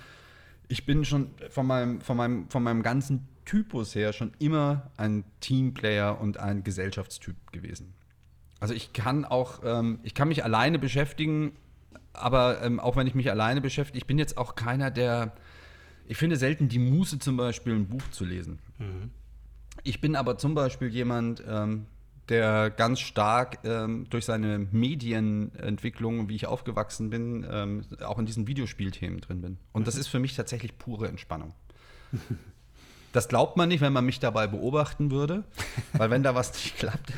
Ich 0.69 0.87
bin 0.87 1.05
schon 1.05 1.33
von 1.51 1.67
meinem, 1.67 2.01
von, 2.01 2.17
meinem, 2.17 2.49
von 2.49 2.63
meinem 2.63 2.83
ganzen 2.85 3.27
Typus 3.45 3.97
her 3.97 4.13
schon 4.13 4.31
immer 4.39 4.93
ein 4.97 5.25
Teamplayer 5.41 6.21
und 6.21 6.39
ein 6.39 6.63
Gesellschaftstyp 6.63 7.51
gewesen. 7.51 7.93
Also 8.61 8.73
ich 8.73 8.93
kann 8.93 9.25
auch, 9.25 9.63
ähm, 9.65 9.99
ich 10.05 10.15
kann 10.15 10.29
mich 10.29 10.45
alleine 10.45 10.79
beschäftigen, 10.79 11.57
aber 12.13 12.63
ähm, 12.63 12.79
auch 12.79 12.95
wenn 12.95 13.09
ich 13.09 13.17
mich 13.17 13.33
alleine 13.33 13.61
beschäftige, 13.61 13.99
ich 13.99 14.07
bin 14.07 14.17
jetzt 14.17 14.39
auch 14.39 14.55
keiner, 14.55 14.93
der, 14.93 15.35
ich 16.07 16.19
finde 16.19 16.37
selten 16.37 16.69
die 16.69 16.79
Muße 16.79 17.19
zum 17.19 17.37
Beispiel 17.37 17.75
ein 17.75 17.89
Buch 17.89 18.09
zu 18.13 18.25
lesen. 18.25 18.61
Mhm. 18.79 19.11
Ich 19.83 20.01
bin 20.01 20.15
aber 20.15 20.39
zum 20.39 20.55
Beispiel 20.55 20.87
jemand, 20.87 21.43
ähm, 21.49 21.87
der 22.33 22.71
ganz 22.71 23.01
stark 23.01 23.59
ähm, 23.65 24.07
durch 24.09 24.25
seine 24.25 24.59
Medienentwicklung, 24.59 26.31
wie 26.31 26.37
ich 26.37 26.47
aufgewachsen 26.47 27.11
bin, 27.11 27.47
ähm, 27.49 27.85
auch 28.03 28.19
in 28.19 28.25
diesen 28.25 28.47
Videospielthemen 28.47 29.21
drin 29.21 29.43
bin. 29.43 29.59
Und 29.73 29.87
das 29.87 29.97
ist 29.97 30.09
für 30.09 30.19
mich 30.19 30.35
tatsächlich 30.35 30.79
pure 30.79 31.09
Entspannung. 31.09 31.55
Das 33.15 33.29
glaubt 33.29 33.59
man 33.59 33.69
nicht, 33.69 33.83
wenn 33.83 33.93
man 33.93 34.07
mich 34.07 34.21
dabei 34.21 34.47
beobachten 34.47 35.11
würde, 35.11 35.45
weil 35.93 36.09
wenn 36.09 36.23
da 36.23 36.35
was 36.35 36.55
nicht 36.55 36.79
klappt, 36.79 37.13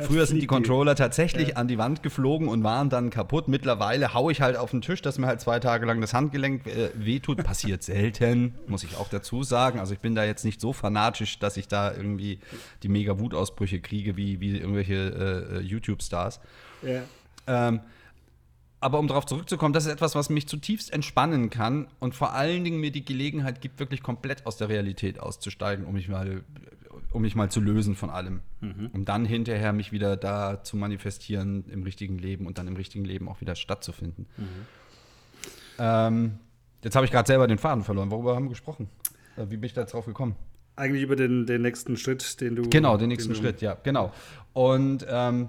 Früher 0.00 0.26
sind 0.26 0.40
die 0.40 0.46
Controller 0.46 0.94
tatsächlich 0.94 1.48
ja. 1.48 1.56
an 1.56 1.68
die 1.68 1.78
Wand 1.78 2.02
geflogen 2.02 2.48
und 2.48 2.62
waren 2.62 2.88
dann 2.88 3.10
kaputt. 3.10 3.48
Mittlerweile 3.48 4.14
haue 4.14 4.30
ich 4.30 4.40
halt 4.40 4.56
auf 4.56 4.70
den 4.70 4.80
Tisch, 4.80 5.02
dass 5.02 5.18
mir 5.18 5.26
halt 5.26 5.40
zwei 5.40 5.58
Tage 5.58 5.86
lang 5.86 6.00
das 6.00 6.14
Handgelenk 6.14 6.66
äh, 6.66 6.90
wehtut. 6.94 7.42
Passiert 7.42 7.82
selten, 7.82 8.54
muss 8.66 8.84
ich 8.84 8.96
auch 8.96 9.08
dazu 9.08 9.42
sagen. 9.42 9.80
Also 9.80 9.94
ich 9.94 10.00
bin 10.00 10.14
da 10.14 10.24
jetzt 10.24 10.44
nicht 10.44 10.60
so 10.60 10.72
fanatisch, 10.72 11.38
dass 11.38 11.56
ich 11.56 11.68
da 11.68 11.92
irgendwie 11.92 12.38
die 12.82 12.88
mega 12.88 13.18
Wutausbrüche 13.18 13.80
kriege 13.80 14.16
wie, 14.16 14.40
wie 14.40 14.58
irgendwelche 14.58 15.58
äh, 15.58 15.60
YouTube-Stars. 15.60 16.40
Ja. 16.82 17.02
Ähm, 17.46 17.80
aber 18.80 19.00
um 19.00 19.08
darauf 19.08 19.26
zurückzukommen, 19.26 19.72
das 19.72 19.86
ist 19.86 19.92
etwas, 19.92 20.14
was 20.14 20.30
mich 20.30 20.46
zutiefst 20.46 20.92
entspannen 20.92 21.50
kann 21.50 21.88
und 21.98 22.14
vor 22.14 22.34
allen 22.34 22.62
Dingen 22.62 22.78
mir 22.78 22.92
die 22.92 23.04
Gelegenheit 23.04 23.60
gibt, 23.60 23.80
wirklich 23.80 24.02
komplett 24.02 24.46
aus 24.46 24.56
der 24.56 24.68
Realität 24.68 25.18
auszusteigen, 25.18 25.84
um 25.84 25.94
mich 25.94 26.08
mal 26.08 26.44
um 27.10 27.22
mich 27.22 27.34
mal 27.34 27.50
zu 27.50 27.60
lösen 27.60 27.96
von 27.96 28.10
allem. 28.10 28.40
Mhm. 28.60 28.90
Um 28.92 29.04
dann 29.04 29.24
hinterher 29.24 29.72
mich 29.72 29.92
wieder 29.92 30.16
da 30.16 30.62
zu 30.62 30.76
manifestieren 30.76 31.64
im 31.70 31.82
richtigen 31.82 32.18
Leben 32.18 32.46
und 32.46 32.58
dann 32.58 32.66
im 32.66 32.76
richtigen 32.76 33.04
Leben 33.04 33.28
auch 33.28 33.40
wieder 33.40 33.54
stattzufinden. 33.54 34.26
Mhm. 34.36 34.44
Ähm, 35.78 36.38
jetzt 36.82 36.96
habe 36.96 37.06
ich 37.06 37.12
gerade 37.12 37.26
selber 37.26 37.46
den 37.46 37.58
Faden 37.58 37.84
verloren. 37.84 38.10
Worüber 38.10 38.34
haben 38.34 38.44
wir 38.44 38.50
gesprochen? 38.50 38.88
Äh, 39.36 39.44
wie 39.48 39.56
bin 39.56 39.64
ich 39.64 39.72
da 39.72 39.84
drauf 39.84 40.06
gekommen? 40.06 40.36
Eigentlich 40.76 41.02
über 41.02 41.16
den, 41.16 41.46
den 41.46 41.62
nächsten 41.62 41.96
Schritt, 41.96 42.40
den 42.40 42.56
du. 42.56 42.62
Genau, 42.68 42.96
den 42.96 43.08
nächsten 43.08 43.32
den 43.32 43.40
Schritt, 43.40 43.60
ja, 43.60 43.76
genau. 43.82 44.12
Und 44.52 45.04
ähm, 45.08 45.48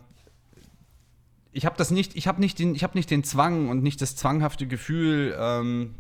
ich 1.52 1.66
habe 1.66 1.76
das 1.78 1.92
nicht, 1.92 2.16
ich 2.16 2.28
habe 2.28 2.40
nicht 2.40 2.58
den, 2.60 2.74
ich 2.74 2.84
habe 2.84 2.98
nicht 2.98 3.12
den 3.12 3.24
Zwang 3.24 3.70
und 3.70 3.84
nicht 3.84 4.02
das 4.02 4.16
zwanghafte 4.16 4.66
Gefühl, 4.66 5.36
ähm, 5.38 5.96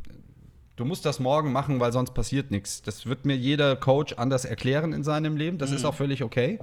du 0.79 0.85
musst 0.85 1.05
das 1.05 1.19
morgen 1.19 1.51
machen, 1.51 1.79
weil 1.81 1.91
sonst 1.91 2.13
passiert 2.13 2.51
nichts. 2.51 2.81
Das 2.81 3.05
wird 3.05 3.25
mir 3.25 3.35
jeder 3.35 3.75
Coach 3.75 4.13
anders 4.13 4.45
erklären 4.45 4.93
in 4.93 5.03
seinem 5.03 5.35
Leben. 5.35 5.57
Das 5.57 5.71
mhm. 5.71 5.75
ist 5.75 5.85
auch 5.85 5.93
völlig 5.93 6.23
okay. 6.23 6.59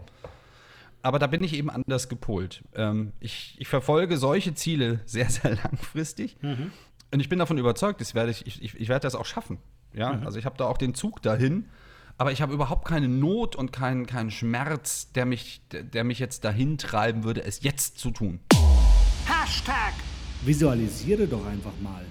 Aber 1.03 1.19
da 1.19 1.27
bin 1.27 1.45
ich 1.45 1.53
eben 1.53 1.69
anders 1.69 2.09
gepolt. 2.09 2.65
Ähm, 2.75 3.13
ich, 3.21 3.57
ich, 3.59 3.69
verfolge 3.69 4.17
solche 4.17 4.55
Ziele 4.55 5.01
sehr, 5.07 5.29
sehr 5.29 5.57
langfristig. 5.57 6.37
Mhm. 6.41 6.73
Und 7.13 7.21
ich 7.21 7.29
bin 7.29 7.39
davon 7.39 7.59
überzeugt, 7.59 8.01
das 8.01 8.15
werde 8.15 8.31
ich, 8.31 8.47
ich, 8.47 8.75
ich 8.75 8.89
werde 8.89 9.03
das 9.03 9.15
auch 9.15 9.27
schaffen. 9.27 9.59
Ja? 9.93 10.15
Mhm. 10.15 10.27
Also 10.27 10.39
ich 10.39 10.47
habe 10.47 10.57
da 10.57 10.65
auch 10.65 10.79
den 10.79 10.95
Zug 10.95 11.21
dahin. 11.21 11.67
Aber 12.19 12.33
ich 12.33 12.41
habe 12.41 12.55
überhaupt 12.55 12.89
keine 12.89 13.09
Not 13.09 13.55
und 13.55 13.73
keinen 13.73 14.07
kein 14.07 14.31
Schmerz, 14.31 15.13
der 15.13 15.27
mich, 15.27 15.61
der, 15.71 15.83
der 15.83 16.05
mich 16.05 16.19
jetzt 16.19 16.45
dahin 16.45 16.79
treiben 16.79 17.25
würde, 17.25 17.45
es 17.45 17.63
jetzt 17.63 17.99
zu 17.99 18.11
tun. 18.11 18.41
Hashtag. 19.27 19.93
Visualisiere 20.43 21.27
doch 21.27 21.45
einfach 21.45 21.73
mal. 21.83 22.07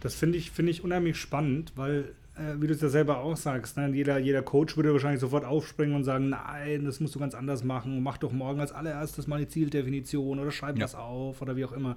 Das 0.00 0.14
finde 0.14 0.38
ich, 0.38 0.50
find 0.50 0.68
ich 0.68 0.84
unheimlich 0.84 1.16
spannend, 1.16 1.72
weil, 1.76 2.12
äh, 2.36 2.60
wie 2.60 2.66
du 2.66 2.74
es 2.74 2.80
ja 2.80 2.88
selber 2.88 3.18
auch 3.18 3.36
sagst, 3.36 3.76
ne, 3.76 3.90
jeder, 3.92 4.18
jeder 4.18 4.42
Coach 4.42 4.76
würde 4.76 4.92
wahrscheinlich 4.92 5.20
sofort 5.20 5.44
aufspringen 5.44 5.94
und 5.94 6.04
sagen, 6.04 6.28
nein, 6.28 6.84
das 6.84 7.00
musst 7.00 7.14
du 7.14 7.18
ganz 7.18 7.34
anders 7.34 7.64
machen, 7.64 8.02
mach 8.02 8.18
doch 8.18 8.32
morgen 8.32 8.60
als 8.60 8.72
allererstes 8.72 9.26
mal 9.26 9.38
die 9.40 9.48
Zieldefinition 9.48 10.38
oder 10.38 10.50
schreib 10.50 10.76
ja. 10.76 10.82
das 10.82 10.94
auf 10.94 11.40
oder 11.42 11.56
wie 11.56 11.64
auch 11.64 11.72
immer. 11.72 11.96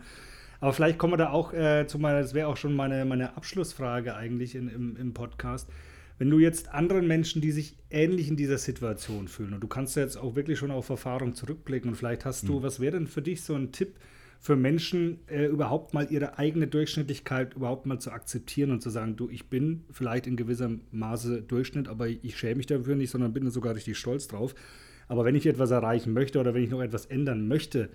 Aber 0.62 0.74
vielleicht 0.74 0.98
kommen 0.98 1.14
wir 1.14 1.18
da 1.18 1.30
auch 1.30 1.54
äh, 1.54 1.88
zu 1.88 2.00
meiner, 2.00 2.22
das 2.22 2.34
wäre 2.34 2.48
auch 2.48 2.58
schon 2.58 2.76
meine, 2.76 3.06
meine 3.06 3.38
Abschlussfrage 3.38 4.16
eigentlich 4.16 4.56
in, 4.56 4.70
im, 4.70 4.98
im 4.98 5.14
Podcast. 5.14 5.70
Wenn 6.18 6.30
du 6.30 6.40
jetzt 6.40 6.74
anderen 6.74 7.08
Menschen, 7.08 7.42
die 7.42 7.52
sich 7.52 7.76
ähnlich 7.90 8.28
in 8.28 8.36
dieser 8.36 8.58
Situation 8.58 9.30
fühlen, 9.30 9.54
und 9.54 9.62
du 9.62 9.68
kannst 9.68 9.96
jetzt 9.96 10.18
auch 10.18 10.36
wirklich 10.36 10.60
schon 10.60 10.70
auf 10.70 10.90
Erfahrung 10.90 11.34
zurückblicken 11.34 11.90
und 11.90 11.96
vielleicht 11.96 12.26
hast 12.26 12.48
du, 12.48 12.60
mhm. 12.60 12.64
was 12.64 12.82
wäre 12.82 12.98
denn 12.98 13.08
für 13.08 13.22
dich 13.22 13.42
so 13.42 13.56
ein 13.56 13.72
Tipp, 13.72 13.96
für 14.42 14.56
Menschen 14.56 15.20
äh, 15.28 15.46
überhaupt 15.46 15.94
mal 15.94 16.08
ihre 16.10 16.38
eigene 16.38 16.68
Durchschnittlichkeit 16.68 17.56
überhaupt 17.56 17.86
mal 17.86 18.00
zu 18.00 18.12
akzeptieren 18.12 18.72
und 18.72 18.82
zu 18.82 18.90
sagen, 18.90 19.18
du, 19.18 19.30
ich 19.30 19.48
bin 19.48 19.84
vielleicht 19.92 20.28
in 20.28 20.38
gewissem 20.38 20.82
Maße 20.92 21.42
Durchschnitt, 21.42 21.90
aber 21.90 22.08
ich 22.08 22.38
schäme 22.38 22.56
mich 22.56 22.66
dafür 22.66 22.96
nicht, 22.96 23.10
sondern 23.10 23.34
bin 23.34 23.50
sogar 23.50 23.76
richtig 23.76 23.98
stolz 23.98 24.28
drauf. 24.28 24.56
Aber 25.10 25.26
wenn 25.26 25.36
ich 25.36 25.46
etwas 25.46 25.72
erreichen 25.72 26.14
möchte 26.14 26.40
oder 26.40 26.54
wenn 26.54 26.64
ich 26.64 26.70
noch 26.70 26.82
etwas 26.82 27.06
ändern 27.08 27.48
möchte, 27.48 27.90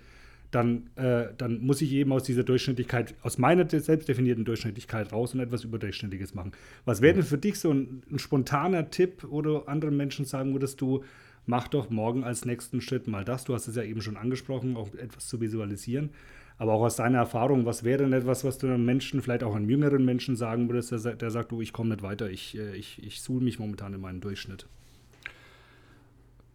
dann, 0.51 0.89
äh, 0.95 1.33
dann 1.37 1.65
muss 1.65 1.81
ich 1.81 1.91
eben 1.91 2.11
aus 2.11 2.23
dieser 2.23 2.43
Durchschnittlichkeit, 2.43 3.15
aus 3.23 3.37
meiner 3.39 3.67
selbst 3.67 4.07
definierten 4.07 4.45
Durchschnittlichkeit 4.45 5.11
raus 5.11 5.33
und 5.33 5.39
etwas 5.39 5.63
Überdurchschnittliches 5.63 6.35
machen. 6.35 6.51
Was 6.85 7.01
wäre 7.01 7.15
denn 7.15 7.23
für 7.23 7.39
dich 7.39 7.59
so 7.59 7.71
ein, 7.71 8.03
ein 8.11 8.19
spontaner 8.19 8.91
Tipp 8.91 9.23
oder 9.23 9.67
anderen 9.67 9.97
Menschen 9.97 10.25
sagen 10.25 10.53
würdest 10.53 10.79
du, 10.79 11.03
mach 11.45 11.67
doch 11.67 11.89
morgen 11.89 12.23
als 12.23 12.45
nächsten 12.45 12.81
Schritt 12.81 13.07
mal 13.07 13.25
das. 13.25 13.43
Du 13.43 13.53
hast 13.53 13.67
es 13.67 13.75
ja 13.75 13.83
eben 13.83 14.01
schon 14.01 14.17
angesprochen, 14.17 14.77
auch 14.77 14.93
etwas 14.95 15.27
zu 15.27 15.41
visualisieren. 15.41 16.11
Aber 16.57 16.73
auch 16.73 16.83
aus 16.83 16.95
deiner 16.95 17.17
Erfahrung, 17.17 17.65
was 17.65 17.83
wäre 17.83 18.03
denn 18.03 18.13
etwas, 18.13 18.43
was 18.45 18.57
du 18.57 18.67
einem 18.67 18.85
Menschen, 18.85 19.21
vielleicht 19.21 19.43
auch 19.43 19.55
einem 19.55 19.69
jüngeren 19.69 20.05
Menschen 20.05 20.37
sagen 20.37 20.69
würdest, 20.69 20.91
der, 20.91 21.15
der 21.15 21.29
sagt, 21.29 21.51
du, 21.51 21.61
ich 21.61 21.73
komme 21.73 21.89
nicht 21.89 22.01
weiter, 22.01 22.29
ich, 22.29 22.57
äh, 22.57 22.75
ich, 22.75 23.03
ich 23.03 23.21
suhle 23.21 23.43
mich 23.43 23.59
momentan 23.59 23.93
in 23.93 23.99
meinen 23.99 24.21
Durchschnitt? 24.21 24.65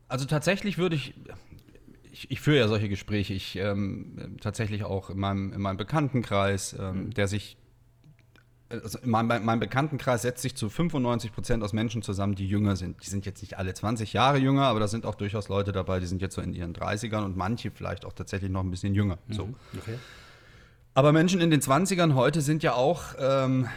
Also 0.09 0.25
tatsächlich 0.25 0.79
würde 0.79 0.97
ich, 0.97 1.15
ich, 2.11 2.31
ich, 2.31 2.41
führe 2.41 2.57
ja 2.57 2.69
solche 2.69 2.89
Gespräche, 2.89 3.35
ich 3.35 3.57
ähm, 3.57 4.37
tatsächlich 4.41 4.85
auch 4.85 5.11
in 5.11 5.19
meinem, 5.19 5.53
in 5.53 5.61
meinem 5.61 5.77
Bekanntenkreis, 5.77 6.75
ähm, 6.79 7.05
mhm. 7.05 7.11
der 7.11 7.29
sich 7.29 7.59
also 8.71 8.99
mein, 9.05 9.27
mein 9.27 9.61
Bekanntenkreis 9.61 10.23
setzt 10.23 10.43
sich 10.43 10.55
zu 10.55 10.69
95 10.69 11.33
Prozent 11.33 11.63
aus 11.63 11.73
Menschen 11.73 12.03
zusammen, 12.03 12.35
die 12.35 12.47
jünger 12.47 12.77
sind. 12.77 13.05
Die 13.05 13.11
sind 13.11 13.27
jetzt 13.27 13.43
nicht 13.43 13.59
alle 13.59 13.75
20 13.75 14.13
Jahre 14.13 14.39
jünger, 14.39 14.65
aber 14.65 14.81
da 14.81 14.89
sind 14.89 15.05
auch 15.07 15.17
durchaus 15.17 15.49
Leute 15.49 15.73
dabei, 15.73 16.01
die 16.01 16.07
sind 16.07 16.23
jetzt 16.23 16.35
so 16.35 16.41
in 16.41 16.53
ihren 16.53 16.73
30ern 16.73 17.25
und 17.25 17.37
manche 17.37 17.71
vielleicht 17.71 18.05
auch 18.05 18.13
tatsächlich 18.13 18.51
noch 18.51 18.63
ein 18.63 18.71
bisschen 18.71 18.95
jünger. 18.95 19.19
Mhm. 19.27 19.33
So. 19.33 19.49
Okay. 19.77 19.99
Aber 20.95 21.13
Menschen 21.13 21.41
in 21.41 21.51
den 21.51 21.61
20ern 21.61 22.15
heute 22.15 22.41
sind 22.41 22.63
ja 22.63 22.75
auch, 22.75 23.15
ähm, 23.19 23.69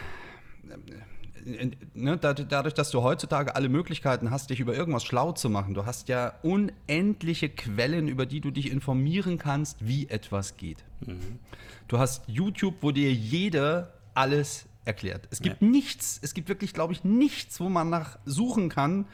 ne, 1.94 2.18
dadurch, 2.18 2.74
dass 2.74 2.92
du 2.92 3.02
heutzutage 3.04 3.56
alle 3.56 3.70
Möglichkeiten 3.70 4.32
hast, 4.32 4.50
dich 4.50 4.60
über 4.60 4.76
irgendwas 4.76 5.04
schlau 5.04 5.32
zu 5.32 5.50
machen, 5.50 5.74
du 5.74 5.86
hast 5.86 6.10
ja 6.10 6.34
unendliche 6.42 7.50
Quellen, 7.50 8.08
über 8.08 8.26
die 8.26 8.42
du 8.42 8.52
dich 8.52 8.72
informieren 8.72 9.38
kannst, 9.38 9.88
wie 9.88 10.08
etwas 10.08 10.58
geht. 10.58 10.84
Mhm. 11.02 11.40
Du 11.88 12.00
hast 12.00 12.28
YouTube, 12.28 12.76
wo 12.82 12.92
dir 12.92 13.12
jeder 13.12 13.94
alles 14.16 14.68
erklärt. 14.86 15.28
Es 15.32 15.42
gibt 15.42 15.62
ja. 15.62 15.68
nichts, 15.68 16.20
es 16.22 16.34
gibt 16.34 16.50
wirklich, 16.50 16.74
glaube 16.74 16.94
ich, 16.94 17.04
nichts, 17.04 17.60
wo 17.60 17.70
man 17.70 17.90
nach 17.90 18.18
suchen 18.26 18.70
kann, 18.70 19.06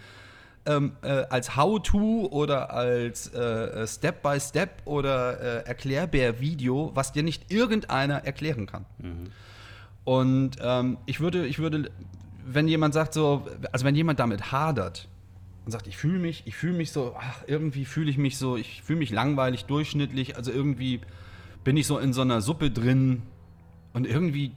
ähm, 0.65 0.93
äh, 1.01 1.23
als 1.29 1.55
How-To 1.55 2.27
oder 2.31 2.71
als 2.71 3.33
äh, 3.33 3.87
Step-by-Step 3.87 4.81
-Step 4.81 4.85
oder 4.85 5.39
äh, 5.39 5.67
Erklärbär-Video, 5.67 6.91
was 6.93 7.11
dir 7.11 7.23
nicht 7.23 7.51
irgendeiner 7.51 8.25
erklären 8.25 8.65
kann. 8.65 8.85
Mhm. 8.99 9.31
Und 10.03 10.57
ähm, 10.61 10.97
ich 11.05 11.19
würde, 11.19 11.45
ich 11.45 11.59
würde, 11.59 11.91
wenn 12.45 12.67
jemand 12.67 12.93
sagt 12.93 13.13
so, 13.13 13.47
also 13.71 13.85
wenn 13.85 13.95
jemand 13.95 14.19
damit 14.19 14.51
hadert 14.51 15.07
und 15.65 15.71
sagt, 15.71 15.87
ich 15.87 15.97
fühle 15.97 16.19
mich, 16.19 16.43
ich 16.45 16.55
fühle 16.55 16.73
mich 16.73 16.91
so, 16.91 17.15
ach, 17.17 17.43
irgendwie 17.47 17.85
fühle 17.85 18.09
ich 18.09 18.17
mich 18.17 18.37
so, 18.37 18.57
ich 18.57 18.81
fühle 18.81 18.99
mich 18.99 19.11
langweilig, 19.11 19.65
durchschnittlich, 19.65 20.35
also 20.35 20.51
irgendwie 20.51 21.01
bin 21.63 21.77
ich 21.77 21.85
so 21.85 21.99
in 21.99 22.13
so 22.13 22.21
einer 22.21 22.41
Suppe 22.41 22.71
drin 22.71 23.21
und 23.93 24.05
irgendwie 24.05 24.51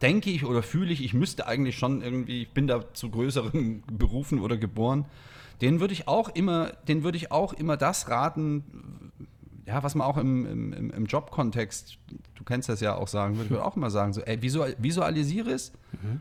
denke 0.00 0.30
ich 0.30 0.44
oder 0.44 0.62
fühle 0.62 0.92
ich, 0.92 1.02
ich 1.02 1.14
müsste 1.14 1.46
eigentlich 1.46 1.76
schon 1.76 2.02
irgendwie, 2.02 2.42
ich 2.42 2.50
bin 2.50 2.66
da 2.66 2.92
zu 2.94 3.10
größeren 3.10 3.82
Berufen 3.92 4.40
oder 4.40 4.56
geboren. 4.56 5.06
Den 5.60 5.80
würde 5.80 5.94
ich 5.94 6.06
auch 6.06 6.28
immer, 6.28 6.72
den 6.86 7.02
würde 7.02 7.16
ich 7.16 7.32
auch 7.32 7.52
immer 7.52 7.76
das 7.76 8.08
raten, 8.08 8.62
ja, 9.66 9.82
was 9.82 9.94
man 9.94 10.06
auch 10.06 10.16
im, 10.16 10.46
im, 10.46 10.90
im 10.90 11.06
Jobkontext, 11.06 11.98
du 12.34 12.44
kennst 12.44 12.68
das 12.68 12.80
ja 12.80 12.94
auch 12.94 13.08
sagen, 13.08 13.36
würde 13.36 13.54
ich 13.54 13.60
auch 13.60 13.76
immer 13.76 13.90
sagen, 13.90 14.12
so, 14.12 14.20
ey, 14.20 14.40
visualisiere 14.40 15.50
es 15.50 15.72
mhm. 15.92 16.20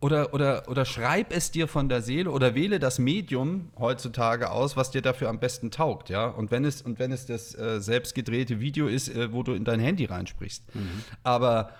oder, 0.00 0.34
oder, 0.34 0.68
oder 0.68 0.84
schreib 0.84 1.32
es 1.32 1.50
dir 1.50 1.68
von 1.68 1.88
der 1.88 2.02
Seele 2.02 2.30
oder 2.30 2.54
wähle 2.54 2.78
das 2.78 2.98
Medium 2.98 3.70
heutzutage 3.78 4.50
aus, 4.50 4.76
was 4.76 4.90
dir 4.90 5.00
dafür 5.00 5.30
am 5.30 5.38
besten 5.38 5.70
taugt, 5.70 6.10
ja. 6.10 6.26
Und 6.26 6.50
wenn 6.50 6.66
es, 6.66 6.82
und 6.82 6.98
wenn 6.98 7.12
es 7.12 7.24
das 7.24 7.54
äh, 7.54 7.80
selbst 7.80 8.14
gedrehte 8.14 8.60
Video 8.60 8.88
ist, 8.88 9.08
äh, 9.08 9.32
wo 9.32 9.42
du 9.42 9.54
in 9.54 9.64
dein 9.64 9.80
Handy 9.80 10.04
reinsprichst. 10.04 10.74
Mhm. 10.74 11.04
Aber 11.22 11.70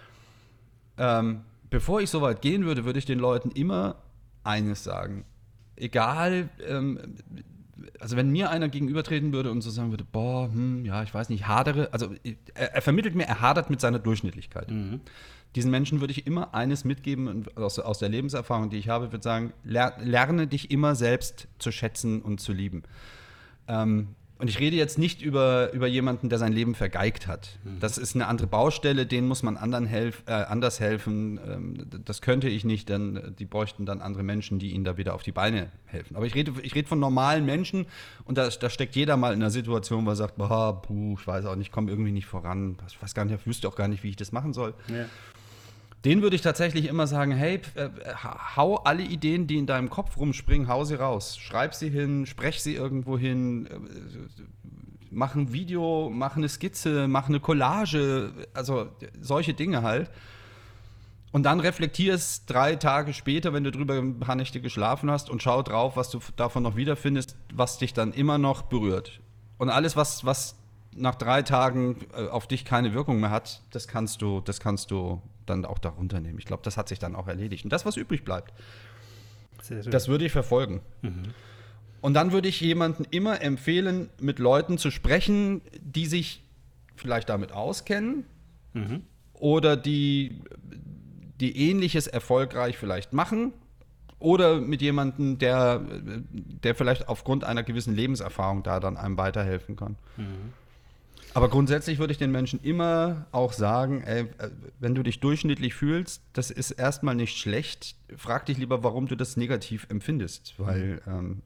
ähm, 0.99 1.43
bevor 1.71 2.01
ich 2.01 2.11
so 2.11 2.21
weit 2.23 2.43
gehen 2.43 2.65
würde, 2.65 2.85
würde 2.85 2.99
ich 2.99 3.07
den 3.07 3.19
Leuten 3.19 3.51
immer 3.51 3.97
eines 4.45 4.85
sagen. 4.85 5.25
Egal, 5.77 6.51
ähm, 6.67 7.17
also 7.99 8.17
wenn 8.17 8.31
mir 8.31 8.51
einer 8.51 8.69
gegenübertreten 8.69 9.33
würde 9.33 9.51
und 9.51 9.61
so 9.63 9.71
sagen 9.71 9.91
würde, 9.91 10.05
boah, 10.05 10.51
hm, 10.53 10.85
ja, 10.85 11.03
ich 11.03 11.13
weiß 11.15 11.29
nicht, 11.29 11.47
hadere, 11.47 11.93
also 11.93 12.15
er, 12.55 12.75
er, 12.75 12.83
vermittelt 12.83 13.15
mir, 13.15 13.25
er 13.25 13.41
hadert 13.41 13.71
mit 13.71 13.81
seiner 13.81 13.99
Durchschnittlichkeit. 13.99 14.71
Mhm. 14.71 15.01
Diesen 15.55 15.71
Menschen 15.71 16.01
würde 16.01 16.13
ich 16.13 16.27
immer 16.27 16.55
eines 16.55 16.85
mitgeben 16.85 17.45
aus, 17.57 17.79
aus 17.79 17.99
der 17.99 18.09
Lebenserfahrung, 18.09 18.71
die 18.71 18.79
ich 18.79 18.89
habe, 18.89 19.13
würde 19.13 19.23
sagen, 19.23 19.53
lerne 19.65 20.47
dich 20.47 20.71
immer 20.71 20.95
selbst 20.95 21.47
zu 21.59 21.71
schätzen 21.71 22.23
und 22.23 22.41
zu 22.41 22.53
lieben. 22.53 22.85
Ähm, 23.69 24.09
und 24.43 24.49
ich 24.49 24.59
rede 24.59 24.75
jetzt 24.75 24.99
nicht 24.99 25.23
über, 25.23 25.73
über 25.73 25.87
jemanden, 25.87 26.29
der 26.29 26.37
sein 26.37 26.53
Leben 26.53 26.75
vergeigt 26.75 27.29
hat. 27.29 27.61
Mhm. 27.63 27.79
Das 27.79 27.97
ist 27.97 28.17
eine 28.17 28.27
andere 28.27 28.49
Baustelle, 28.49 29.07
denen 29.07 29.29
muss 29.29 29.45
man 29.45 29.57
anderen 29.57 29.87
helf, 29.87 30.25
äh, 30.27 30.33
anders 30.33 30.81
helfen. 30.81 31.39
Ähm, 31.47 31.87
das 32.05 32.23
könnte 32.23 32.49
ich 32.49 32.65
nicht, 32.65 32.89
denn 32.89 33.17
äh, 33.17 33.31
die 33.31 33.45
bräuchten 33.45 33.87
dann 33.87 34.01
andere 34.01 34.25
Menschen, 34.25 34.59
die 34.59 34.73
ihnen 34.73 34.83
da 34.83 34.97
wieder 34.97 35.15
auf 35.15 35.23
die 35.23 35.31
Beine 35.31 35.71
helfen. 35.85 36.17
Aber 36.17 36.27
ich 36.27 36.35
rede, 36.35 36.55
ich 36.61 36.75
rede 36.75 36.89
von 36.89 36.99
normalen 36.99 37.47
Menschen 37.47 37.87
und 38.25 38.37
da, 38.37 38.49
da 38.49 38.69
steckt 38.69 38.97
jeder 38.97 39.17
mal 39.17 39.33
in 39.33 39.41
einer 39.41 39.51
Situation, 39.51 40.05
wo 40.07 40.11
er 40.11 40.17
sagt, 40.17 40.39
boah, 40.39 40.83
puh, 40.83 41.17
ich 41.21 41.25
weiß 41.25 41.45
auch 41.45 41.55
nicht, 41.55 41.69
ich 41.69 41.73
komme 41.73 41.89
irgendwie 41.89 42.11
nicht 42.11 42.27
voran, 42.27 42.79
ich 42.89 43.01
weiß 43.01 43.15
gar 43.15 43.25
nicht, 43.25 43.39
ich 43.39 43.47
wüsste 43.47 43.69
auch 43.69 43.77
gar 43.77 43.87
nicht, 43.87 44.03
wie 44.03 44.09
ich 44.09 44.17
das 44.17 44.33
machen 44.33 44.53
soll. 44.53 44.75
Ja. 44.89 45.05
Den 46.05 46.21
würde 46.23 46.35
ich 46.35 46.43
tatsächlich 46.43 46.87
immer 46.87 47.07
sagen, 47.07 47.33
hey, 47.33 47.61
äh, 47.75 47.89
hau 48.57 48.77
alle 48.77 49.03
Ideen, 49.03 49.47
die 49.47 49.57
in 49.57 49.67
deinem 49.67 49.89
Kopf 49.89 50.17
rumspringen, 50.17 50.67
hau 50.67 50.85
sie 50.85 50.97
raus. 50.97 51.39
Schreib 51.39 51.75
sie 51.75 51.91
hin, 51.91 52.27
sprech 52.27 52.61
sie 52.61 52.75
irgendwo 52.75 53.17
hin, 53.17 53.67
äh, 53.67 54.43
mach 55.11 55.37
ein 55.37 55.53
Video, 55.53 56.11
mach 56.13 56.37
eine 56.37 56.49
Skizze, 56.49 57.07
mach 57.07 57.29
eine 57.29 57.39
Collage, 57.39 58.33
also 58.53 58.89
solche 59.21 59.55
Dinge 59.55 59.83
halt. 59.83 60.11
Und 61.31 61.45
dann 61.45 61.61
reflektier 61.61 62.15
es 62.15 62.45
drei 62.47 62.77
Tage 62.77 63.15
später, 63.15 63.53
wenn 63.53 63.65
du 63.65 63.71
drüber 63.71 63.95
ein 63.95 64.19
paar 64.19 64.35
Nächte 64.35 64.61
geschlafen 64.61 65.11
hast 65.11 65.31
und 65.31 65.43
schau 65.43 65.63
drauf, 65.63 65.97
was 65.97 66.11
du 66.11 66.19
davon 66.37 66.63
noch 66.63 66.77
wiederfindest, 66.77 67.37
was 67.55 67.79
dich 67.79 67.95
dann 67.95 68.13
immer 68.13 68.39
noch 68.39 68.63
berührt. 68.63 69.21
Und 69.57 69.71
alles, 69.71 69.97
was, 69.97 70.27
was 70.27 70.57
nach 70.95 71.15
drei 71.15 71.43
Tagen 71.43 71.97
äh, 72.15 72.27
auf 72.27 72.47
dich 72.47 72.65
keine 72.65 72.93
Wirkung 72.93 73.21
mehr 73.21 73.31
hat, 73.31 73.63
das 73.71 73.89
kannst 73.89 74.21
du, 74.21 74.41
das 74.41 74.61
kannst 74.61 74.91
du 74.91 75.23
dann 75.47 75.65
auch 75.65 75.79
darunter 75.79 76.21
nehmen. 76.21 76.39
Ich 76.39 76.45
glaube, 76.45 76.63
das 76.63 76.77
hat 76.77 76.89
sich 76.89 76.99
dann 76.99 77.15
auch 77.15 77.29
erledigt. 77.29 77.65
Und 77.65 77.73
das, 77.73 77.85
was 77.85 77.97
übrig 77.97 78.25
bleibt, 78.25 78.53
das 79.69 80.09
würde 80.09 80.25
ich 80.25 80.33
verfolgen. 80.33 80.81
Mhm. 81.03 81.35
Und 82.01 82.15
dann 82.15 82.33
würde 82.33 82.49
ich 82.49 82.61
jemanden 82.61 83.05
immer 83.11 83.41
empfehlen, 83.43 84.11
mit 84.21 84.39
Leuten 84.39 84.77
zu 84.77 84.91
sprechen, 84.91 85.63
die 85.81 86.07
sich 86.07 86.43
vielleicht 86.97 87.29
damit 87.29 87.53
auskennen 87.53 88.25
mhm. 88.75 89.03
oder 89.35 89.77
die, 89.77 90.41
die 91.41 91.71
ähnliches 91.71 92.09
erfolgreich 92.09 92.77
vielleicht 92.77 93.13
machen 93.13 93.53
oder 94.19 94.61
mit 94.61 94.83
jemandem, 94.83 95.39
der, 95.39 95.81
der 96.31 96.75
vielleicht 96.75 97.09
aufgrund 97.09 97.45
einer 97.45 97.63
gewissen 97.63 97.95
Lebenserfahrung 97.95 98.63
da 98.63 98.81
dann 98.81 98.97
einem 98.97 99.17
weiterhelfen 99.17 99.77
kann. 99.77 99.97
Mhm. 100.17 100.53
Aber 101.35 101.49
grundsätzlich 101.49 101.99
würde 101.99 102.13
ich 102.13 102.19
den 102.19 102.31
Menschen 102.31 102.61
immer 102.63 103.27
auch 103.33 103.53
sagen, 103.53 104.03
ey, 104.03 104.23
äh, 104.39 104.51
wenn 104.81 104.95
du 104.95 105.03
dich 105.03 105.21
durchschnittlich 105.21 105.75
fühlst, 105.75 106.23
das 106.33 106.51
ist 106.51 106.73
erstmal 106.73 107.15
nicht 107.15 107.39
schlecht. 107.39 107.97
Frag 108.17 108.47
dich 108.47 108.59
lieber, 108.59 108.83
warum 108.85 109.07
du 109.07 109.17
das 109.17 109.37
negativ 109.37 109.87
empfindest. 109.89 110.55
Weil 110.59 111.01
ähm, 111.07 111.43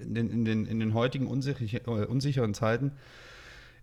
in, 0.00 0.14
den, 0.14 0.30
in, 0.30 0.44
den, 0.44 0.66
in 0.66 0.80
den 0.80 0.94
heutigen 0.94 1.26
äh, 1.26 1.88
unsicheren 2.06 2.54
Zeiten 2.54 2.92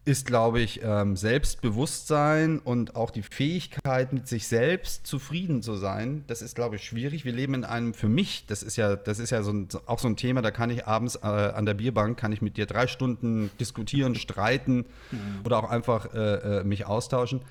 ist, 0.05 0.25
glaube 0.25 0.59
ich, 0.59 0.81
ähm, 0.83 1.15
Selbstbewusstsein 1.15 2.59
und 2.59 2.95
auch 2.95 3.11
die 3.11 3.21
Fähigkeit, 3.21 4.13
mit 4.13 4.27
sich 4.27 4.47
selbst 4.47 5.05
zufrieden 5.05 5.61
zu 5.61 5.75
sein. 5.75 6.23
Das 6.27 6.41
ist, 6.41 6.55
glaube 6.55 6.77
ich, 6.77 6.83
schwierig. 6.83 7.25
Wir 7.25 7.33
leben 7.33 7.53
in 7.53 7.63
einem, 7.63 7.93
für 7.93 8.09
mich, 8.09 8.45
das 8.47 8.63
ist 8.63 8.75
ja, 8.75 8.95
das 8.95 9.19
ist 9.19 9.29
ja 9.29 9.43
so 9.43 9.51
ein, 9.51 9.67
auch 9.85 9.99
so 9.99 10.07
ein 10.07 10.15
Thema, 10.15 10.41
da 10.41 10.51
kann 10.51 10.69
ich 10.69 10.87
abends 10.87 11.15
äh, 11.15 11.27
an 11.27 11.65
der 11.65 11.75
Bierbank, 11.75 12.17
kann 12.17 12.31
ich 12.31 12.41
mit 12.41 12.57
dir 12.57 12.65
drei 12.65 12.87
Stunden 12.87 13.51
diskutieren, 13.59 14.15
streiten 14.15 14.85
mhm. 15.11 15.41
oder 15.43 15.57
auch 15.59 15.69
einfach 15.69 16.13
äh, 16.13 16.59
äh 16.59 16.63
mich 16.63 16.85
austauschen 16.85 17.41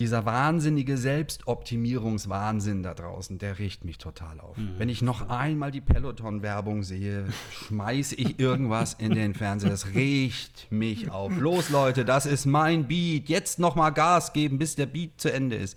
dieser 0.00 0.24
wahnsinnige 0.24 0.96
Selbstoptimierungswahnsinn 0.96 2.82
da 2.82 2.94
draußen, 2.94 3.38
der 3.38 3.58
riecht 3.58 3.84
mich 3.84 3.98
total 3.98 4.40
auf. 4.40 4.56
Mhm. 4.56 4.70
Wenn 4.78 4.88
ich 4.88 5.02
noch 5.02 5.28
einmal 5.28 5.70
die 5.70 5.82
Peloton-Werbung 5.82 6.82
sehe, 6.82 7.26
schmeiße 7.52 8.14
ich 8.14 8.40
irgendwas 8.40 8.94
in 8.94 9.14
den 9.14 9.34
Fernseher. 9.34 9.70
Das 9.70 9.94
riecht 9.94 10.72
mich 10.72 11.10
auf. 11.10 11.36
Los, 11.38 11.68
Leute, 11.68 12.06
das 12.06 12.24
ist 12.24 12.46
mein 12.46 12.88
Beat. 12.88 13.28
Jetzt 13.28 13.58
noch 13.58 13.76
mal 13.76 13.90
Gas 13.90 14.32
geben, 14.32 14.58
bis 14.58 14.74
der 14.74 14.86
Beat 14.86 15.20
zu 15.20 15.30
Ende 15.30 15.56
ist. 15.56 15.76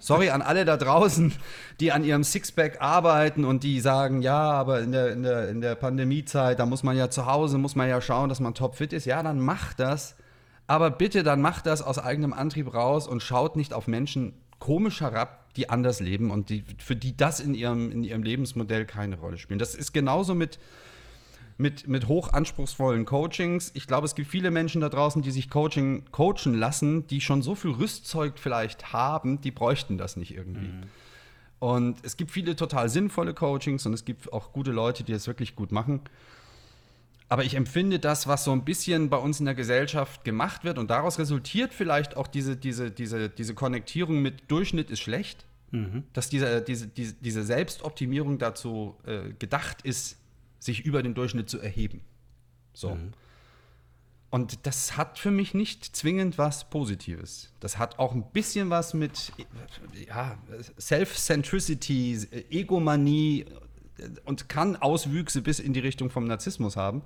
Sorry 0.00 0.30
an 0.30 0.42
alle 0.42 0.64
da 0.64 0.76
draußen, 0.76 1.32
die 1.78 1.92
an 1.92 2.02
ihrem 2.02 2.24
Sixpack 2.24 2.82
arbeiten 2.82 3.44
und 3.44 3.62
die 3.62 3.78
sagen, 3.78 4.20
ja, 4.20 4.50
aber 4.50 4.80
in 4.80 4.90
der, 4.90 5.12
in 5.12 5.22
der, 5.22 5.48
in 5.48 5.60
der 5.60 5.76
Pandemiezeit, 5.76 6.58
da 6.58 6.66
muss 6.66 6.82
man 6.82 6.96
ja 6.96 7.08
zu 7.08 7.26
Hause, 7.26 7.56
muss 7.56 7.76
man 7.76 7.88
ja 7.88 8.00
schauen, 8.00 8.28
dass 8.28 8.40
man 8.40 8.54
topfit 8.54 8.92
ist. 8.92 9.04
Ja, 9.04 9.22
dann 9.22 9.38
macht 9.38 9.78
das 9.78 10.16
aber 10.66 10.90
bitte 10.90 11.22
dann 11.22 11.40
macht 11.40 11.66
das 11.66 11.82
aus 11.82 11.98
eigenem 11.98 12.32
Antrieb 12.32 12.72
raus 12.74 13.06
und 13.06 13.22
schaut 13.22 13.56
nicht 13.56 13.72
auf 13.72 13.86
Menschen 13.86 14.32
komisch 14.58 15.00
herab, 15.00 15.54
die 15.54 15.70
anders 15.70 16.00
leben 16.00 16.30
und 16.30 16.50
die, 16.50 16.64
für 16.78 16.96
die 16.96 17.16
das 17.16 17.40
in 17.40 17.54
ihrem, 17.54 17.90
in 17.90 18.04
ihrem 18.04 18.22
Lebensmodell 18.22 18.84
keine 18.84 19.18
Rolle 19.18 19.38
spielt. 19.38 19.60
Das 19.60 19.74
ist 19.74 19.92
genauso 19.92 20.34
mit, 20.34 20.58
mit, 21.56 21.88
mit 21.88 22.08
hochanspruchsvollen 22.08 23.04
Coachings. 23.04 23.70
Ich 23.74 23.86
glaube, 23.86 24.06
es 24.06 24.14
gibt 24.14 24.28
viele 24.28 24.50
Menschen 24.50 24.80
da 24.80 24.88
draußen, 24.88 25.22
die 25.22 25.30
sich 25.30 25.50
Coaching 25.50 26.04
coachen 26.10 26.54
lassen, 26.54 27.06
die 27.06 27.20
schon 27.20 27.42
so 27.42 27.54
viel 27.54 27.70
Rüstzeug 27.70 28.34
vielleicht 28.36 28.92
haben, 28.92 29.40
die 29.40 29.50
bräuchten 29.50 29.98
das 29.98 30.16
nicht 30.16 30.34
irgendwie. 30.34 30.68
Mhm. 30.68 30.82
Und 31.58 31.98
es 32.02 32.16
gibt 32.18 32.30
viele 32.30 32.54
total 32.54 32.88
sinnvolle 32.88 33.32
Coachings 33.32 33.86
und 33.86 33.94
es 33.94 34.04
gibt 34.04 34.32
auch 34.32 34.52
gute 34.52 34.72
Leute, 34.72 35.04
die 35.04 35.12
das 35.12 35.26
wirklich 35.26 35.56
gut 35.56 35.72
machen. 35.72 36.00
Aber 37.28 37.44
ich 37.44 37.54
empfinde 37.54 37.98
das, 37.98 38.28
was 38.28 38.44
so 38.44 38.52
ein 38.52 38.64
bisschen 38.64 39.10
bei 39.10 39.16
uns 39.16 39.40
in 39.40 39.46
der 39.46 39.54
Gesellschaft 39.54 40.24
gemacht 40.24 40.64
wird 40.64 40.78
und 40.78 40.90
daraus 40.90 41.18
resultiert 41.18 41.74
vielleicht 41.74 42.16
auch 42.16 42.28
diese, 42.28 42.56
diese, 42.56 42.90
diese, 42.90 43.28
diese 43.28 43.54
Konnektierung 43.54 44.22
mit 44.22 44.48
Durchschnitt 44.48 44.90
ist 44.90 45.00
schlecht, 45.00 45.44
mhm. 45.72 46.04
dass 46.12 46.28
diese, 46.28 46.62
diese, 46.62 46.86
diese, 46.86 47.42
Selbstoptimierung 47.42 48.38
dazu 48.38 48.96
äh, 49.04 49.32
gedacht 49.38 49.82
ist, 49.82 50.18
sich 50.60 50.84
über 50.84 51.02
den 51.02 51.14
Durchschnitt 51.14 51.50
zu 51.50 51.58
erheben. 51.58 52.00
So. 52.72 52.94
Mhm. 52.94 53.12
Und 54.30 54.66
das 54.66 54.96
hat 54.96 55.18
für 55.18 55.30
mich 55.30 55.54
nicht 55.54 55.96
zwingend 55.96 56.36
was 56.38 56.68
Positives. 56.68 57.52
Das 57.58 57.78
hat 57.78 57.98
auch 57.98 58.12
ein 58.12 58.24
bisschen 58.32 58.70
was 58.70 58.92
mit 58.92 59.32
ja, 60.06 60.36
Self-Centricity, 60.78 62.44
Egomanie 62.50 63.46
und 64.24 64.48
kann 64.48 64.76
Auswüchse 64.76 65.42
bis 65.42 65.58
in 65.58 65.72
die 65.72 65.80
Richtung 65.80 66.10
vom 66.10 66.26
Narzissmus 66.26 66.76
haben. 66.76 67.02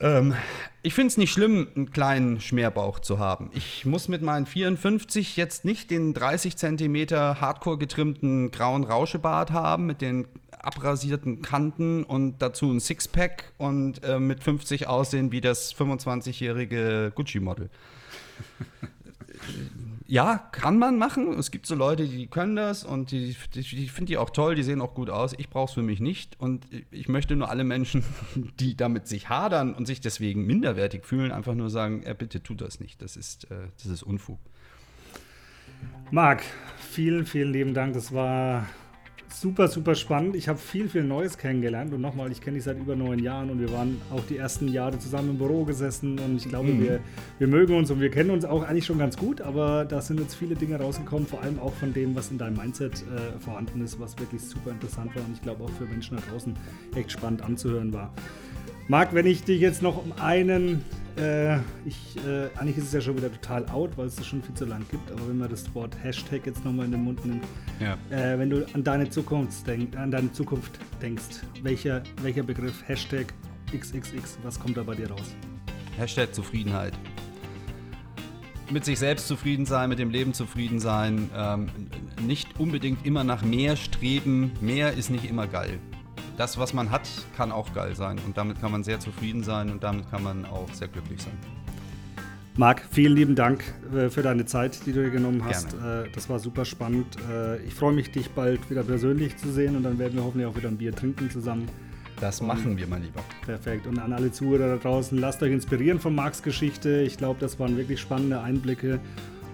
Ähm, 0.00 0.34
ich 0.82 0.94
finde 0.94 1.08
es 1.08 1.16
nicht 1.16 1.32
schlimm, 1.32 1.68
einen 1.74 1.90
kleinen 1.90 2.40
Schmerbauch 2.40 2.98
zu 2.98 3.18
haben. 3.18 3.50
Ich 3.54 3.86
muss 3.86 4.08
mit 4.08 4.22
meinen 4.22 4.46
54 4.46 5.36
jetzt 5.36 5.64
nicht 5.64 5.90
den 5.90 6.14
30 6.14 6.56
Zentimeter 6.56 7.40
hardcore 7.40 7.78
getrimmten 7.78 8.50
grauen 8.50 8.84
Rauschebart 8.84 9.52
haben 9.52 9.86
mit 9.86 10.02
den 10.02 10.26
abrasierten 10.50 11.42
Kanten 11.42 12.02
und 12.02 12.38
dazu 12.40 12.70
ein 12.70 12.80
Sixpack 12.80 13.52
und 13.56 14.02
äh, 14.04 14.18
mit 14.18 14.42
50 14.42 14.88
aussehen 14.88 15.32
wie 15.32 15.40
das 15.40 15.74
25-jährige 15.74 17.12
Gucci-Model. 17.14 17.70
ja, 20.08 20.38
kann 20.52 20.78
man 20.78 20.98
machen. 20.98 21.32
Es 21.38 21.50
gibt 21.50 21.66
so 21.66 21.74
Leute, 21.74 22.06
die 22.06 22.26
können 22.28 22.56
das 22.56 22.84
und 22.84 23.10
die, 23.10 23.36
die, 23.54 23.62
die 23.62 23.88
finde 23.88 24.12
ich 24.12 24.18
auch 24.18 24.30
toll, 24.30 24.54
die 24.54 24.62
sehen 24.62 24.80
auch 24.80 24.94
gut 24.94 25.10
aus. 25.10 25.34
Ich 25.36 25.50
brauche 25.50 25.68
es 25.68 25.74
für 25.74 25.82
mich 25.82 26.00
nicht 26.00 26.38
und 26.40 26.66
ich 26.90 27.08
möchte 27.08 27.34
nur 27.36 27.50
alle 27.50 27.64
Menschen, 27.64 28.04
die 28.60 28.76
damit 28.76 29.08
sich 29.08 29.28
hadern 29.28 29.74
und 29.74 29.86
sich 29.86 30.00
deswegen 30.00 30.46
minderwertig 30.46 31.04
fühlen, 31.04 31.32
einfach 31.32 31.54
nur 31.54 31.70
sagen, 31.70 32.02
äh, 32.04 32.14
bitte 32.16 32.42
tut 32.42 32.60
das 32.60 32.80
nicht. 32.80 33.02
Das 33.02 33.16
ist, 33.16 33.50
äh, 33.50 33.68
das 33.76 33.86
ist 33.86 34.02
Unfug. 34.02 34.38
Marc, 36.10 36.42
vielen, 36.78 37.26
vielen 37.26 37.52
lieben 37.52 37.74
Dank. 37.74 37.94
Das 37.94 38.12
war 38.14 38.66
super, 39.28 39.68
super 39.68 39.94
spannend. 39.94 40.36
Ich 40.36 40.48
habe 40.48 40.58
viel, 40.58 40.88
viel 40.88 41.04
Neues 41.04 41.38
kennengelernt. 41.38 41.92
Und 41.92 42.00
nochmal, 42.00 42.30
ich 42.32 42.40
kenne 42.40 42.56
dich 42.56 42.64
seit 42.64 42.78
über 42.78 42.96
neun 42.96 43.18
Jahren 43.18 43.50
und 43.50 43.60
wir 43.60 43.72
waren 43.72 44.00
auch 44.10 44.24
die 44.28 44.36
ersten 44.36 44.68
Jahre 44.68 44.98
zusammen 44.98 45.30
im 45.30 45.38
Büro 45.38 45.64
gesessen. 45.64 46.18
Und 46.18 46.36
ich 46.36 46.48
glaube, 46.48 46.68
mhm. 46.68 46.82
wir, 46.82 47.00
wir 47.38 47.46
mögen 47.46 47.74
uns 47.74 47.90
und 47.90 48.00
wir 48.00 48.10
kennen 48.10 48.30
uns 48.30 48.44
auch 48.44 48.62
eigentlich 48.62 48.86
schon 48.86 48.98
ganz 48.98 49.16
gut. 49.16 49.40
Aber 49.40 49.84
da 49.84 50.00
sind 50.00 50.20
jetzt 50.20 50.34
viele 50.34 50.54
Dinge 50.54 50.80
rausgekommen, 50.80 51.26
vor 51.26 51.42
allem 51.42 51.58
auch 51.58 51.72
von 51.74 51.92
dem, 51.92 52.14
was 52.14 52.30
in 52.30 52.38
deinem 52.38 52.56
Mindset 52.56 52.94
äh, 53.02 53.38
vorhanden 53.38 53.82
ist, 53.82 54.00
was 54.00 54.18
wirklich 54.18 54.42
super 54.42 54.70
interessant 54.70 55.14
war. 55.14 55.24
Und 55.24 55.32
ich 55.34 55.42
glaube 55.42 55.64
auch 55.64 55.70
für 55.70 55.84
Menschen 55.84 56.16
da 56.16 56.22
draußen 56.30 56.54
echt 56.94 57.12
spannend 57.12 57.42
anzuhören 57.42 57.92
war. 57.92 58.12
Marc, 58.88 59.14
wenn 59.14 59.26
ich 59.26 59.42
dich 59.42 59.60
jetzt 59.60 59.82
noch 59.82 59.96
um 59.96 60.12
einen, 60.20 60.84
äh, 61.16 61.56
ich, 61.84 62.16
äh, 62.26 62.48
eigentlich 62.56 62.78
ist 62.78 62.84
es 62.84 62.92
ja 62.92 63.00
schon 63.00 63.16
wieder 63.16 63.32
total 63.32 63.66
out, 63.68 63.96
weil 63.96 64.06
es 64.06 64.16
das 64.16 64.26
schon 64.26 64.42
viel 64.42 64.54
zu 64.54 64.64
lang 64.64 64.84
gibt, 64.90 65.10
aber 65.10 65.28
wenn 65.28 65.38
man 65.38 65.48
das 65.48 65.74
Wort 65.74 65.96
Hashtag 66.02 66.46
jetzt 66.46 66.64
nochmal 66.64 66.86
in 66.86 66.92
den 66.92 67.04
Mund 67.04 67.24
nimmt, 67.24 67.44
ja. 67.80 67.96
äh, 68.10 68.38
wenn 68.38 68.50
du 68.50 68.66
an 68.74 68.84
deine 68.84 69.08
Zukunft, 69.08 69.66
denk, 69.66 69.96
an 69.96 70.10
deine 70.10 70.32
Zukunft 70.32 70.78
denkst, 71.00 71.42
welcher, 71.62 72.02
welcher 72.22 72.42
Begriff 72.42 72.86
Hashtag 72.86 73.32
XXX, 73.76 74.38
was 74.42 74.60
kommt 74.60 74.76
da 74.76 74.82
bei 74.82 74.94
dir 74.94 75.10
raus? 75.10 75.34
Hashtag 75.96 76.34
Zufriedenheit. 76.34 76.92
Mit 78.70 78.84
sich 78.84 78.98
selbst 78.98 79.28
zufrieden 79.28 79.64
sein, 79.64 79.88
mit 79.88 79.98
dem 79.98 80.10
Leben 80.10 80.34
zufrieden 80.34 80.80
sein, 80.80 81.30
ähm, 81.36 81.68
nicht 82.26 82.58
unbedingt 82.58 83.06
immer 83.06 83.22
nach 83.22 83.42
mehr 83.42 83.76
streben. 83.76 84.52
Mehr 84.60 84.92
ist 84.94 85.08
nicht 85.08 85.24
immer 85.24 85.46
geil 85.46 85.78
das, 86.36 86.58
was 86.58 86.72
man 86.72 86.90
hat, 86.90 87.08
kann 87.36 87.52
auch 87.52 87.72
geil 87.72 87.94
sein. 87.94 88.18
Und 88.24 88.36
damit 88.36 88.60
kann 88.60 88.72
man 88.72 88.84
sehr 88.84 89.00
zufrieden 89.00 89.42
sein 89.42 89.70
und 89.70 89.82
damit 89.82 90.10
kann 90.10 90.22
man 90.22 90.44
auch 90.44 90.72
sehr 90.72 90.88
glücklich 90.88 91.22
sein. 91.22 91.36
Marc, 92.58 92.86
vielen 92.90 93.14
lieben 93.14 93.34
Dank 93.34 93.62
äh, 93.94 94.08
für 94.08 94.22
deine 94.22 94.46
Zeit, 94.46 94.86
die 94.86 94.92
du 94.92 95.02
dir 95.02 95.10
genommen 95.10 95.44
hast. 95.44 95.74
Äh, 95.74 96.08
das 96.14 96.30
war 96.30 96.38
super 96.38 96.64
spannend. 96.64 97.16
Äh, 97.30 97.58
ich 97.64 97.74
freue 97.74 97.92
mich, 97.92 98.10
dich 98.10 98.30
bald 98.30 98.70
wieder 98.70 98.82
persönlich 98.82 99.36
zu 99.36 99.52
sehen 99.52 99.76
und 99.76 99.82
dann 99.82 99.98
werden 99.98 100.14
wir 100.14 100.24
hoffentlich 100.24 100.46
auch 100.46 100.56
wieder 100.56 100.68
ein 100.68 100.78
Bier 100.78 100.94
trinken 100.94 101.30
zusammen. 101.30 101.68
Das 102.18 102.40
und 102.40 102.46
machen 102.46 102.78
wir, 102.78 102.86
mein 102.86 103.02
Lieber. 103.02 103.22
Perfekt. 103.44 103.86
Und 103.86 103.98
an 103.98 104.14
alle 104.14 104.32
Zuhörer 104.32 104.68
da 104.68 104.76
draußen, 104.76 105.18
lasst 105.18 105.42
euch 105.42 105.52
inspirieren 105.52 106.00
von 106.00 106.14
Marcs 106.14 106.42
Geschichte. 106.42 107.02
Ich 107.02 107.18
glaube, 107.18 107.38
das 107.40 107.60
waren 107.60 107.76
wirklich 107.76 108.00
spannende 108.00 108.40
Einblicke 108.40 109.00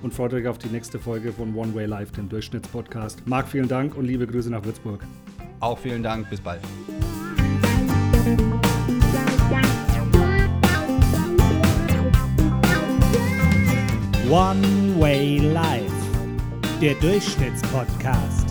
und 0.03 0.15
freut 0.15 0.33
euch 0.35 0.47
auf 0.47 0.59
die 0.59 0.69
nächste 0.69 1.01
Folge 1.01 1.33
von 1.33 1.57
One 1.57 1.75
Way 1.75 1.87
Life, 1.87 2.13
dem 2.13 2.29
Durchschnittspodcast. 2.29 3.27
Marc, 3.27 3.49
vielen 3.49 3.67
Dank 3.67 3.97
und 3.97 4.05
liebe 4.05 4.29
Grüße 4.29 4.49
nach 4.49 4.65
Würzburg. 4.65 5.05
Auch 5.63 5.79
vielen 5.79 6.03
Dank, 6.03 6.29
bis 6.29 6.41
bald. 6.41 6.61
One 14.29 14.99
Way 14.99 15.39
Life, 15.39 15.85
der 16.81 16.95
Durchschnittspodcast. 16.95 18.42